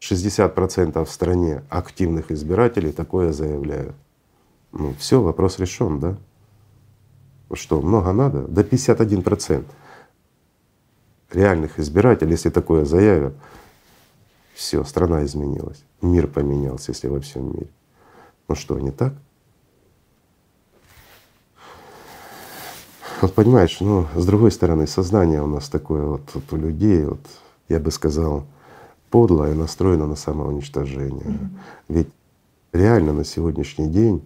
60% 0.00 1.04
в 1.04 1.10
стране 1.10 1.62
активных 1.70 2.30
избирателей 2.30 2.92
такое 2.92 3.32
заявляют. 3.32 3.94
Ну 4.72 4.94
все, 4.98 5.20
вопрос 5.20 5.58
решен, 5.58 5.98
да? 5.98 6.16
Что, 7.52 7.80
много 7.80 8.12
надо? 8.12 8.42
Да 8.42 8.62
51% 8.62 9.64
реальных 11.32 11.78
избирателей, 11.78 12.32
если 12.32 12.50
такое 12.50 12.84
заявят, 12.84 13.34
все, 14.54 14.84
страна 14.84 15.24
изменилась, 15.24 15.82
мир 16.02 16.26
поменялся, 16.26 16.92
если 16.92 17.08
во 17.08 17.20
всем 17.20 17.52
мире. 17.54 17.70
Ну 18.48 18.54
что, 18.54 18.78
не 18.78 18.90
так? 18.90 19.14
Вот 23.20 23.34
понимаешь, 23.34 23.78
ну, 23.80 24.06
с 24.14 24.24
другой 24.24 24.50
стороны, 24.50 24.86
сознание 24.86 25.42
у 25.42 25.46
нас 25.46 25.68
такое 25.68 26.04
вот, 26.04 26.22
вот 26.32 26.44
у 26.52 26.56
людей, 26.56 27.04
вот, 27.04 27.20
я 27.68 27.78
бы 27.78 27.90
сказал, 27.90 28.44
подлое, 29.10 29.54
настроено 29.54 30.06
на 30.06 30.16
самоуничтожение. 30.16 31.24
Mm-hmm. 31.24 31.48
Ведь 31.88 32.08
реально 32.72 33.12
на 33.12 33.24
сегодняшний 33.24 33.88
день, 33.88 34.24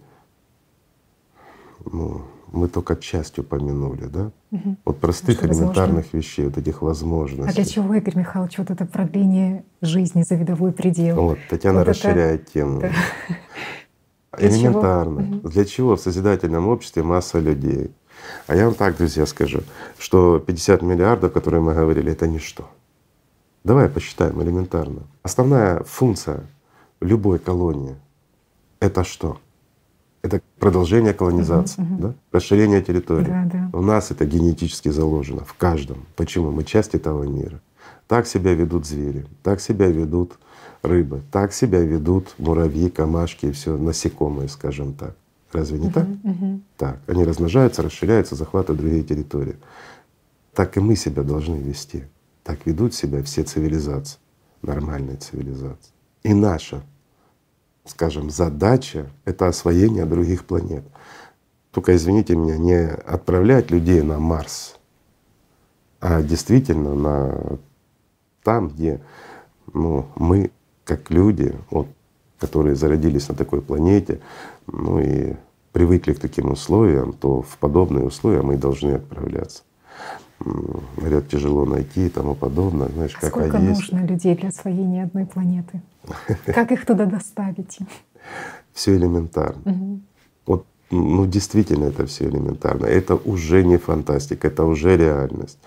ну, 1.91 2.21
мы 2.51 2.67
только 2.67 2.95
часть 2.95 3.37
упомянули, 3.37 4.05
да? 4.05 4.31
Угу. 4.51 4.77
Вот 4.85 4.99
простых 4.99 5.37
что 5.37 5.47
элементарных 5.47 6.05
возможно? 6.05 6.17
вещей, 6.17 6.45
вот 6.45 6.57
этих 6.57 6.81
возможностей. 6.81 7.51
А 7.51 7.53
для 7.53 7.65
чего, 7.65 7.93
Игорь 7.93 8.17
Михайлович, 8.17 8.57
вот 8.57 8.71
это 8.71 8.85
продление 8.85 9.65
жизни 9.81 10.23
за 10.23 10.35
видовой 10.35 10.71
предел? 10.71 11.15
Вот, 11.15 11.37
Татьяна 11.49 11.79
вот 11.79 11.89
расширяет 11.89 12.43
это... 12.43 12.51
тему. 12.51 12.81
Да. 12.81 12.91
Элементарно. 14.37 15.21
Для 15.21 15.39
чего? 15.39 15.49
для 15.49 15.65
чего 15.65 15.95
в 15.95 15.99
созидательном 15.99 16.67
обществе 16.67 17.03
масса 17.03 17.39
людей? 17.39 17.91
А 18.47 18.55
я 18.55 18.65
вам 18.65 18.75
так, 18.75 18.97
друзья, 18.97 19.25
скажу, 19.25 19.61
что 19.97 20.39
50 20.39 20.81
миллиардов, 20.81 21.33
которые 21.33 21.61
мы 21.61 21.73
говорили, 21.73 22.11
это 22.11 22.27
ничто. 22.27 22.69
Давай 23.63 23.89
посчитаем 23.89 24.41
элементарно. 24.43 25.03
Основная 25.23 25.83
функция 25.83 26.43
любой 27.01 27.39
колонии— 27.39 27.95
это 28.79 29.03
что? 29.03 29.39
Это 30.21 30.41
продолжение 30.59 31.13
колонизации, 31.13 31.81
угу. 31.81 31.95
Да? 32.01 32.13
расширение 32.31 32.81
территории. 32.81 33.25
Да, 33.25 33.49
да. 33.51 33.69
У 33.77 33.81
нас 33.81 34.11
это 34.11 34.25
генетически 34.25 34.89
заложено, 34.89 35.43
в 35.43 35.53
каждом. 35.53 36.05
Почему? 36.15 36.51
Мы 36.51 36.63
часть 36.63 36.95
этого 36.95 37.23
мира. 37.23 37.59
Так 38.07 38.27
себя 38.27 38.53
ведут 38.53 38.85
звери, 38.85 39.25
так 39.43 39.61
себя 39.61 39.87
ведут 39.87 40.37
рыбы. 40.81 41.21
Так 41.31 41.53
себя 41.53 41.79
ведут 41.79 42.35
муравьи, 42.37 42.89
камашки 42.89 43.47
и 43.47 43.51
все 43.51 43.77
насекомые, 43.77 44.47
скажем 44.49 44.93
так. 44.93 45.15
Разве 45.55 45.79
не 45.79 45.89
так? 45.89 46.05
Так. 46.77 46.99
Они 47.07 47.23
размножаются, 47.23 47.81
расширяются, 47.81 48.35
захватывают 48.35 48.81
другие 48.81 49.03
территории. 49.03 49.55
Так 50.53 50.75
и 50.75 50.79
мы 50.81 50.95
себя 50.95 51.23
должны 51.23 51.55
вести. 51.55 52.03
Так 52.43 52.65
ведут 52.65 52.93
себя 52.93 53.23
все 53.23 53.43
цивилизации, 53.43 54.19
нормальные 54.61 55.17
цивилизации. 55.17 55.93
И 56.23 56.33
наша, 56.33 56.83
скажем, 57.85 58.29
задача— 58.29 59.09
это 59.25 59.47
освоение 59.47 60.05
других 60.05 60.45
планет. 60.45 60.83
Только 61.71 61.95
извините 61.95 62.35
меня, 62.35 62.57
не 62.57 62.87
отправлять 62.87 63.71
людей 63.71 64.01
на 64.01 64.19
Марс, 64.19 64.77
а 65.99 66.21
действительно 66.21 66.95
на 66.95 67.59
там, 68.43 68.69
где 68.69 69.01
ну, 69.73 70.07
мы 70.15 70.51
как 70.83 71.09
люди, 71.09 71.55
вот, 71.71 71.87
которые 72.39 72.75
зародились 72.75 73.27
на 73.29 73.35
такой 73.35 73.61
планете, 73.61 74.19
ну 74.67 74.99
и 74.99 75.35
привыкли 75.75 76.13
к 76.13 76.19
таким 76.19 76.51
условиям, 76.51 77.11
то 77.11 77.41
в 77.41 77.57
подобные 77.57 78.05
условия 78.05 78.41
мы 78.41 78.55
должны 78.55 78.91
отправляться. 78.91 79.63
Говорят, 80.39 81.27
тяжело 81.27 81.65
найти 81.65 82.05
и 82.05 82.09
тому 82.09 82.33
подобное. 82.33 82.87
Знаешь, 82.87 83.13
как 83.15 83.31
Сколько 83.31 83.59
нужно 83.59 84.05
людей 84.05 84.37
для 84.37 84.49
освоения 84.49 85.03
одной 85.03 85.25
планеты? 85.25 85.81
Как 86.45 86.71
их 86.71 86.85
туда 86.85 87.05
доставить? 87.05 87.79
Все 88.71 88.95
элементарно. 88.95 89.99
Вот 90.45 90.65
ну 90.91 91.25
действительно 91.25 91.85
это 91.85 92.05
все 92.05 92.29
элементарно. 92.29 92.85
Это 92.85 93.15
уже 93.15 93.63
не 93.65 93.77
фантастика, 93.77 94.47
это 94.47 94.63
уже 94.63 94.95
реальность. 94.95 95.59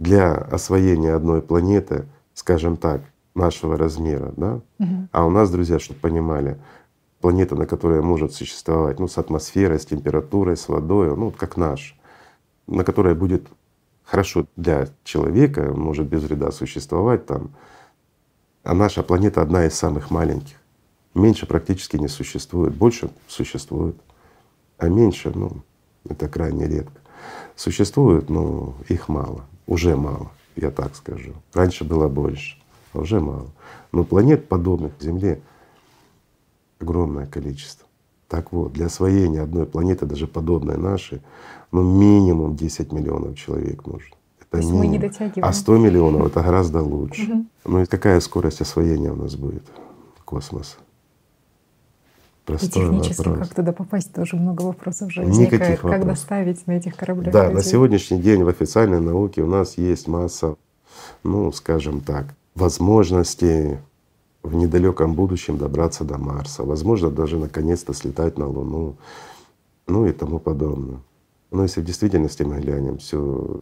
Для 0.00 0.34
освоения 0.34 1.14
одной 1.14 1.42
планеты, 1.42 2.06
скажем 2.34 2.76
так, 2.76 3.02
нашего 3.36 3.76
размера, 3.76 4.32
да, 4.36 4.60
угу. 4.78 5.08
а 5.12 5.24
у 5.26 5.30
нас, 5.30 5.50
друзья, 5.50 5.78
чтобы 5.78 6.00
понимали, 6.00 6.58
планета, 7.22 7.54
на 7.54 7.66
которой 7.66 8.02
может 8.02 8.34
существовать, 8.34 8.98
ну, 8.98 9.08
с 9.08 9.16
атмосферой, 9.16 9.78
с 9.78 9.86
температурой, 9.86 10.56
с 10.56 10.68
водой, 10.68 11.16
ну, 11.16 11.30
как 11.30 11.56
наш, 11.56 11.96
на 12.66 12.84
которой 12.84 13.14
будет 13.14 13.46
хорошо 14.04 14.46
для 14.56 14.88
человека, 15.04 15.72
может 15.74 16.08
без 16.08 16.24
вреда 16.24 16.50
существовать 16.50 17.24
там, 17.24 17.52
а 18.64 18.74
наша 18.74 19.02
планета 19.02 19.40
одна 19.40 19.66
из 19.66 19.74
самых 19.74 20.10
маленьких. 20.10 20.56
Меньше 21.14 21.46
практически 21.46 21.96
не 21.96 22.08
существует, 22.08 22.74
больше 22.74 23.08
существует, 23.28 23.96
а 24.78 24.88
меньше, 24.88 25.30
ну, 25.34 25.62
это 26.08 26.28
крайне 26.28 26.66
редко. 26.66 27.00
Существует, 27.54 28.30
но 28.30 28.74
их 28.88 29.08
мало, 29.08 29.44
уже 29.68 29.96
мало, 29.96 30.32
я 30.56 30.72
так 30.72 30.96
скажу. 30.96 31.34
Раньше 31.54 31.84
было 31.84 32.08
больше, 32.08 32.58
а 32.92 32.98
уже 32.98 33.20
мало. 33.20 33.50
Но 33.92 34.02
планет 34.02 34.48
подобных 34.48 34.92
Земле 35.00 35.40
огромное 36.82 37.26
количество. 37.26 37.86
Так 38.28 38.52
вот, 38.52 38.72
для 38.72 38.86
освоения 38.86 39.42
одной 39.42 39.66
планеты, 39.66 40.06
даже 40.06 40.26
подобной 40.26 40.76
нашей, 40.78 41.20
ну 41.70 41.82
минимум 41.82 42.56
10 42.56 42.92
миллионов 42.92 43.36
человек 43.36 43.86
нужно. 43.86 44.16
Это 44.40 44.62
То 44.62 44.68
мы 44.74 44.86
не 44.86 44.98
дотягиваем. 44.98 45.44
А 45.44 45.52
100 45.52 45.78
миллионов— 45.78 46.26
это 46.28 46.42
гораздо 46.42 46.82
лучше. 46.82 47.22
Угу. 47.22 47.46
Ну 47.66 47.82
и 47.82 47.86
какая 47.86 48.20
скорость 48.20 48.60
освоения 48.60 49.12
у 49.12 49.16
нас 49.16 49.36
будет 49.36 49.64
космоса? 50.24 50.76
Простой 52.44 52.68
и 52.68 52.86
технически 52.86 53.28
вопрос. 53.28 53.48
как 53.48 53.56
туда 53.56 53.72
попасть, 53.72 54.12
тоже 54.12 54.36
много 54.36 54.62
вопросов 54.62 55.08
уже 55.08 55.22
возникает. 55.22 55.52
Никаких 55.52 55.84
вопросов. 55.84 56.00
Как 56.00 56.06
доставить 56.06 56.66
на 56.66 56.72
этих 56.72 56.96
кораблях 56.96 57.32
Да, 57.32 57.44
людей? 57.44 57.54
на 57.54 57.62
сегодняшний 57.62 58.18
день 58.20 58.42
в 58.42 58.48
официальной 58.48 59.00
науке 59.00 59.42
у 59.42 59.46
нас 59.46 59.78
есть 59.78 60.08
масса, 60.08 60.56
ну, 61.22 61.52
скажем 61.52 62.00
так, 62.00 62.34
возможностей 62.56 63.78
в 64.42 64.54
недалеком 64.54 65.14
будущем 65.14 65.56
добраться 65.56 66.04
до 66.04 66.18
Марса, 66.18 66.64
возможно, 66.64 67.10
даже 67.10 67.38
наконец-то 67.38 67.92
слетать 67.92 68.38
на 68.38 68.48
Луну, 68.48 68.96
ну 69.86 70.06
и 70.06 70.12
тому 70.12 70.38
подобное. 70.38 71.00
Но 71.50 71.62
если 71.62 71.80
в 71.80 71.84
действительности 71.84 72.42
мы 72.42 72.60
глянем, 72.60 72.98
все, 72.98 73.60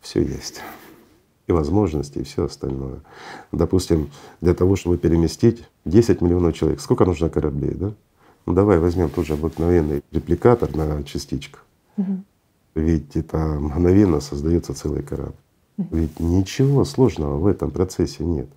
все 0.00 0.22
есть. 0.22 0.60
И 1.46 1.52
возможности, 1.52 2.18
и 2.18 2.22
все 2.22 2.44
остальное. 2.44 3.00
Допустим, 3.50 4.10
для 4.40 4.54
того, 4.54 4.76
чтобы 4.76 4.96
переместить 4.98 5.64
10 5.86 6.20
миллионов 6.20 6.54
человек, 6.54 6.80
сколько 6.80 7.04
нужно 7.04 7.30
кораблей, 7.30 7.74
да? 7.74 7.92
Ну 8.46 8.54
давай 8.54 8.78
возьмем 8.78 9.08
тот 9.08 9.26
же 9.26 9.34
обыкновенный 9.34 10.02
репликатор 10.10 10.74
на 10.76 11.02
частичках. 11.04 11.64
Угу. 11.96 12.24
Ведь 12.74 13.16
это 13.16 13.38
мгновенно 13.38 14.20
создается 14.20 14.74
целый 14.74 15.02
корабль. 15.02 15.34
Ведь 15.76 16.20
ничего 16.20 16.84
сложного 16.84 17.38
в 17.38 17.46
этом 17.46 17.70
процессе 17.70 18.24
нет. 18.24 18.48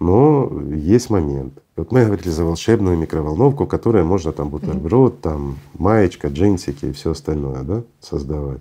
Но 0.00 0.50
есть 0.74 1.10
момент. 1.10 1.54
Вот 1.76 1.92
мы 1.92 2.04
говорили 2.04 2.28
за 2.28 2.44
волшебную 2.44 2.96
микроволновку, 2.96 3.66
которая 3.66 4.04
можно 4.04 4.32
там 4.32 4.48
бутерброд, 4.48 5.20
там 5.20 5.58
маечка, 5.78 6.28
джинсики 6.28 6.86
и 6.86 6.92
все 6.92 7.12
остальное, 7.12 7.62
да, 7.62 7.82
создавать. 8.00 8.60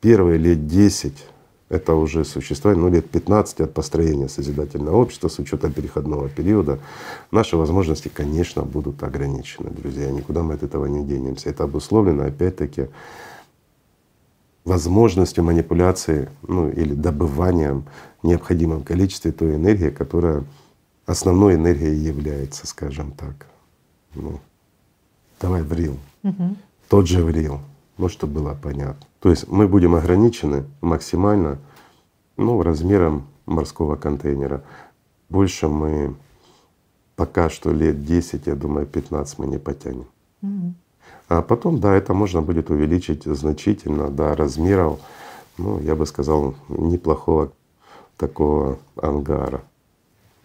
Первые 0.00 0.38
лет 0.38 0.66
10 0.66 1.14
это 1.68 1.94
уже 1.94 2.24
существование, 2.24 2.84
ну 2.84 2.90
лет 2.90 3.10
15 3.10 3.60
от 3.60 3.74
построения 3.74 4.28
созидательного 4.28 4.96
общества 4.96 5.28
с 5.28 5.38
учетом 5.38 5.72
переходного 5.72 6.28
периода, 6.28 6.78
наши 7.30 7.56
возможности, 7.56 8.08
конечно, 8.08 8.62
будут 8.62 9.02
ограничены, 9.02 9.70
друзья. 9.70 10.10
Никуда 10.10 10.42
мы 10.42 10.54
от 10.54 10.62
этого 10.62 10.86
не 10.86 11.04
денемся. 11.04 11.50
Это 11.50 11.64
обусловлено 11.64 12.24
опять-таки 12.24 12.86
возможностью 14.68 15.42
манипуляции 15.42 16.28
ну, 16.46 16.68
или 16.68 16.94
добыванием 16.94 17.84
в 18.22 18.26
необходимом 18.26 18.84
количестве 18.84 19.32
той 19.32 19.56
энергии, 19.56 19.90
которая 19.90 20.44
основной 21.06 21.54
энергией 21.54 21.96
является, 21.96 22.66
скажем 22.66 23.12
так. 23.12 23.46
Ну, 24.14 24.40
давай 25.40 25.62
в 25.62 25.72
рил. 25.72 25.96
Угу. 26.22 26.56
Тот 26.88 27.08
же 27.08 27.24
в 27.24 27.30
рил, 27.30 27.60
ну, 27.96 28.08
чтобы 28.08 28.34
было 28.34 28.54
понятно. 28.54 29.06
То 29.20 29.30
есть 29.30 29.48
мы 29.48 29.66
будем 29.66 29.94
ограничены 29.94 30.64
максимально 30.80 31.58
ну, 32.36 32.62
размером 32.62 33.26
морского 33.46 33.96
контейнера. 33.96 34.62
Больше 35.28 35.68
мы 35.68 36.14
пока 37.16 37.50
что 37.50 37.72
лет 37.72 38.04
10, 38.04 38.46
я 38.46 38.54
думаю, 38.54 38.86
15 38.86 39.38
мы 39.38 39.46
не 39.46 39.58
потянем. 39.58 40.06
Угу. 40.42 40.74
А 41.28 41.42
потом, 41.42 41.78
да, 41.78 41.94
это 41.94 42.14
можно 42.14 42.42
будет 42.42 42.70
увеличить 42.70 43.24
значительно 43.24 44.08
до 44.08 44.34
размеров, 44.34 44.98
ну, 45.58 45.80
я 45.80 45.94
бы 45.94 46.06
сказал, 46.06 46.54
неплохого 46.68 47.52
такого 48.16 48.78
ангара 48.96 49.62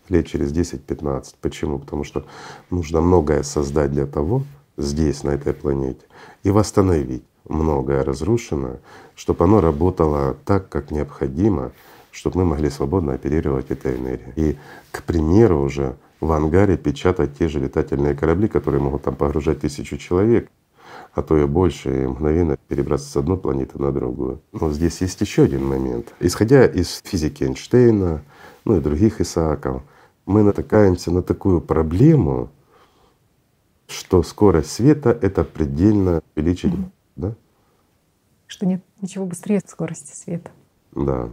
лет 0.10 0.28
через 0.28 0.52
10-15. 0.52 1.36
Почему? 1.42 1.80
Потому 1.80 2.04
что 2.04 2.26
нужно 2.70 3.02
многое 3.02 3.44
создать 3.44 3.92
для 3.92 4.06
того, 4.06 4.44
здесь, 4.78 5.24
на 5.24 5.32
этой 5.32 5.54
планете, 5.54 6.02
и 6.44 6.52
восстановить 6.52 7.24
многое 7.48 8.04
разрушенное, 8.04 8.80
чтобы 9.16 9.46
оно 9.46 9.62
работало 9.62 10.36
так, 10.46 10.70
как 10.70 10.92
необходимо, 10.92 11.72
чтобы 12.12 12.40
мы 12.40 12.46
могли 12.46 12.70
свободно 12.70 13.14
оперировать 13.14 13.72
этой 13.72 13.98
энергией. 13.98 14.34
И, 14.36 14.58
к 14.92 15.04
примеру, 15.04 15.62
уже 15.62 15.96
в 16.24 16.32
ангаре 16.32 16.78
печатать 16.78 17.38
те 17.38 17.48
же 17.48 17.60
летательные 17.60 18.16
корабли, 18.16 18.48
которые 18.48 18.82
могут 18.82 19.04
там 19.04 19.16
погружать 19.16 19.62
тысячу 19.62 19.98
человек, 19.98 20.50
а 21.14 21.22
то 21.22 21.38
и 21.38 21.46
больше, 21.46 22.04
и 22.04 22.08
мгновенно 22.08 22.58
перебраться 22.68 23.10
с 23.10 23.16
одной 23.18 23.38
планеты 23.38 23.80
на 23.80 23.92
другую. 23.92 24.42
Но 24.52 24.72
здесь 24.72 25.02
есть 25.02 25.20
еще 25.22 25.44
один 25.44 25.66
момент. 25.66 26.14
Исходя 26.20 26.66
из 26.66 27.02
физики 27.04 27.44
Эйнштейна, 27.44 28.24
ну 28.66 28.78
и 28.78 28.80
других 28.80 29.22
Исааков, 29.22 29.84
мы 30.26 30.44
натыкаемся 30.44 31.12
на 31.12 31.22
такую 31.22 31.62
проблему, 31.62 32.50
что 33.88 34.24
скорость 34.24 34.72
света— 34.72 35.18
это 35.22 35.44
предельно 35.44 36.22
увеличить, 36.36 36.74
mm 36.74 36.90
да? 37.16 37.36
Что 38.48 38.66
нет 38.66 38.82
ничего 39.02 39.26
быстрее 39.26 39.62
скорости 39.68 40.16
света. 40.16 40.50
Да. 40.94 41.30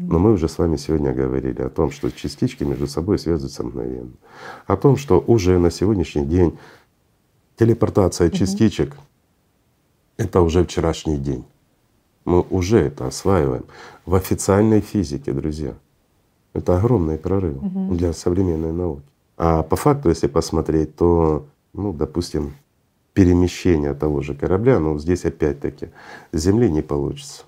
Но 0.00 0.18
мы 0.20 0.32
уже 0.32 0.48
с 0.48 0.58
вами 0.58 0.76
сегодня 0.76 1.12
говорили 1.12 1.60
о 1.60 1.68
том, 1.68 1.90
что 1.90 2.10
частички 2.10 2.62
между 2.62 2.86
собой 2.86 3.18
связываются 3.18 3.64
мгновенно. 3.64 4.12
О 4.66 4.76
том, 4.76 4.96
что 4.96 5.22
уже 5.26 5.58
на 5.58 5.70
сегодняшний 5.70 6.24
день 6.24 6.56
Телепортация 7.58 8.30
частичек— 8.30 8.96
это 10.16 10.42
уже 10.42 10.62
вчерашний 10.62 11.16
день. 11.16 11.44
Мы 12.24 12.42
уже 12.42 12.78
это 12.78 13.08
осваиваем 13.08 13.64
в 14.06 14.14
официальной 14.14 14.80
физике, 14.80 15.32
друзья. 15.32 15.74
Это 16.52 16.78
огромный 16.78 17.18
прорыв 17.18 17.56
угу. 17.56 17.96
для 17.96 18.12
современной 18.12 18.72
науки. 18.72 19.02
А 19.36 19.64
по 19.64 19.74
факту, 19.74 20.08
если 20.08 20.28
посмотреть, 20.28 20.94
то, 20.94 21.46
ну, 21.72 21.92
допустим, 21.92 22.54
перемещение 23.12 23.92
того 23.94 24.22
же 24.22 24.36
корабля, 24.36 24.78
ну 24.78 24.96
здесь 25.00 25.24
опять-таки 25.24 25.88
с 26.30 26.40
Земли 26.40 26.70
не 26.70 26.82
получится. 26.82 27.42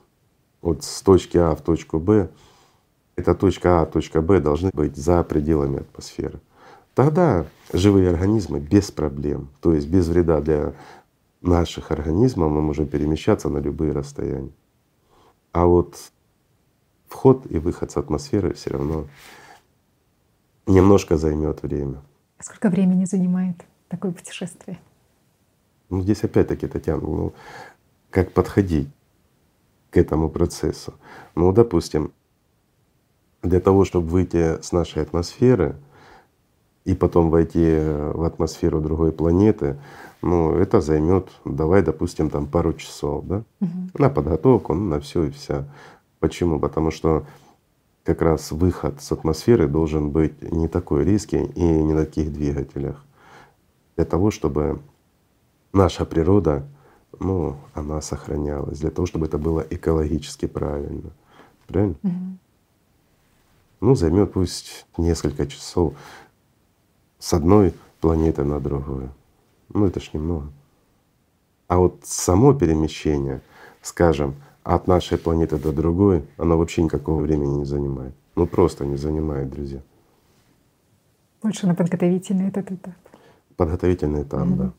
Вот 0.63 0.85
с 0.85 1.03
точки 1.03 1.39
А 1.39 1.55
в 1.55 1.63
точку 1.63 1.99
Б, 1.99 2.29
эта 3.17 3.35
точка 3.35 3.83
А, 3.83 3.87
точка 3.87 4.21
Б 4.21 4.41
должны 4.41 4.71
быть 4.73 4.97
за 4.97 5.23
пределами 5.23 5.81
атмосферы. 5.81 6.41
Тогда 6.95 7.47
живые 7.73 8.11
организмы 8.11 8.61
без 8.61 8.91
проблем, 8.91 9.49
то 9.61 9.73
есть 9.73 9.89
без 9.89 10.09
вреда 10.09 10.41
для 10.41 10.75
наших 11.41 11.91
организмов 11.91 12.51
мы 12.51 12.61
можем 12.61 12.87
перемещаться 12.87 13.49
на 13.49 13.59
любые 13.59 13.93
расстояния. 13.93 14.53
А 15.53 15.65
вот 15.65 15.97
вход 17.09 17.47
и 17.51 17.59
выход 17.59 17.91
с 17.91 17.97
атмосферы 17.97 18.53
все 18.55 18.71
равно 18.71 19.07
немножко 20.67 21.17
займет 21.17 21.63
время. 21.63 22.03
А 22.39 22.43
сколько 22.43 22.69
времени 22.69 23.05
занимает 23.05 23.57
такое 23.89 24.13
путешествие? 24.13 24.79
Ну 25.89 26.03
здесь 26.03 26.23
опять-таки, 26.23 26.67
Татьяна, 26.67 27.01
ну 27.01 27.33
как 28.11 28.33
подходить 28.33 28.89
к 29.91 29.97
этому 29.97 30.28
процессу? 30.28 30.95
Ну, 31.34 31.53
допустим, 31.53 32.12
для 33.43 33.61
того, 33.61 33.84
чтобы 33.84 34.09
выйти 34.09 34.61
с 34.62 34.72
нашей 34.72 35.03
атмосферы 35.03 35.76
и 36.84 36.95
потом 36.95 37.30
войти 37.30 37.78
в 37.78 38.24
атмосферу 38.24 38.80
другой 38.80 39.12
планеты, 39.12 39.78
ну, 40.22 40.53
это 40.53 40.80
займет, 40.80 41.30
давай, 41.45 41.82
допустим, 41.82 42.28
там 42.30 42.47
пару 42.47 42.72
часов, 42.74 43.24
да, 43.26 43.45
Угу. 43.61 43.70
на 43.99 44.11
подготовку, 44.11 44.74
ну, 44.74 44.84
на 44.86 45.01
все 45.01 45.24
и 45.24 45.30
вся. 45.30 45.64
Почему? 46.18 46.61
Потому 46.61 46.91
что 46.91 47.24
как 48.05 48.22
раз 48.22 48.51
выход 48.53 49.01
с 49.01 49.12
атмосферы 49.12 49.68
должен 49.68 50.11
быть 50.11 50.43
не 50.43 50.68
такой 50.68 51.05
резкий 51.05 51.45
и 51.45 51.62
не 51.62 51.93
на 51.95 52.05
таких 52.05 52.32
двигателях. 52.32 53.05
Для 53.97 54.05
того, 54.05 54.30
чтобы 54.30 54.80
наша 55.72 56.05
природа, 56.05 56.66
ну, 57.19 57.57
она 57.75 58.01
сохранялась, 58.01 58.81
для 58.81 58.91
того, 58.91 59.07
чтобы 59.07 59.27
это 59.27 59.39
было 59.39 59.61
экологически 59.69 60.47
правильно. 60.47 61.11
Правильно? 61.67 61.97
Угу. 62.03 62.13
Ну, 63.81 63.95
займет 63.95 64.33
пусть 64.33 64.87
несколько 64.99 65.47
часов 65.47 65.95
с 67.19 67.33
одной 67.33 67.75
планеты 68.01 68.45
на 68.45 68.61
другую. 68.61 69.11
Ну, 69.73 69.87
это 69.87 70.01
ж 70.01 70.11
немного. 70.13 70.51
А 71.69 71.79
вот 71.79 72.01
само 72.05 72.53
перемещение, 72.55 73.41
скажем, 73.83 74.35
от 74.65 74.87
нашей 74.87 75.19
планеты 75.19 75.57
до 75.57 75.73
другой, 75.73 76.25
оно 76.37 76.59
вообще 76.59 76.83
никакого 76.83 77.21
времени 77.21 77.59
не 77.59 77.65
занимает. 77.65 78.15
Ну 78.37 78.47
просто 78.47 78.85
не 78.85 78.97
занимает, 78.97 79.51
друзья. 79.51 79.81
Больше 81.43 81.67
на 81.67 81.75
подготовительный 81.75 82.49
этот 82.49 82.71
этап. 82.71 82.95
Подготовительный 83.57 84.23
этап, 84.23 84.47
Мгм. 84.47 84.57
да. 84.57 84.73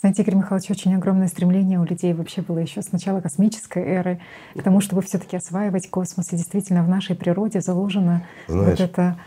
Знаете, 0.00 0.22
Игорь 0.22 0.36
Михайлович, 0.36 0.70
очень 0.70 0.94
огромное 0.94 1.26
стремление 1.26 1.80
у 1.80 1.84
людей 1.84 2.12
вообще 2.14 2.40
было 2.40 2.58
еще 2.58 2.82
с 2.82 2.92
начала 2.92 3.20
космической 3.20 3.82
эры 3.82 4.20
к 4.54 4.62
тому, 4.62 4.80
чтобы 4.80 5.02
все 5.02 5.18
таки 5.18 5.36
осваивать 5.36 5.90
космос. 5.90 6.32
И 6.32 6.36
действительно 6.36 6.84
в 6.84 6.88
нашей 6.88 7.16
природе 7.16 7.60
заложено 7.60 8.24
Знаешь, 8.46 8.78
вот 8.78 8.90
это 8.90 9.18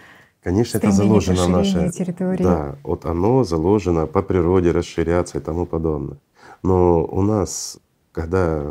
Конечно, 0.42 0.78
это 0.78 0.92
заложено 0.92 1.46
в 1.46 1.50
нашей… 1.50 1.92
территории. 1.92 2.44
Да, 2.44 2.76
вот 2.84 3.06
оно 3.06 3.44
заложено 3.44 4.08
по 4.08 4.22
природе 4.22 4.72
расширяться 4.72 5.40
и 5.40 5.42
тому 5.42 5.66
подобное. 5.66 6.18
Но 6.64 7.04
у 7.04 7.22
нас, 7.22 7.78
когда 8.14 8.66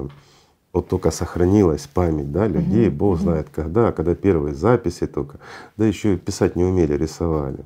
вот 0.72 0.88
только 0.88 1.10
сохранилась 1.10 1.86
память 1.86 2.32
да, 2.32 2.46
людей, 2.46 2.88
Мгм, 2.88 2.96
Бог 2.96 3.18
знает 3.18 3.48
когда, 3.54 3.92
когда 3.92 4.14
первые 4.14 4.54
записи 4.54 5.06
только, 5.06 5.38
да 5.76 5.84
еще 5.84 6.14
и 6.14 6.16
писать 6.16 6.56
не 6.56 6.64
умели, 6.64 6.94
рисовали. 6.94 7.64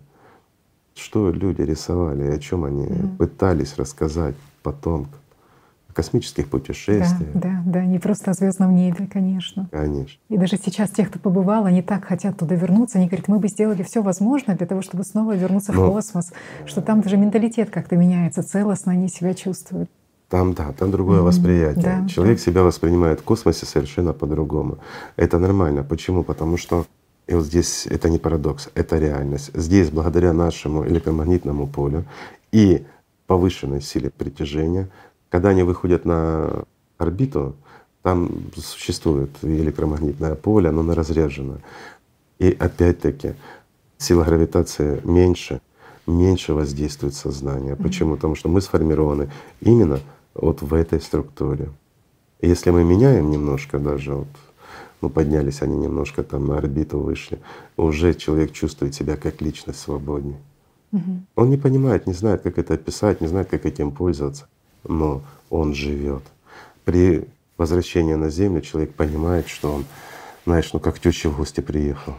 Что 0.94 1.30
люди 1.30 1.62
рисовали, 1.62 2.24
и 2.24 2.30
о 2.34 2.38
чем 2.38 2.64
они 2.64 2.86
Мгм. 2.86 3.16
пытались 3.16 3.76
рассказать 3.76 4.34
потомкам? 4.62 5.18
О 5.90 5.92
космических 5.92 6.44
Да, 6.44 6.50
путешествиях, 6.50 7.30
да, 7.34 7.62
да, 7.66 7.84
не 7.84 7.98
просто 7.98 8.30
о 8.30 8.34
звездном 8.34 8.74
небе, 8.76 9.08
конечно. 9.12 9.68
конечно. 9.72 10.18
И 10.28 10.36
даже 10.38 10.56
сейчас 10.56 10.90
те, 10.90 11.04
кто 11.04 11.18
побывал, 11.18 11.66
они 11.66 11.82
так 11.82 12.04
хотят 12.04 12.36
туда 12.38 12.54
вернуться, 12.54 12.98
они 12.98 13.08
говорят, 13.08 13.26
мы 13.28 13.38
бы 13.40 13.48
сделали 13.48 13.82
все 13.82 14.02
возможное 14.02 14.56
для 14.56 14.66
того, 14.66 14.82
чтобы 14.82 15.04
снова 15.04 15.34
вернуться 15.36 15.72
в 15.72 15.76
Но- 15.76 15.90
космос, 15.90 16.32
что 16.66 16.80
там 16.80 17.00
даже 17.00 17.16
менталитет 17.16 17.70
как-то 17.70 17.96
меняется, 17.96 18.42
целостно 18.42 18.92
они 18.92 19.08
себя 19.08 19.34
чувствуют. 19.34 19.90
Там, 20.28 20.52
да, 20.54 20.72
там 20.72 20.90
другое 20.90 21.18
Мгм. 21.18 21.26
восприятие. 21.26 21.82
Да, 22.02 22.08
Человек 22.08 22.38
да. 22.38 22.42
себя 22.44 22.62
воспринимает 22.62 23.20
в 23.20 23.24
космосе 23.24 23.66
совершенно 23.66 24.12
по-другому. 24.12 24.78
Это 25.16 25.38
нормально. 25.38 25.82
Почему? 25.84 26.22
Потому 26.24 26.56
что 26.56 26.86
и 27.26 27.34
вот 27.34 27.44
здесь 27.44 27.86
это 27.86 28.10
не 28.10 28.18
парадокс, 28.18 28.68
это 28.74 28.98
реальность. 28.98 29.50
Здесь 29.54 29.90
благодаря 29.90 30.32
нашему 30.32 30.86
электромагнитному 30.86 31.66
полю 31.66 32.04
и 32.52 32.84
повышенной 33.26 33.80
силе 33.80 34.10
притяжения, 34.10 34.88
когда 35.30 35.48
они 35.50 35.62
выходят 35.62 36.04
на 36.04 36.64
орбиту, 36.98 37.56
там 38.02 38.30
существует 38.56 39.30
и 39.42 39.46
электромагнитное 39.46 40.34
поле, 40.34 40.68
оно 40.68 40.94
разряжено. 40.94 41.58
И 42.38 42.50
опять-таки 42.50 43.34
сила 43.96 44.24
гравитации 44.24 45.00
меньше, 45.04 45.62
меньше 46.06 46.52
воздействует 46.52 47.14
сознание. 47.14 47.76
Почему? 47.76 48.16
Потому 48.16 48.34
что 48.34 48.50
мы 48.50 48.60
сформированы 48.60 49.30
именно 49.62 50.00
вот 50.34 50.60
в 50.60 50.74
этой 50.74 51.00
структуре. 51.00 51.70
И 52.40 52.48
если 52.48 52.70
мы 52.70 52.84
меняем 52.84 53.30
немножко 53.30 53.78
даже 53.78 54.14
вот, 54.14 54.28
ну 55.00 55.10
поднялись 55.10 55.62
они 55.62 55.76
немножко 55.76 56.22
там 56.22 56.46
на 56.46 56.58
орбиту 56.58 56.98
вышли, 56.98 57.38
уже 57.76 58.14
человек 58.14 58.52
чувствует 58.52 58.94
себя 58.94 59.16
как 59.16 59.40
личность 59.40 59.80
свободнее. 59.80 60.38
Мгм. 60.92 61.26
Он 61.34 61.50
не 61.50 61.56
понимает, 61.56 62.06
не 62.06 62.12
знает, 62.12 62.42
как 62.42 62.58
это 62.58 62.74
описать, 62.74 63.20
не 63.20 63.26
знает, 63.26 63.48
как 63.48 63.66
этим 63.66 63.90
пользоваться, 63.90 64.46
но 64.86 65.22
он 65.50 65.74
живет. 65.74 66.22
При 66.84 67.26
возвращении 67.56 68.14
на 68.14 68.30
Землю 68.30 68.60
человек 68.60 68.94
понимает, 68.94 69.48
что 69.48 69.72
он, 69.72 69.84
знаешь, 70.46 70.72
ну 70.72 70.80
как 70.80 70.98
теща 70.98 71.30
в 71.30 71.36
гости 71.36 71.60
приехал. 71.60 72.14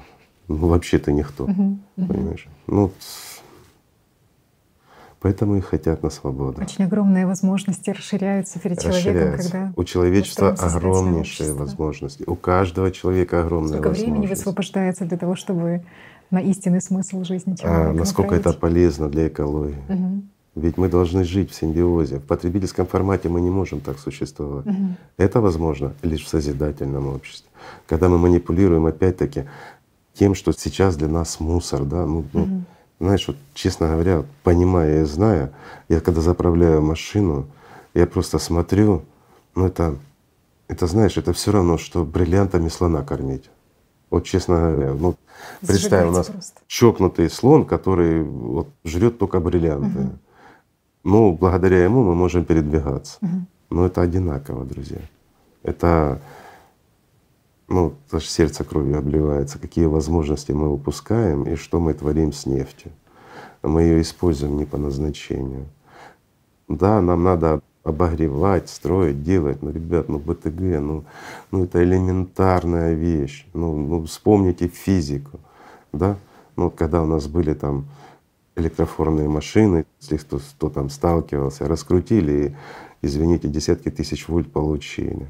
Ну 0.47 0.67
вообще 0.67 0.99
ты 0.99 1.11
никто. 1.11 1.47
Мгм. 1.47 1.79
понимаешь? 1.95 2.47
Ну 2.67 2.91
поэтому 5.25 5.55
и 5.57 5.59
хотят 5.59 6.03
на 6.03 6.11
свободу. 6.11 6.61
Очень 6.61 6.85
огромные 6.85 7.25
возможности 7.25 7.89
расширяются 7.89 8.59
перед 8.59 8.79
человеком, 8.79 9.13
Расширяется. 9.13 9.51
когда 9.51 9.73
У 9.75 9.83
человечества 9.83 10.49
огромнейшие 10.51 11.53
возможности. 11.53 12.23
У 12.27 12.35
каждого 12.35 12.91
человека 12.91 13.41
огромные 13.41 13.81
времени 13.81 14.09
возможности. 14.09 14.29
высвобождается 14.29 15.05
для 15.05 15.17
того, 15.17 15.35
чтобы 15.35 15.81
на 16.29 16.41
истинный 16.41 16.79
смысл 16.79 17.23
жизни 17.23 17.53
А 17.53 17.57
человека 17.57 17.93
насколько 17.97 18.35
это 18.35 18.49
направить. 18.49 18.59
полезно 18.59 19.09
для 19.09 19.27
экологии? 19.27 19.81
Мгм. 19.87 20.29
Ведь 20.53 20.77
мы 20.77 20.89
должны 20.89 21.23
жить 21.23 21.49
в 21.49 21.55
симбиозе. 21.55 22.19
В 22.19 22.23
потребительском 22.25 22.85
формате 22.85 23.27
мы 23.27 23.41
не 23.41 23.49
можем 23.49 23.79
так 23.79 23.97
существовать. 23.97 24.67
Мгм. 24.67 24.95
Это 25.17 25.41
возможно 25.41 25.93
лишь 26.03 26.23
в 26.23 26.27
созидательном 26.27 27.07
обществе. 27.07 27.49
Когда 27.87 28.09
мы 28.09 28.19
манипулируем 28.19 28.85
опять-таки 28.85 29.45
тем, 30.13 30.35
что 30.35 30.51
сейчас 30.51 30.95
для 30.95 31.07
нас 31.07 31.39
мусор, 31.39 31.83
да, 31.83 32.05
ну, 32.05 32.23
Мгм. 32.33 32.65
Знаешь, 33.05 33.27
вот, 33.27 33.37
честно 33.53 33.87
говоря, 33.87 34.17
вот, 34.17 34.25
понимая 34.43 35.01
и 35.01 35.05
зная, 35.05 35.51
я 35.89 35.99
когда 36.01 36.21
заправляю 36.21 36.81
машину, 36.81 37.47
я 37.93 38.05
просто 38.07 38.39
смотрю, 38.39 39.03
ну 39.55 39.67
это, 39.67 39.95
это 40.67 40.87
знаешь, 40.87 41.17
это 41.17 41.31
все 41.33 41.51
равно, 41.51 41.77
что 41.77 42.03
бриллиантами 42.03 42.69
слона 42.69 43.03
кормить. 43.03 43.49
Вот 44.09 44.25
честно 44.25 44.71
говоря, 44.71 44.93
ну 44.93 45.15
представь, 45.61 46.07
у 46.07 46.11
нас 46.11 46.27
Зажигайте 46.27 46.31
просто. 46.33 46.61
чокнутый 46.67 47.29
слон, 47.29 47.65
который 47.65 48.23
вот, 48.23 48.69
жрет 48.83 49.17
только 49.17 49.39
бриллианты. 49.39 49.99
Мгм. 49.99 50.19
Ну, 51.03 51.33
благодаря 51.33 51.83
ему 51.83 52.03
мы 52.03 52.15
можем 52.15 52.45
передвигаться. 52.45 53.17
Мгм. 53.21 53.47
Но 53.69 53.85
это 53.85 54.01
одинаково, 54.01 54.65
друзья. 54.65 54.99
Это, 55.63 56.19
ну, 57.67 57.93
аж 58.11 58.27
сердце 58.27 58.63
кровью 58.63 58.97
обливается, 58.97 59.59
какие 59.59 59.85
возможности 59.85 60.51
мы 60.51 60.71
упускаем 60.71 61.43
и 61.43 61.55
что 61.55 61.79
мы 61.79 61.93
творим 61.93 62.31
с 62.31 62.45
нефтью. 62.45 62.91
Мы 63.63 63.83
ее 63.83 64.01
используем 64.01 64.57
не 64.57 64.65
по 64.65 64.77
назначению. 64.77 65.65
Да, 66.67 67.01
нам 67.01 67.23
надо 67.23 67.61
обогревать, 67.83 68.69
строить, 68.69 69.23
делать, 69.23 69.61
но, 69.61 69.71
ребят, 69.71 70.09
ну 70.09 70.19
БТГ, 70.19 70.59
ну, 70.81 71.05
ну 71.51 71.63
это 71.63 71.83
элементарная 71.83 72.93
вещь. 72.93 73.47
Ну, 73.53 73.75
ну 73.75 74.03
вспомните 74.05 74.67
физику, 74.67 75.39
да? 75.93 76.17
Ну 76.55 76.69
когда 76.71 77.01
у 77.01 77.05
нас 77.05 77.27
были 77.27 77.53
там 77.53 77.85
электрофорные 78.55 79.27
машины, 79.27 79.85
если 80.01 80.17
кто, 80.17 80.39
кто 80.39 80.69
там 80.69 80.89
сталкивался, 80.89 81.67
раскрутили 81.67 82.31
и, 82.31 82.55
извините, 83.05 83.47
десятки 83.47 83.91
тысяч 83.91 84.27
вольт 84.27 84.51
получили. 84.51 85.27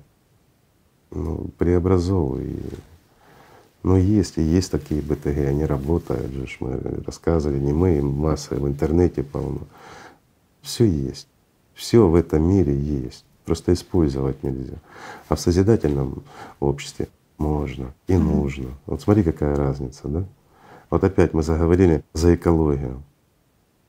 Ну, 1.16 1.47
преобразовывай. 1.57 2.59
Ну, 3.84 3.95
есть 3.95 4.38
и 4.38 4.41
есть 4.41 4.72
такие 4.72 5.01
БТГ, 5.01 5.47
они 5.47 5.66
работают 5.66 6.32
же, 6.32 6.47
мы 6.59 6.80
рассказывали, 7.05 7.57
не 7.59 7.72
мы, 7.72 8.01
масса 8.01 8.55
в 8.55 8.68
интернете 8.68 9.24
полно. 9.24 9.61
Все 10.61 10.86
есть. 10.86 11.28
Все 11.74 12.07
в 12.07 12.16
этом 12.16 12.43
мире 12.43 12.76
есть. 12.76 13.24
Просто 13.45 13.74
использовать 13.74 14.43
нельзя. 14.43 14.78
А 15.30 15.36
в 15.36 15.39
созидательном 15.39 16.24
обществе 16.59 17.07
можно 17.38 17.93
и 18.07 18.16
Мгм. 18.16 18.26
нужно. 18.26 18.70
Вот 18.86 19.01
смотри, 19.01 19.24
какая 19.24 19.55
разница, 19.55 20.07
да? 20.07 20.26
Вот 20.89 21.03
опять 21.03 21.34
мы 21.34 21.43
заговорили 21.43 22.03
за 22.13 22.36
экологию. 22.36 23.03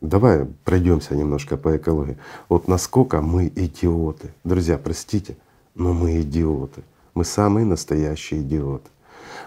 Давай 0.01 0.47
пройдемся 0.64 1.16
немножко 1.16 1.57
по 1.57 1.77
экологии. 1.77 2.18
Вот 2.49 2.68
насколько 2.68 3.20
мы 3.22 3.51
идиоты. 3.57 4.33
Друзья, 4.45 4.79
простите, 4.79 5.37
но 5.74 5.93
мы 5.95 6.20
идиоты. 6.20 6.83
Мы 7.17 7.25
самые 7.25 7.64
настоящие 7.64 8.43
идиоты. 8.43 8.91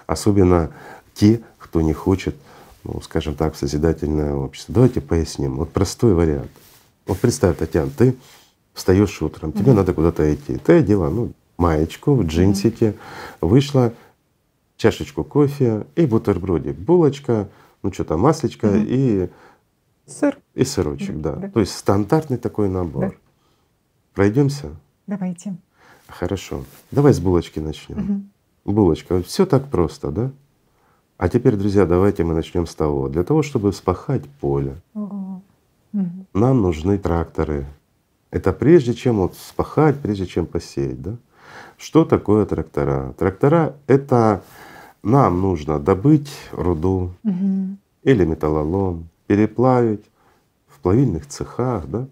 Особенно 0.07 0.71
те, 1.13 1.39
кто 1.59 1.81
не 1.81 1.93
хочет, 1.93 2.35
ну, 2.83 2.99
скажем 3.01 3.35
так, 3.35 3.53
в 3.53 3.57
созидательное 3.57 4.33
общество. 4.33 4.73
Давайте 4.73 5.01
поясним. 5.01 5.57
Вот 5.57 5.71
простой 5.71 6.15
вариант. 6.15 6.49
Вот 7.05 7.19
представь, 7.19 7.57
Татьяна, 7.57 7.91
ты 7.95 8.17
встаешь 8.73 9.21
утром, 9.21 9.51
тебе 9.51 9.67
Мгм. 9.67 9.75
надо 9.75 9.93
куда-то 9.93 10.33
идти. 10.33 10.57
Ты 10.57 10.79
одела 10.79 11.09
ну, 11.11 11.31
маечку 11.57 12.15
в 12.15 12.23
джинсике, 12.25 12.95
вышла, 13.39 13.93
чашечку 14.77 15.23
кофе 15.23 15.85
и 15.95 16.07
бутербродик, 16.07 16.75
булочка, 16.75 17.49
ну 17.83 17.93
что 17.93 18.03
там, 18.03 18.21
маслечко 18.21 18.65
Мгм. 18.65 18.85
и, 18.87 19.29
Сыр. 20.07 20.39
и 20.55 20.63
сырочек, 20.63 21.21
да. 21.21 21.33
Да, 21.33 21.41
да. 21.41 21.49
То 21.49 21.59
есть 21.59 21.77
стандартный 21.77 22.37
такой 22.37 22.67
набор. 22.67 23.15
Пройдемся? 24.15 24.71
Давайте. 25.05 25.55
Хорошо. 26.09 26.63
Давай 26.91 27.13
с 27.13 27.19
булочки 27.19 27.59
начнем. 27.59 27.97
Мгм. 27.97 28.29
Булочка. 28.65 29.21
Все 29.21 29.45
так 29.45 29.67
просто, 29.69 30.11
да? 30.11 30.31
А 31.17 31.27
теперь, 31.29 31.55
друзья, 31.55 31.85
давайте 31.85 32.23
мы 32.23 32.33
начнем 32.33 32.65
с 32.65 32.75
того. 32.75 33.09
Для 33.09 33.23
того, 33.23 33.41
чтобы 33.43 33.71
вспахать 33.71 34.27
поле. 34.41 34.75
Мгм. 35.91 36.27
нам 36.35 36.61
нужны 36.61 36.99
тракторы. 36.99 37.65
Это 38.29 38.53
прежде 38.53 38.93
чем 38.93 39.17
вот 39.17 39.33
вспахать, 39.33 39.99
прежде 39.99 40.27
чем 40.27 40.45
посеять, 40.45 41.01
да? 41.01 41.15
Что 41.77 42.05
такое 42.05 42.45
трактора? 42.45 43.13
Трактора— 43.17 43.75
это 43.87 44.43
нам 45.01 45.41
нужно 45.41 45.79
добыть 45.79 46.29
руду 46.51 47.11
Мгм. 47.23 47.79
или 48.03 48.23
металлолом, 48.25 49.09
переплавить 49.25 50.05
в 50.67 50.79
плавильных 50.79 51.25
цехах, 51.25 51.87
да? 51.87 52.05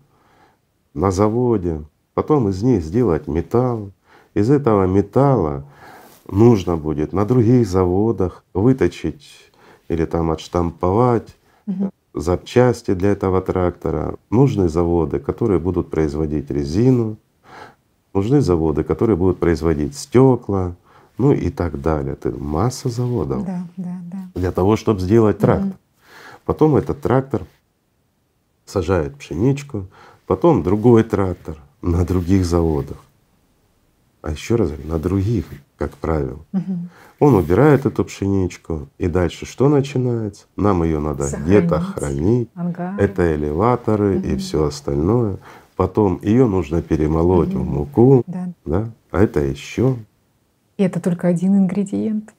на 0.95 1.11
заводе, 1.11 1.83
потом 2.17 2.49
из 2.49 2.63
них 2.63 2.81
сделать 2.83 3.27
металл. 3.27 3.91
Из 4.33 4.49
этого 4.49 4.87
металла 4.87 5.65
нужно 6.27 6.75
будет 6.75 7.13
на 7.13 7.25
других 7.25 7.67
заводах 7.67 8.43
выточить 8.55 9.51
или 9.87 10.03
там 10.05 10.31
отштамповать 10.31 11.37
Мгм. 11.67 11.91
запчасти 12.15 12.95
для 12.95 13.09
этого 13.11 13.39
трактора. 13.41 14.15
Нужны 14.31 14.67
заводы, 14.67 15.19
которые 15.19 15.59
будут 15.59 15.91
производить 15.91 16.49
резину, 16.49 17.17
нужны 18.15 18.41
заводы, 18.41 18.83
которые 18.83 19.15
будут 19.15 19.37
производить 19.37 19.95
стекла, 19.95 20.73
ну 21.19 21.33
и 21.33 21.51
так 21.51 21.79
далее. 21.79 22.13
Это 22.13 22.31
масса 22.31 22.89
заводов 22.89 23.45
Да, 23.45 23.61
да, 23.77 23.95
да. 24.11 24.17
для 24.33 24.51
того, 24.51 24.75
чтобы 24.75 25.01
сделать 25.01 25.37
трактор. 25.37 25.67
Мгм. 25.67 25.77
Потом 26.45 26.77
этот 26.77 26.99
трактор 26.99 27.43
сажает 28.65 29.17
пшеничку, 29.17 29.85
потом 30.25 30.63
другой 30.63 31.03
трактор 31.03 31.57
на 31.87 32.05
других 32.05 32.45
заводах. 32.45 32.97
А 34.21 34.31
еще 34.31 34.55
раз 34.55 34.69
говорю, 34.71 34.87
на 34.89 34.99
других, 34.99 35.45
как 35.77 35.91
правило. 35.91 36.39
Мгм. 36.51 36.89
Он 37.19 37.35
убирает 37.35 37.85
эту 37.85 38.03
пшеничку, 38.03 38.89
и 38.97 39.07
дальше 39.07 39.45
что 39.45 39.69
начинается? 39.69 40.45
Нам 40.55 40.83
ее 40.83 40.99
надо 40.99 41.27
где-то 41.45 41.79
хранить. 41.79 42.49
Ангар. 42.55 42.99
Это 42.99 43.35
элеваторы 43.35 44.17
и 44.19 44.29
Мгм. 44.31 44.37
все 44.39 44.65
остальное. 44.65 45.37
Потом 45.75 46.19
ее 46.23 46.45
нужно 46.47 46.81
перемолоть 46.81 47.53
в 47.53 47.59
Мгм. 47.59 47.67
муку, 47.73 48.23
Да. 48.27 48.49
да? 48.65 48.89
А 49.11 49.21
это 49.23 49.39
еще, 49.39 49.95
И 50.77 50.83
это 50.83 50.99
только 50.99 51.27
один 51.27 51.55
ингредиент. 51.55 52.33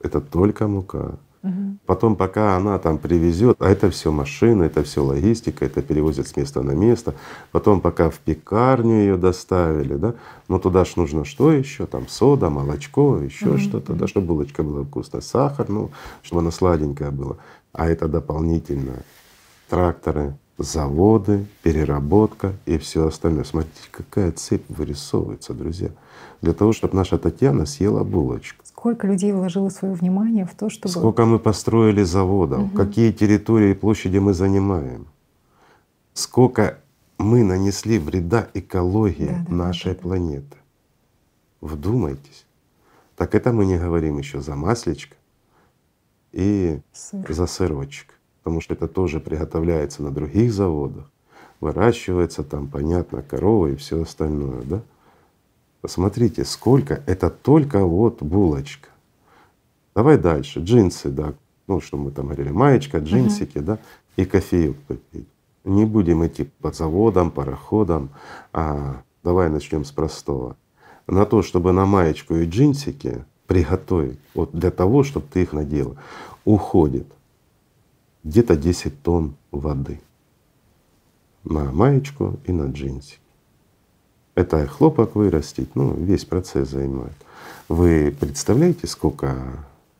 это 0.00 0.20
только 0.20 0.66
мука. 0.68 1.18
Мгм. 1.46 1.78
Потом, 1.86 2.16
пока 2.16 2.56
она 2.56 2.78
там 2.78 2.98
привезет, 2.98 3.56
а 3.60 3.70
это 3.70 3.88
все 3.90 4.10
машины, 4.10 4.64
это 4.64 4.82
все 4.82 5.04
логистика, 5.04 5.64
это 5.64 5.80
перевозят 5.80 6.26
с 6.26 6.36
места 6.36 6.62
на 6.62 6.72
место. 6.72 7.14
Потом, 7.52 7.80
пока 7.80 8.10
в 8.10 8.18
пекарню 8.18 8.96
ее 8.96 9.16
доставили, 9.16 9.94
да, 9.94 10.14
но 10.48 10.58
туда 10.58 10.84
ж 10.84 10.96
нужно 10.96 11.24
что 11.24 11.52
еще? 11.52 11.86
Там 11.86 12.08
сода, 12.08 12.50
молочко, 12.50 13.18
еще 13.18 13.50
Мгм, 13.50 13.58
что-то, 13.58 13.92
да, 13.94 14.08
чтобы 14.08 14.26
булочка 14.26 14.64
была 14.64 14.82
вкусная, 14.82 15.20
сахар, 15.20 15.68
ну, 15.68 15.90
чтобы 16.22 16.40
она 16.40 16.50
сладенькая 16.50 17.12
была. 17.12 17.36
А 17.72 17.88
это 17.88 18.08
дополнительно 18.08 19.04
тракторы, 19.68 20.36
заводы, 20.58 21.46
переработка 21.62 22.52
и 22.64 22.78
все 22.78 23.06
остальное. 23.06 23.44
Смотрите, 23.44 23.76
какая 23.90 24.32
цепь 24.32 24.64
вырисовывается, 24.68 25.52
друзья. 25.54 25.90
Для 26.42 26.52
того, 26.54 26.72
чтобы 26.72 26.96
наша 26.96 27.18
Татьяна 27.18 27.66
съела 27.66 28.04
булочку. 28.04 28.64
Сколько 28.64 29.06
людей 29.06 29.32
вложило 29.32 29.68
свое 29.68 29.94
внимание 29.94 30.46
в 30.46 30.54
то, 30.54 30.68
чтобы… 30.70 30.92
Сколько 30.92 31.24
мы 31.26 31.38
построили 31.38 32.02
заводов, 32.02 32.60
Мгм. 32.60 32.70
какие 32.76 33.12
территории 33.12 33.70
и 33.70 33.74
площади 33.74 34.18
мы 34.18 34.32
занимаем, 34.34 35.06
сколько 36.14 36.78
мы 37.18 37.42
нанесли 37.42 37.98
вреда 37.98 38.48
экологии 38.54 39.26
да, 39.26 39.46
да, 39.48 39.54
нашей 39.54 39.92
да, 39.92 39.94
да. 39.94 40.00
планеты. 40.02 40.56
Вдумайтесь. 41.60 42.46
Так 43.16 43.34
это 43.34 43.52
мы 43.52 43.64
не 43.64 43.78
говорим 43.78 44.18
еще 44.18 44.40
за 44.40 44.54
маслечко 44.56 45.16
и 46.32 46.80
Сыр. 46.92 47.32
за 47.32 47.46
сырочек, 47.46 48.15
потому 48.46 48.60
что 48.60 48.74
это 48.74 48.86
тоже 48.86 49.18
приготовляется 49.18 50.04
на 50.04 50.12
других 50.12 50.52
заводах, 50.52 51.10
выращивается 51.58 52.44
там, 52.44 52.68
понятно, 52.68 53.20
корова 53.20 53.66
и 53.66 53.74
все 53.74 54.00
остальное, 54.00 54.62
да? 54.62 54.82
Посмотрите, 55.80 56.44
сколько 56.44 57.02
это 57.06 57.28
только 57.28 57.84
вот 57.84 58.22
булочка. 58.22 58.88
Давай 59.96 60.16
дальше. 60.16 60.60
Джинсы, 60.60 61.08
да. 61.08 61.34
Ну, 61.66 61.80
что 61.80 61.96
мы 61.96 62.12
там 62.12 62.26
говорили, 62.26 62.50
маечка, 62.50 62.98
джинсики, 62.98 63.58
да, 63.58 63.80
и 64.14 64.24
кофеек 64.24 64.76
попить. 64.86 65.26
Не 65.64 65.84
будем 65.84 66.24
идти 66.24 66.48
по 66.60 66.70
заводам, 66.70 67.32
пароходам, 67.32 68.10
а 68.52 69.02
давай 69.24 69.50
начнем 69.50 69.84
с 69.84 69.90
простого. 69.90 70.54
На 71.08 71.26
то, 71.26 71.42
чтобы 71.42 71.72
на 71.72 71.84
маечку 71.84 72.36
и 72.36 72.46
джинсики 72.46 73.24
приготовить, 73.48 74.20
вот 74.34 74.52
для 74.52 74.70
того, 74.70 75.02
чтобы 75.02 75.26
ты 75.32 75.42
их 75.42 75.52
надела, 75.52 75.96
уходит 76.44 77.08
где-то 78.26 78.56
10 78.56 79.02
тонн 79.02 79.36
воды 79.52 80.00
на 81.44 81.70
маечку 81.70 82.38
и 82.44 82.52
на 82.52 82.66
джинсики. 82.70 83.20
Это 84.34 84.66
хлопок 84.66 85.14
вырастить, 85.14 85.76
ну, 85.76 85.94
весь 85.94 86.24
процесс 86.24 86.70
занимает. 86.70 87.14
Вы 87.68 88.14
представляете, 88.18 88.88
сколько 88.88 89.36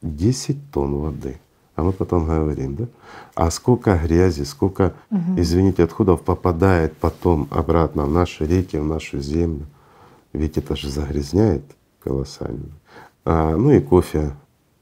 10 0.02 0.70
тонн 0.72 0.96
воды? 0.96 1.38
А 1.76 1.82
мы 1.84 1.92
потом 1.92 2.26
говорим, 2.26 2.74
да? 2.74 2.84
А 3.34 3.50
сколько 3.50 3.96
грязи, 3.96 4.42
сколько, 4.42 4.94
Мгм. 5.10 5.40
извините, 5.40 5.84
отходов 5.84 6.22
попадает 6.22 6.96
потом 6.96 7.46
обратно 7.50 8.06
в 8.06 8.10
наши 8.10 8.44
реки, 8.44 8.76
в 8.76 8.84
нашу 8.84 9.20
землю. 9.20 9.66
Ведь 10.32 10.58
это 10.58 10.74
же 10.74 10.90
загрязняет 10.90 11.62
колоссально. 12.00 12.70
А, 13.24 13.56
ну 13.56 13.70
и 13.70 13.80
кофе, 13.80 14.32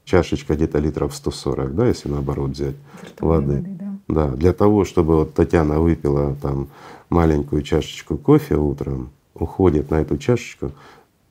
чашечка 0.05 0.55
где-то 0.55 0.79
литров 0.79 1.13
140, 1.13 1.75
да, 1.75 1.87
если 1.87 2.09
наоборот 2.09 2.51
взять 2.51 2.75
Виртуальной 3.03 3.57
воды. 3.57 3.69
воды, 3.69 3.77
да. 3.79 3.85
Да, 4.07 4.27
для 4.35 4.53
того, 4.53 4.85
чтобы 4.85 5.15
вот 5.15 5.33
Татьяна 5.33 5.79
выпила 5.79 6.35
там 6.41 6.67
маленькую 7.09 7.63
чашечку 7.63 8.17
кофе 8.17 8.55
утром, 8.55 9.09
уходит 9.33 9.89
на 9.91 9.95
эту 9.95 10.17
чашечку 10.17 10.71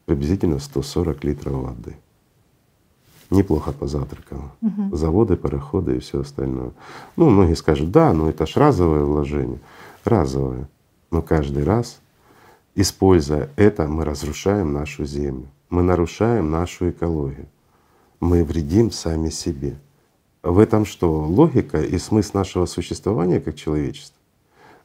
приблизительно 0.07 0.59
140 0.59 1.25
литров 1.25 1.55
воды. 1.55 1.97
Неплохо 3.31 3.73
позавтракала. 3.73 4.53
Мгм. 4.61 4.95
Заводы, 4.95 5.37
пароходы 5.37 5.97
и 5.97 5.99
все 6.01 6.21
остальное. 6.21 6.73
Ну, 7.17 7.31
многие 7.31 7.55
скажут, 7.55 7.91
да, 7.91 8.13
ну 8.13 8.29
это 8.29 8.47
ж 8.47 8.57
разовое 8.57 9.03
вложение. 9.05 9.61
Разовое. 10.05 10.69
Но 11.11 11.23
каждый 11.23 11.65
раз, 11.65 12.01
используя 12.75 13.49
это, 13.57 13.87
мы 13.87 14.05
разрушаем 14.05 14.73
нашу 14.73 15.05
землю, 15.05 15.47
мы 15.71 15.83
нарушаем 15.83 16.51
нашу 16.51 16.91
экологию, 16.91 17.47
мы 18.21 18.45
вредим 18.45 18.91
сами 18.91 19.29
себе. 19.31 19.77
В 20.43 20.59
этом 20.59 20.85
что? 20.85 21.11
Логика 21.25 21.81
и 21.81 21.99
смысл 21.99 22.37
нашего 22.39 22.67
существования 22.67 23.41
как 23.41 23.57
человечества? 23.57 24.19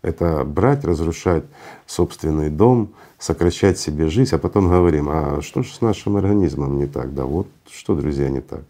Это 0.02 0.46
брать, 0.46 0.86
разрушать 0.86 1.44
собственный 1.86 2.50
дом, 2.50 2.94
сокращать 3.18 3.78
себе 3.78 4.08
жизнь, 4.08 4.34
а 4.34 4.38
потом 4.38 4.70
говорим, 4.70 5.10
а 5.10 5.42
что 5.42 5.62
же 5.62 5.74
с 5.74 5.82
нашим 5.82 6.16
организмом 6.16 6.78
не 6.78 6.88
так? 6.88 7.14
Да 7.14 7.26
вот 7.26 7.48
что, 7.70 7.96
друзья, 7.96 8.30
не 8.30 8.40
так. 8.40 8.64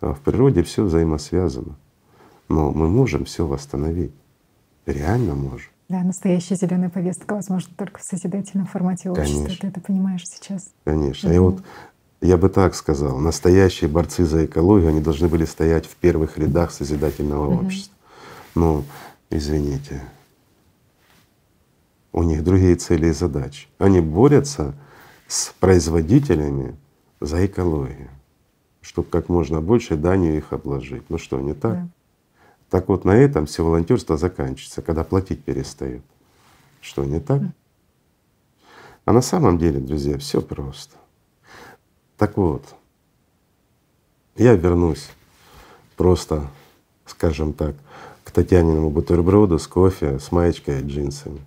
А 0.00 0.14
В 0.14 0.20
природе 0.20 0.62
все 0.62 0.84
взаимосвязано. 0.84 1.74
Но 2.48 2.70
мы 2.70 2.88
можем 2.88 3.24
все 3.24 3.44
восстановить. 3.44 4.12
Реально 4.86 5.34
можем. 5.34 5.70
Да, 5.88 6.02
настоящая 6.02 6.54
зеленая 6.54 6.90
повестка 6.90 7.34
возможно 7.34 7.72
только 7.76 7.98
в 8.00 8.02
созидательном 8.02 8.66
формате 8.66 9.10
общества. 9.10 9.42
Конечно. 9.44 9.60
Ты 9.60 9.66
это 9.66 9.80
понимаешь 9.80 10.26
сейчас. 10.28 10.70
Конечно. 10.84 11.28
И 11.28 11.38
Мгм. 11.38 11.44
вот 11.50 11.62
я 12.22 12.36
бы 12.36 12.48
так 12.48 12.74
сказал, 12.76 13.18
настоящие 13.18 13.90
борцы 13.90 14.24
за 14.24 14.46
экологию, 14.46 14.90
они 14.90 15.00
должны 15.00 15.26
были 15.28 15.44
стоять 15.44 15.86
в 15.86 15.96
первых 15.96 16.38
рядах 16.38 16.70
созидательного 16.70 17.50
Мгм. 17.50 17.66
общества. 17.66 17.94
Ну, 18.54 18.84
извините, 19.28 20.02
у 22.12 22.22
них 22.22 22.44
другие 22.44 22.76
цели 22.76 23.08
и 23.08 23.12
задачи. 23.12 23.66
Они 23.78 24.00
борются 24.00 24.74
с 25.26 25.52
производителями 25.58 26.76
за 27.20 27.44
экологию, 27.44 28.10
чтобы 28.82 29.08
как 29.08 29.28
можно 29.28 29.60
больше 29.60 29.96
данью 29.96 30.36
их 30.36 30.52
обложить. 30.52 31.02
Ну 31.08 31.18
что, 31.18 31.40
не 31.40 31.54
так? 31.54 31.74
Да. 31.74 31.88
Так 32.70 32.88
вот 32.88 33.04
на 33.04 33.16
этом 33.16 33.46
все 33.46 33.64
волонтерство 33.64 34.16
заканчивается, 34.16 34.80
когда 34.80 35.02
платить 35.02 35.42
перестают. 35.42 36.04
Что, 36.80 37.04
не 37.04 37.18
так? 37.18 37.42
А 39.04 39.12
на 39.12 39.22
самом 39.22 39.58
деле, 39.58 39.80
друзья, 39.80 40.18
все 40.18 40.40
просто. 40.40 40.96
Так 42.22 42.36
вот, 42.36 42.62
я 44.36 44.54
вернусь 44.54 45.08
просто, 45.96 46.46
скажем 47.04 47.52
так, 47.52 47.74
к 48.22 48.30
Татьяниному 48.30 48.90
бутерброду 48.90 49.58
с 49.58 49.66
кофе, 49.66 50.20
с 50.20 50.30
маечкой 50.30 50.82
и 50.82 50.86
джинсами. 50.86 51.40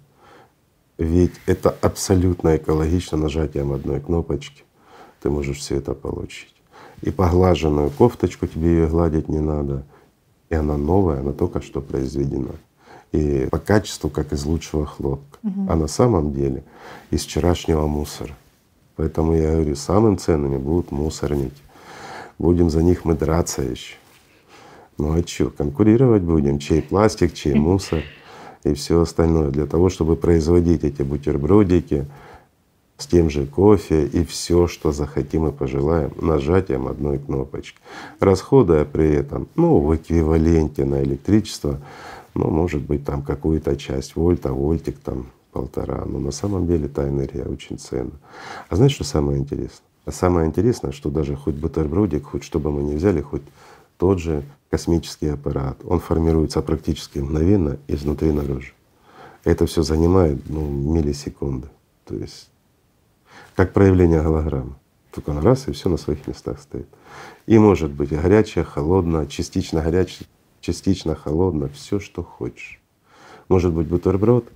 Ведь 0.97 1.31
это 1.45 1.69
абсолютно 1.69 2.57
экологично 2.57 3.17
нажатием 3.17 3.71
одной 3.71 4.01
кнопочки. 4.01 4.65
Ты 5.21 5.29
можешь 5.29 5.59
все 5.59 5.77
это 5.77 5.93
получить. 5.93 6.53
И 7.01 7.09
поглаженную 7.09 7.89
кофточку 7.89 8.45
тебе 8.45 8.71
ее 8.71 8.87
гладить 8.87 9.29
не 9.29 9.39
надо, 9.39 9.85
И 10.49 10.55
она 10.55 10.75
новая, 10.75 11.21
она 11.21 11.31
только 11.31 11.61
что 11.61 11.79
произведена. 11.79 12.51
И 13.13 13.47
по 13.49 13.59
качеству, 13.59 14.09
как 14.09 14.33
из 14.33 14.43
лучшего 14.43 14.85
хлопка. 14.85 15.39
Угу. 15.41 15.67
А 15.69 15.75
на 15.77 15.87
самом 15.87 16.33
деле 16.33 16.65
из 17.11 17.23
вчерашнего 17.23 17.87
мусора. 17.87 18.35
Поэтому 18.95 19.35
я 19.35 19.51
говорю, 19.53 19.75
самым 19.75 20.17
ценными 20.17 20.57
будут 20.57 20.91
мусорники. 20.91 21.61
Будем 22.37 22.69
за 22.69 22.81
них 22.81 23.05
мы 23.05 23.15
драться 23.15 23.61
еще. 23.61 23.95
Ну 24.97 25.17
а 25.17 25.27
что, 25.27 25.49
конкурировать 25.49 26.23
будем, 26.23 26.59
чей 26.59 26.81
пластик, 26.81 27.33
чей 27.33 27.53
мусор 27.55 28.03
и 28.63 28.73
все 28.73 29.01
остальное 29.01 29.49
для 29.51 29.65
того, 29.65 29.89
чтобы 29.89 30.15
производить 30.15 30.83
эти 30.83 31.01
бутербродики 31.01 32.05
с 32.97 33.07
тем 33.07 33.29
же 33.29 33.45
кофе 33.45 34.05
и 34.05 34.23
все, 34.23 34.67
что 34.67 34.91
захотим 34.91 35.47
и 35.47 35.51
пожелаем, 35.51 36.11
нажатием 36.21 36.87
одной 36.87 37.19
кнопочки, 37.19 37.77
расходуя 38.19 38.85
при 38.85 39.13
этом, 39.13 39.49
ну, 39.55 39.79
в 39.79 39.95
эквиваленте 39.95 40.85
на 40.85 41.03
электричество, 41.03 41.81
ну, 42.33 42.49
может 42.49 42.81
быть, 42.81 43.05
там 43.05 43.21
какую-то 43.21 43.75
часть 43.75 44.15
вольта, 44.15 44.53
вольтик 44.53 44.97
там 44.99 45.27
полтора, 45.55 46.03
но 46.05 46.19
на 46.19 46.31
самом 46.31 46.67
деле 46.67 46.89
та 46.89 47.07
энергия 47.07 47.45
очень 47.45 47.79
ценна. 47.79 48.11
А 48.67 48.75
знаешь, 48.75 48.91
что 48.91 49.05
самое 49.05 49.39
интересное? 49.39 49.87
А 50.03 50.11
самое 50.11 50.47
интересное, 50.47 50.91
что 50.91 51.09
даже 51.09 51.37
хоть 51.37 51.55
бутербродик, 51.55 52.25
хоть 52.25 52.43
что 52.43 52.59
бы 52.59 52.71
мы 52.71 52.83
ни 52.83 52.95
взяли, 52.95 53.21
хоть 53.21 53.41
тот 53.97 54.19
же 54.19 54.43
космический 54.69 55.29
аппарат, 55.29 55.77
он 55.85 56.01
формируется 56.01 56.61
практически 56.61 57.19
мгновенно 57.19 57.77
изнутри 57.87 58.33
наружу. 58.33 58.73
Это 59.45 59.65
все 59.65 59.81
занимает 59.81 60.49
ну, 60.49 60.67
миллисекунды. 60.67 61.69
То 62.03 62.15
есть 62.15 62.49
как 63.55 63.71
проявление 63.71 64.21
голограммы. 64.21 64.75
Только 65.13 65.31
на 65.31 65.41
раз 65.41 65.69
и 65.69 65.71
все 65.71 65.87
на 65.87 65.95
своих 65.95 66.27
местах 66.27 66.59
стоит. 66.59 66.87
И 67.45 67.57
может 67.57 67.91
быть 67.91 68.09
горячее, 68.09 68.65
холодное, 68.65 69.25
частично 69.27 69.81
горячее, 69.81 70.27
частично 70.59 71.15
холодно, 71.15 71.69
все, 71.69 72.01
что 72.01 72.23
хочешь. 72.23 72.81
Может 73.47 73.71
быть 73.71 73.87
бутерброд, 73.87 74.49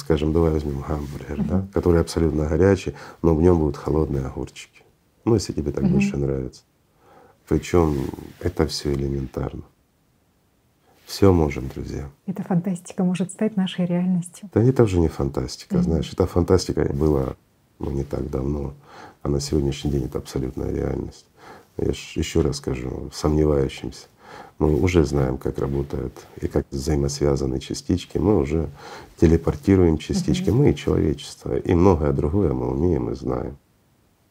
скажем, 0.00 0.32
давай 0.32 0.50
возьмем 0.50 0.80
гамбургер, 0.80 1.44
да, 1.44 1.66
который 1.72 2.00
абсолютно 2.00 2.46
горячий, 2.46 2.94
но 3.22 3.34
в 3.34 3.42
нем 3.42 3.58
будут 3.58 3.76
холодные 3.76 4.26
огурчики. 4.26 4.82
Ну, 5.24 5.34
если 5.34 5.52
тебе 5.52 5.72
так 5.72 5.88
больше 5.88 6.16
нравится. 6.16 6.62
Причем 7.48 7.96
это 8.40 8.66
все 8.66 8.92
элементарно. 8.92 9.62
Все 11.04 11.32
можем, 11.32 11.68
друзья. 11.68 12.08
Эта 12.26 12.44
фантастика 12.44 13.02
может 13.02 13.32
стать 13.32 13.56
нашей 13.56 13.84
реальностью. 13.84 14.48
Да 14.54 14.62
это 14.62 14.84
уже 14.84 15.00
не 15.00 15.08
фантастика, 15.08 15.76
mm-hmm. 15.76 15.82
знаешь, 15.82 16.12
эта 16.12 16.26
фантастика 16.26 16.84
была 16.92 17.34
ну, 17.80 17.90
не 17.90 18.04
так 18.04 18.30
давно, 18.30 18.74
а 19.22 19.28
на 19.28 19.40
сегодняшний 19.40 19.90
день 19.90 20.04
это 20.04 20.18
абсолютная 20.18 20.72
реальность. 20.72 21.26
Я 21.76 21.88
еще 21.88 22.42
раз 22.42 22.58
скажу, 22.58 23.10
сомневающимся, 23.12 24.06
мы 24.58 24.78
уже 24.80 25.04
знаем, 25.04 25.38
как 25.38 25.58
работают 25.58 26.12
и 26.40 26.48
как 26.48 26.66
взаимосвязаны 26.70 27.60
частички, 27.60 28.18
мы 28.18 28.38
уже 28.38 28.68
телепортируем 29.16 29.98
частички, 29.98 30.50
mm-hmm. 30.50 30.54
мы 30.54 30.70
и 30.70 30.76
человечество, 30.76 31.56
и 31.56 31.74
многое 31.74 32.12
другое 32.12 32.52
мы 32.52 32.70
умеем 32.70 33.10
и 33.10 33.14
знаем. 33.14 33.56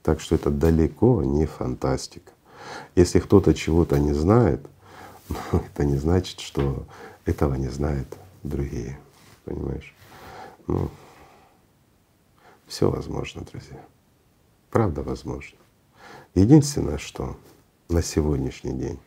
Так 0.03 0.21
что 0.21 0.35
это 0.35 0.49
далеко 0.49 1.23
не 1.23 1.45
фантастика. 1.45 2.31
Если 2.95 3.19
кто-то 3.19 3.53
чего-то 3.53 3.99
не 3.99 4.13
знает, 4.13 4.61
ну, 5.51 5.59
это 5.59 5.83
не 5.83 5.97
значит, 5.97 6.39
что 6.39 6.85
этого 7.25 7.55
не 7.55 7.69
знают 7.69 8.07
другие. 8.43 8.99
Понимаешь? 9.45 9.95
Ну, 10.67 10.89
все 12.67 12.89
возможно, 12.89 13.41
друзья. 13.51 13.79
Правда 14.69 15.01
возможно. 15.01 15.57
Единственное, 16.35 16.99
что 16.99 17.35
на 17.89 18.03
сегодняшний 18.03 18.73
день 18.73 18.99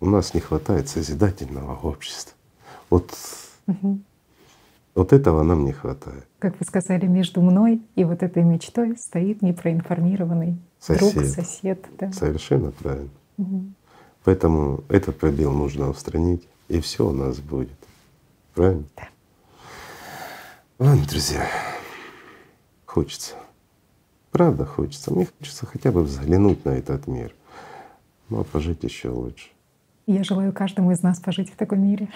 у 0.00 0.06
нас 0.06 0.34
не 0.34 0.40
хватает 0.40 0.88
созидательного 0.88 1.76
общества. 1.76 2.34
Вот, 2.90 3.12
угу. 3.66 3.98
вот 4.94 5.12
этого 5.12 5.42
нам 5.42 5.64
не 5.64 5.72
хватает. 5.72 6.26
Как 6.38 6.58
вы 6.58 6.64
сказали, 6.64 7.06
между 7.06 7.42
мной 7.42 7.82
и 7.96 8.04
вот 8.04 8.22
этой 8.22 8.42
мечтой 8.44 8.96
стоит 8.96 9.42
непроинформированный 9.42 10.58
сосед. 10.78 11.14
друг, 11.14 11.26
сосед. 11.26 11.84
Да. 11.98 12.12
Совершенно 12.12 12.70
правильно. 12.72 13.10
Угу. 13.36 13.64
Поэтому 14.24 14.84
этот 14.88 15.18
пробел 15.18 15.52
нужно 15.52 15.90
устранить, 15.90 16.46
и 16.68 16.80
все 16.80 17.06
у 17.06 17.12
нас 17.12 17.38
будет. 17.38 17.78
Правильно? 18.54 18.84
Да. 18.96 19.08
Ладно, 20.78 21.04
друзья, 21.08 21.46
хочется. 22.86 23.34
Правда 24.30 24.64
хочется. 24.64 25.12
Мне 25.12 25.26
хочется 25.26 25.66
хотя 25.66 25.90
бы 25.90 26.02
взглянуть 26.04 26.64
на 26.64 26.70
этот 26.70 27.06
мир. 27.06 27.34
Ну 28.28 28.40
а 28.40 28.44
пожить 28.44 28.84
еще 28.84 29.08
лучше. 29.08 29.48
Я 30.08 30.24
желаю 30.24 30.54
каждому 30.54 30.90
из 30.90 31.02
нас 31.02 31.20
пожить 31.20 31.52
в 31.52 31.56
таком 31.56 31.82
мире. 31.82 32.08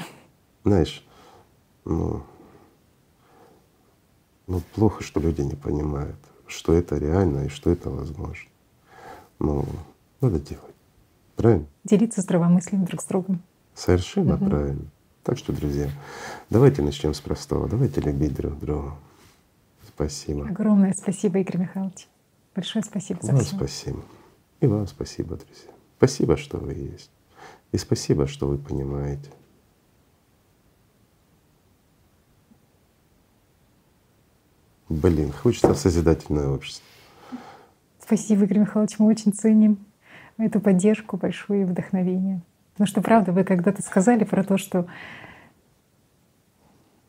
Знаешь, 0.65 1.07
ну, 1.85 2.23
ну 4.47 4.63
плохо, 4.75 5.03
что 5.03 5.21
люди 5.21 5.43
не 5.43 5.57
понимают, 5.57 6.17
что 6.47 6.73
это 6.73 6.97
реально 6.97 7.45
и 7.45 7.49
что 7.51 7.71
это 7.71 7.91
возможно. 7.91 8.49
Ну, 9.39 9.67
надо 10.23 10.41
делать. 10.41 10.75
Правильно? 11.37 11.67
Делиться 11.85 12.23
здравомыслием 12.23 12.87
друг 12.87 13.03
с 13.03 13.05
другом. 13.05 13.43
Совершенно 13.75 14.37
угу. 14.37 14.47
правильно. 14.47 14.87
Так 15.23 15.37
что, 15.37 15.53
друзья, 15.53 15.91
давайте 16.49 16.81
начнем 16.81 17.13
с 17.13 17.21
простого. 17.21 17.69
Давайте 17.69 18.01
любить 18.01 18.35
друг 18.35 18.59
друга. 18.59 18.95
Спасибо. 19.87 20.49
Огромное 20.49 20.95
спасибо, 20.95 21.41
Игорь 21.41 21.59
Михайлович. 21.59 22.09
Большое 22.55 22.83
спасибо 22.85 23.21
за 23.21 23.33
вам 23.33 23.43
все. 23.43 23.55
спасибо. 23.55 24.01
И 24.61 24.67
вам 24.67 24.87
спасибо, 24.87 25.37
друзья. 25.37 25.73
Спасибо, 25.99 26.39
что 26.39 26.57
вы 26.57 26.73
есть. 26.73 27.11
И 27.73 27.79
спасибо, 27.79 28.27
что 28.27 28.47
вы 28.47 28.59
понимаете. 28.59 29.31
Блин, 34.91 35.33
хочется 35.33 35.75
созидательное 35.75 36.49
общество. 36.49 36.87
Спасибо, 37.99 38.45
Игорь 38.45 38.59
Михайлович, 38.59 38.99
мы 38.99 39.07
очень 39.07 39.33
ценим 39.33 39.79
эту 40.37 40.61
поддержку 40.61 41.17
большую 41.17 41.63
и 41.63 41.65
вдохновение. 41.65 42.43
Потому 42.75 42.87
что, 42.87 43.01
правда, 43.01 43.33
вы 43.33 43.45
когда-то 43.45 43.81
сказали 43.81 44.25
про 44.25 44.45
то, 44.45 44.59
что 44.59 44.87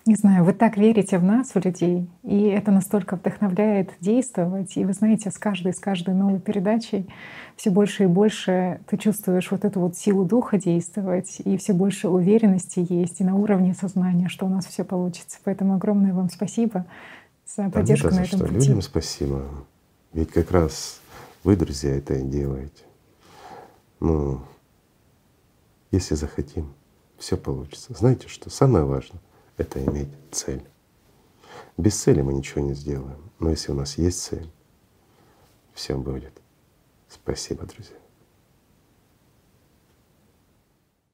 не 0.06 0.16
знаю, 0.16 0.44
вы 0.44 0.52
так 0.52 0.76
верите 0.76 1.18
в 1.18 1.24
нас, 1.24 1.56
в 1.56 1.64
людей, 1.64 2.10
и 2.24 2.44
это 2.44 2.72
настолько 2.72 3.16
вдохновляет 3.16 3.92
действовать. 4.02 4.76
И 4.76 4.84
вы 4.84 4.92
знаете, 4.92 5.32
с 5.32 5.38
каждой, 5.38 5.74
с 5.74 5.80
каждой 5.80 6.14
новой 6.14 6.42
передачей 6.42 7.08
все 7.56 7.70
больше 7.70 8.04
и 8.04 8.08
больше 8.08 8.82
ты 8.88 8.98
чувствуешь 8.98 9.50
вот 9.50 9.64
эту 9.64 9.80
вот 9.80 9.96
силу 9.96 10.26
духа 10.26 10.58
действовать, 10.58 11.40
и 11.46 11.56
все 11.56 11.74
больше 11.74 12.10
уверенности 12.10 12.86
есть 12.90 13.22
и 13.22 13.24
на 13.24 13.36
уровне 13.36 13.74
сознания, 13.74 14.28
что 14.28 14.46
у 14.46 14.50
нас 14.50 14.66
все 14.66 14.84
получится. 14.84 15.38
Поэтому 15.46 15.76
огромное 15.76 16.14
вам 16.14 16.30
спасибо 16.30 16.86
за 17.56 17.70
поддержку 17.70 18.10
да, 18.10 18.16
на 18.18 18.24
этом 18.24 18.40
что. 18.40 18.48
пути. 18.48 18.56
Людям 18.56 18.82
спасибо. 18.82 19.46
Ведь 20.12 20.32
как 20.32 20.52
раз 20.52 21.00
вы, 21.46 21.56
друзья, 21.56 21.96
это 21.96 22.16
и 22.16 22.24
делаете. 22.24 22.84
Ну, 24.02 24.42
если 25.92 26.16
захотим, 26.16 26.74
все 27.18 27.38
получится. 27.38 27.94
Знаете 27.94 28.28
что? 28.28 28.50
Самое 28.50 28.84
важное— 28.84 29.22
это 29.58 29.84
иметь 29.84 30.10
цель. 30.32 30.64
Без 31.78 32.00
цели 32.00 32.22
мы 32.22 32.34
ничего 32.34 32.62
не 32.62 32.74
сделаем. 32.74 33.32
Но 33.40 33.50
если 33.50 33.72
у 33.72 33.76
нас 33.76 33.98
есть 33.98 34.22
цель, 34.22 34.50
все 35.74 35.98
будет. 35.98 36.34
Спасибо, 37.10 37.66
друзья. 37.66 38.03